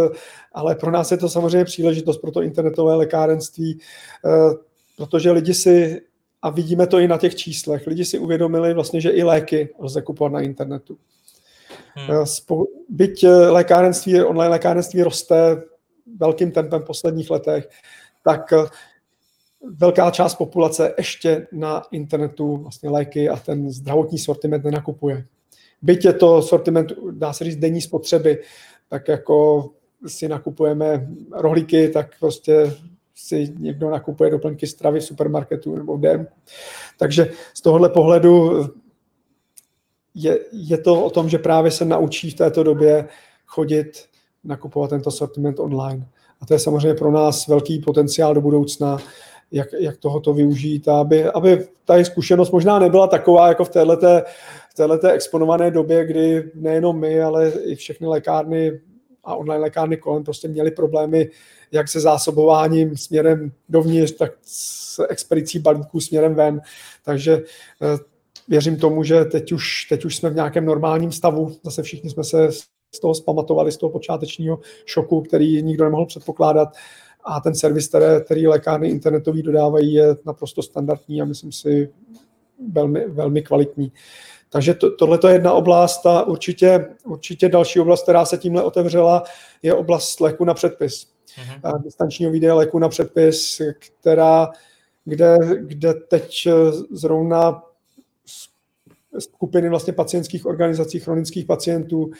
ale 0.52 0.74
pro 0.74 0.90
nás 0.90 1.10
je 1.10 1.16
to 1.16 1.28
samozřejmě 1.28 1.64
příležitost 1.64 2.18
pro 2.18 2.30
to 2.30 2.42
internetové 2.42 2.94
lékárenství, 2.94 3.80
eh, 4.24 4.69
protože 5.00 5.30
lidi 5.30 5.54
si, 5.54 6.02
a 6.42 6.50
vidíme 6.50 6.86
to 6.86 6.98
i 6.98 7.08
na 7.08 7.18
těch 7.18 7.34
číslech, 7.34 7.86
lidi 7.86 8.04
si 8.04 8.18
uvědomili 8.18 8.74
vlastně, 8.74 9.00
že 9.00 9.10
i 9.10 9.22
léky 9.22 9.68
lze 9.78 10.02
kupovat 10.02 10.32
na 10.32 10.40
internetu. 10.40 10.98
Hmm. 11.94 12.10
Eh, 12.10 12.64
byť 12.88 13.24
eh, 13.24 13.30
lékárenství, 13.30 14.22
online 14.22 14.50
lékárenství 14.50 15.02
roste 15.02 15.62
velkým 16.16 16.50
tempem 16.50 16.82
v 16.82 16.86
posledních 16.86 17.30
letech, 17.30 17.68
tak 18.24 18.52
velká 19.62 20.10
část 20.10 20.34
populace 20.34 20.94
ještě 20.98 21.46
na 21.52 21.82
internetu 21.92 22.56
vlastně 22.56 22.90
léky 22.90 23.28
a 23.28 23.36
ten 23.36 23.70
zdravotní 23.70 24.18
sortiment 24.18 24.64
nenakupuje 24.64 25.24
byť 25.82 26.04
je 26.04 26.12
to 26.12 26.42
sortiment, 26.42 26.92
dá 27.10 27.32
se 27.32 27.44
říct, 27.44 27.56
denní 27.56 27.80
spotřeby, 27.80 28.42
tak 28.88 29.08
jako 29.08 29.70
si 30.06 30.28
nakupujeme 30.28 31.08
rohlíky, 31.32 31.88
tak 31.88 32.18
prostě 32.20 32.72
si 33.24 33.54
někdo 33.58 33.90
nakupuje 33.90 34.30
doplňky 34.30 34.66
stravy 34.66 35.00
v 35.00 35.04
supermarketu 35.04 35.76
nebo 35.76 35.96
v 35.96 36.00
DM. 36.00 36.26
Takže 36.98 37.30
z 37.54 37.60
tohohle 37.60 37.88
pohledu 37.88 38.64
je, 40.14 40.38
je 40.52 40.78
to 40.78 41.04
o 41.04 41.10
tom, 41.10 41.28
že 41.28 41.38
právě 41.38 41.70
se 41.70 41.84
naučí 41.84 42.30
v 42.30 42.34
této 42.34 42.62
době 42.62 43.08
chodit, 43.46 44.04
nakupovat 44.44 44.90
tento 44.90 45.10
sortiment 45.10 45.60
online. 45.60 46.06
A 46.40 46.46
to 46.46 46.54
je 46.54 46.58
samozřejmě 46.58 46.94
pro 46.94 47.10
nás 47.10 47.48
velký 47.48 47.78
potenciál 47.78 48.34
do 48.34 48.40
budoucna, 48.40 48.98
jak, 49.52 49.68
jak 49.80 49.96
tohoto 49.96 50.32
využít, 50.32 50.88
aby, 50.88 51.24
aby 51.24 51.66
ta 51.84 52.04
zkušenost 52.04 52.50
možná 52.50 52.78
nebyla 52.78 53.06
taková 53.06 53.48
jako 53.48 53.64
v 53.64 53.68
této 53.68 54.22
v 54.70 54.74
této 54.74 55.08
exponované 55.08 55.70
době, 55.70 56.06
kdy 56.06 56.50
nejenom 56.54 56.98
my, 56.98 57.22
ale 57.22 57.48
i 57.48 57.74
všechny 57.74 58.06
lékárny 58.06 58.80
a 59.24 59.34
online 59.34 59.60
lékárny 59.60 59.96
kolem 59.96 60.24
prostě 60.24 60.48
měly 60.48 60.70
problémy 60.70 61.30
jak 61.72 61.88
se 61.88 62.00
zásobováním 62.00 62.96
směrem 62.96 63.52
dovnitř, 63.68 64.12
tak 64.12 64.32
s 64.42 65.06
expedicí 65.08 65.58
balíků 65.58 66.00
směrem 66.00 66.34
ven. 66.34 66.60
Takže 67.04 67.32
eh, 67.82 67.98
věřím 68.48 68.76
tomu, 68.76 69.04
že 69.04 69.24
teď 69.24 69.52
už, 69.52 69.84
teď 69.84 70.04
už 70.04 70.16
jsme 70.16 70.30
v 70.30 70.34
nějakém 70.34 70.64
normálním 70.64 71.12
stavu. 71.12 71.56
Zase 71.64 71.82
všichni 71.82 72.10
jsme 72.10 72.24
se 72.24 72.52
z 72.94 73.00
toho 73.00 73.14
zpamatovali, 73.14 73.72
z 73.72 73.76
toho 73.76 73.90
počátečního 73.90 74.58
šoku, 74.84 75.20
který 75.20 75.62
nikdo 75.62 75.84
nemohl 75.84 76.06
předpokládat. 76.06 76.68
A 77.24 77.40
ten 77.40 77.54
servis, 77.54 77.88
které, 77.88 78.20
který 78.20 78.46
lékárny 78.46 78.88
internetový 78.88 79.42
dodávají, 79.42 79.92
je 79.92 80.16
naprosto 80.24 80.62
standardní 80.62 81.22
a 81.22 81.24
myslím 81.24 81.52
si 81.52 81.90
velmi, 82.72 83.08
velmi 83.08 83.42
kvalitní. 83.42 83.92
Takže 84.50 84.74
to, 84.74 84.90
tohle 84.90 85.18
je 85.26 85.32
jedna 85.32 85.52
oblast 85.52 86.06
a 86.06 86.22
určitě, 86.22 86.86
určitě 87.04 87.48
další 87.48 87.80
oblast, 87.80 88.02
která 88.02 88.24
se 88.24 88.38
tímhle 88.38 88.62
otevřela, 88.62 89.22
je 89.62 89.74
oblast 89.74 90.20
léku 90.20 90.44
na 90.44 90.54
předpis. 90.54 91.06
Mm-hmm. 91.62 91.82
Distančního 91.82 92.32
výdeje 92.32 92.52
léku 92.52 92.78
na 92.78 92.88
předpis, 92.88 93.62
která, 93.78 94.48
kde, 95.04 95.36
kde 95.60 95.94
teď 95.94 96.48
zrovna 96.90 97.62
skupiny 99.18 99.68
vlastně 99.68 99.92
pacientských 99.92 100.46
organizací 100.46 101.00
chronických 101.00 101.46
pacientů, 101.46 102.10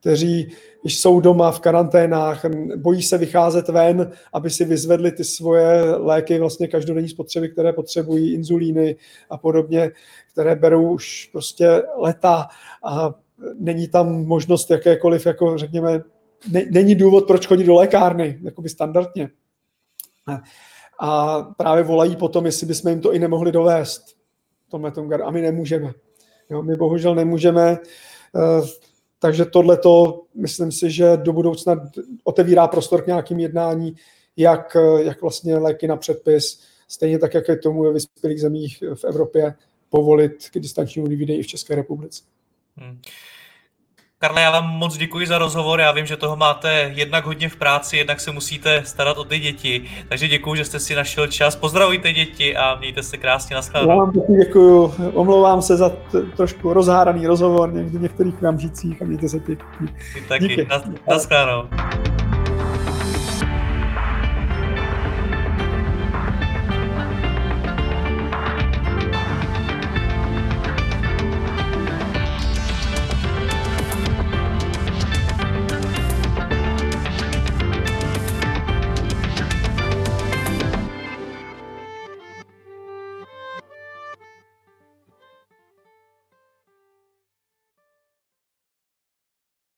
kteří 0.00 0.52
jsou 0.84 1.20
doma 1.20 1.52
v 1.52 1.60
karanténách, 1.60 2.44
bojí 2.76 3.02
se 3.02 3.18
vycházet 3.18 3.68
ven, 3.68 4.12
aby 4.32 4.50
si 4.50 4.64
vyzvedli 4.64 5.12
ty 5.12 5.24
svoje 5.24 5.94
léky 5.94 6.38
vlastně 6.38 6.68
každodenní 6.68 7.08
spotřeby, 7.08 7.48
které 7.48 7.72
potřebují, 7.72 8.34
inzulíny 8.34 8.96
a 9.30 9.38
podobně, 9.38 9.90
které 10.32 10.56
berou 10.56 10.92
už 10.92 11.28
prostě 11.32 11.82
leta 11.96 12.48
a 12.84 13.14
není 13.58 13.88
tam 13.88 14.24
možnost 14.24 14.70
jakékoliv, 14.70 15.26
jako 15.26 15.58
řekněme, 15.58 16.02
ne, 16.52 16.64
není 16.70 16.94
důvod, 16.94 17.26
proč 17.26 17.46
chodit 17.46 17.64
do 17.64 17.74
lékárny, 17.74 18.38
jakoby 18.42 18.68
standardně. 18.68 19.30
A 21.00 21.42
právě 21.42 21.84
volají 21.84 22.16
potom, 22.16 22.46
jestli 22.46 22.66
bychom 22.66 22.90
jim 22.90 23.00
to 23.00 23.12
i 23.12 23.18
nemohli 23.18 23.52
dovést. 23.52 24.02
A 25.24 25.30
my 25.30 25.42
nemůžeme. 25.42 25.92
Jo, 26.50 26.62
my 26.62 26.76
bohužel 26.76 27.14
nemůžeme, 27.14 27.78
eh, 28.36 28.66
takže 29.20 29.44
tohle 29.44 29.76
to 29.76 30.22
myslím 30.34 30.72
si, 30.72 30.90
že 30.90 31.16
do 31.16 31.32
budoucna 31.32 31.90
otevírá 32.24 32.68
prostor 32.68 33.02
k 33.02 33.06
nějakým 33.06 33.38
jednání, 33.38 33.96
jak, 34.36 34.76
jak 35.02 35.22
vlastně 35.22 35.56
léky 35.56 35.88
na 35.88 35.96
předpis, 35.96 36.60
stejně 36.88 37.18
tak, 37.18 37.34
jak 37.34 37.48
je 37.48 37.56
tomu 37.56 37.82
ve 37.82 37.92
vyspělých 37.92 38.40
zemích 38.40 38.82
v 38.94 39.04
Evropě, 39.04 39.54
povolit 39.88 40.48
k 40.50 40.58
distančnímu 40.58 41.08
výdeji 41.08 41.38
i 41.38 41.42
v 41.42 41.46
České 41.46 41.74
republice. 41.74 42.22
Hmm. 42.76 43.00
Karle, 44.22 44.42
já 44.42 44.50
vám 44.50 44.66
moc 44.68 44.96
děkuji 44.96 45.26
za 45.26 45.38
rozhovor. 45.38 45.80
Já 45.80 45.92
vím, 45.92 46.06
že 46.06 46.16
toho 46.16 46.36
máte 46.36 46.92
jednak 46.94 47.26
hodně 47.26 47.48
v 47.48 47.56
práci, 47.56 47.96
jednak 47.96 48.20
se 48.20 48.30
musíte 48.30 48.82
starat 48.84 49.18
o 49.18 49.24
ty 49.24 49.38
děti. 49.38 49.84
Takže 50.08 50.28
děkuji, 50.28 50.54
že 50.54 50.64
jste 50.64 50.80
si 50.80 50.94
našel 50.94 51.26
čas. 51.26 51.56
Pozdravujte 51.56 52.12
děti 52.12 52.56
a 52.56 52.74
mějte 52.78 53.02
se 53.02 53.16
krásně. 53.16 53.56
Naschledanou. 53.56 53.90
Já 53.92 53.96
vám 53.98 54.12
taky 54.12 54.32
děkuji. 54.32 54.94
Omlouvám 55.14 55.62
se 55.62 55.76
za 55.76 55.88
t- 55.88 56.22
trošku 56.36 56.72
rozháraný 56.72 57.26
rozhovor 57.26 57.72
někdy 57.72 57.98
v 57.98 58.02
některých 58.02 58.34
okamžicích 58.34 59.02
a 59.02 59.04
mějte 59.04 59.28
se 59.28 59.40
pěkně. 59.40 59.88
Taky. 60.28 60.48
Díky. 60.48 60.66
Na, 60.70 60.82
naschledanou. 61.08 61.62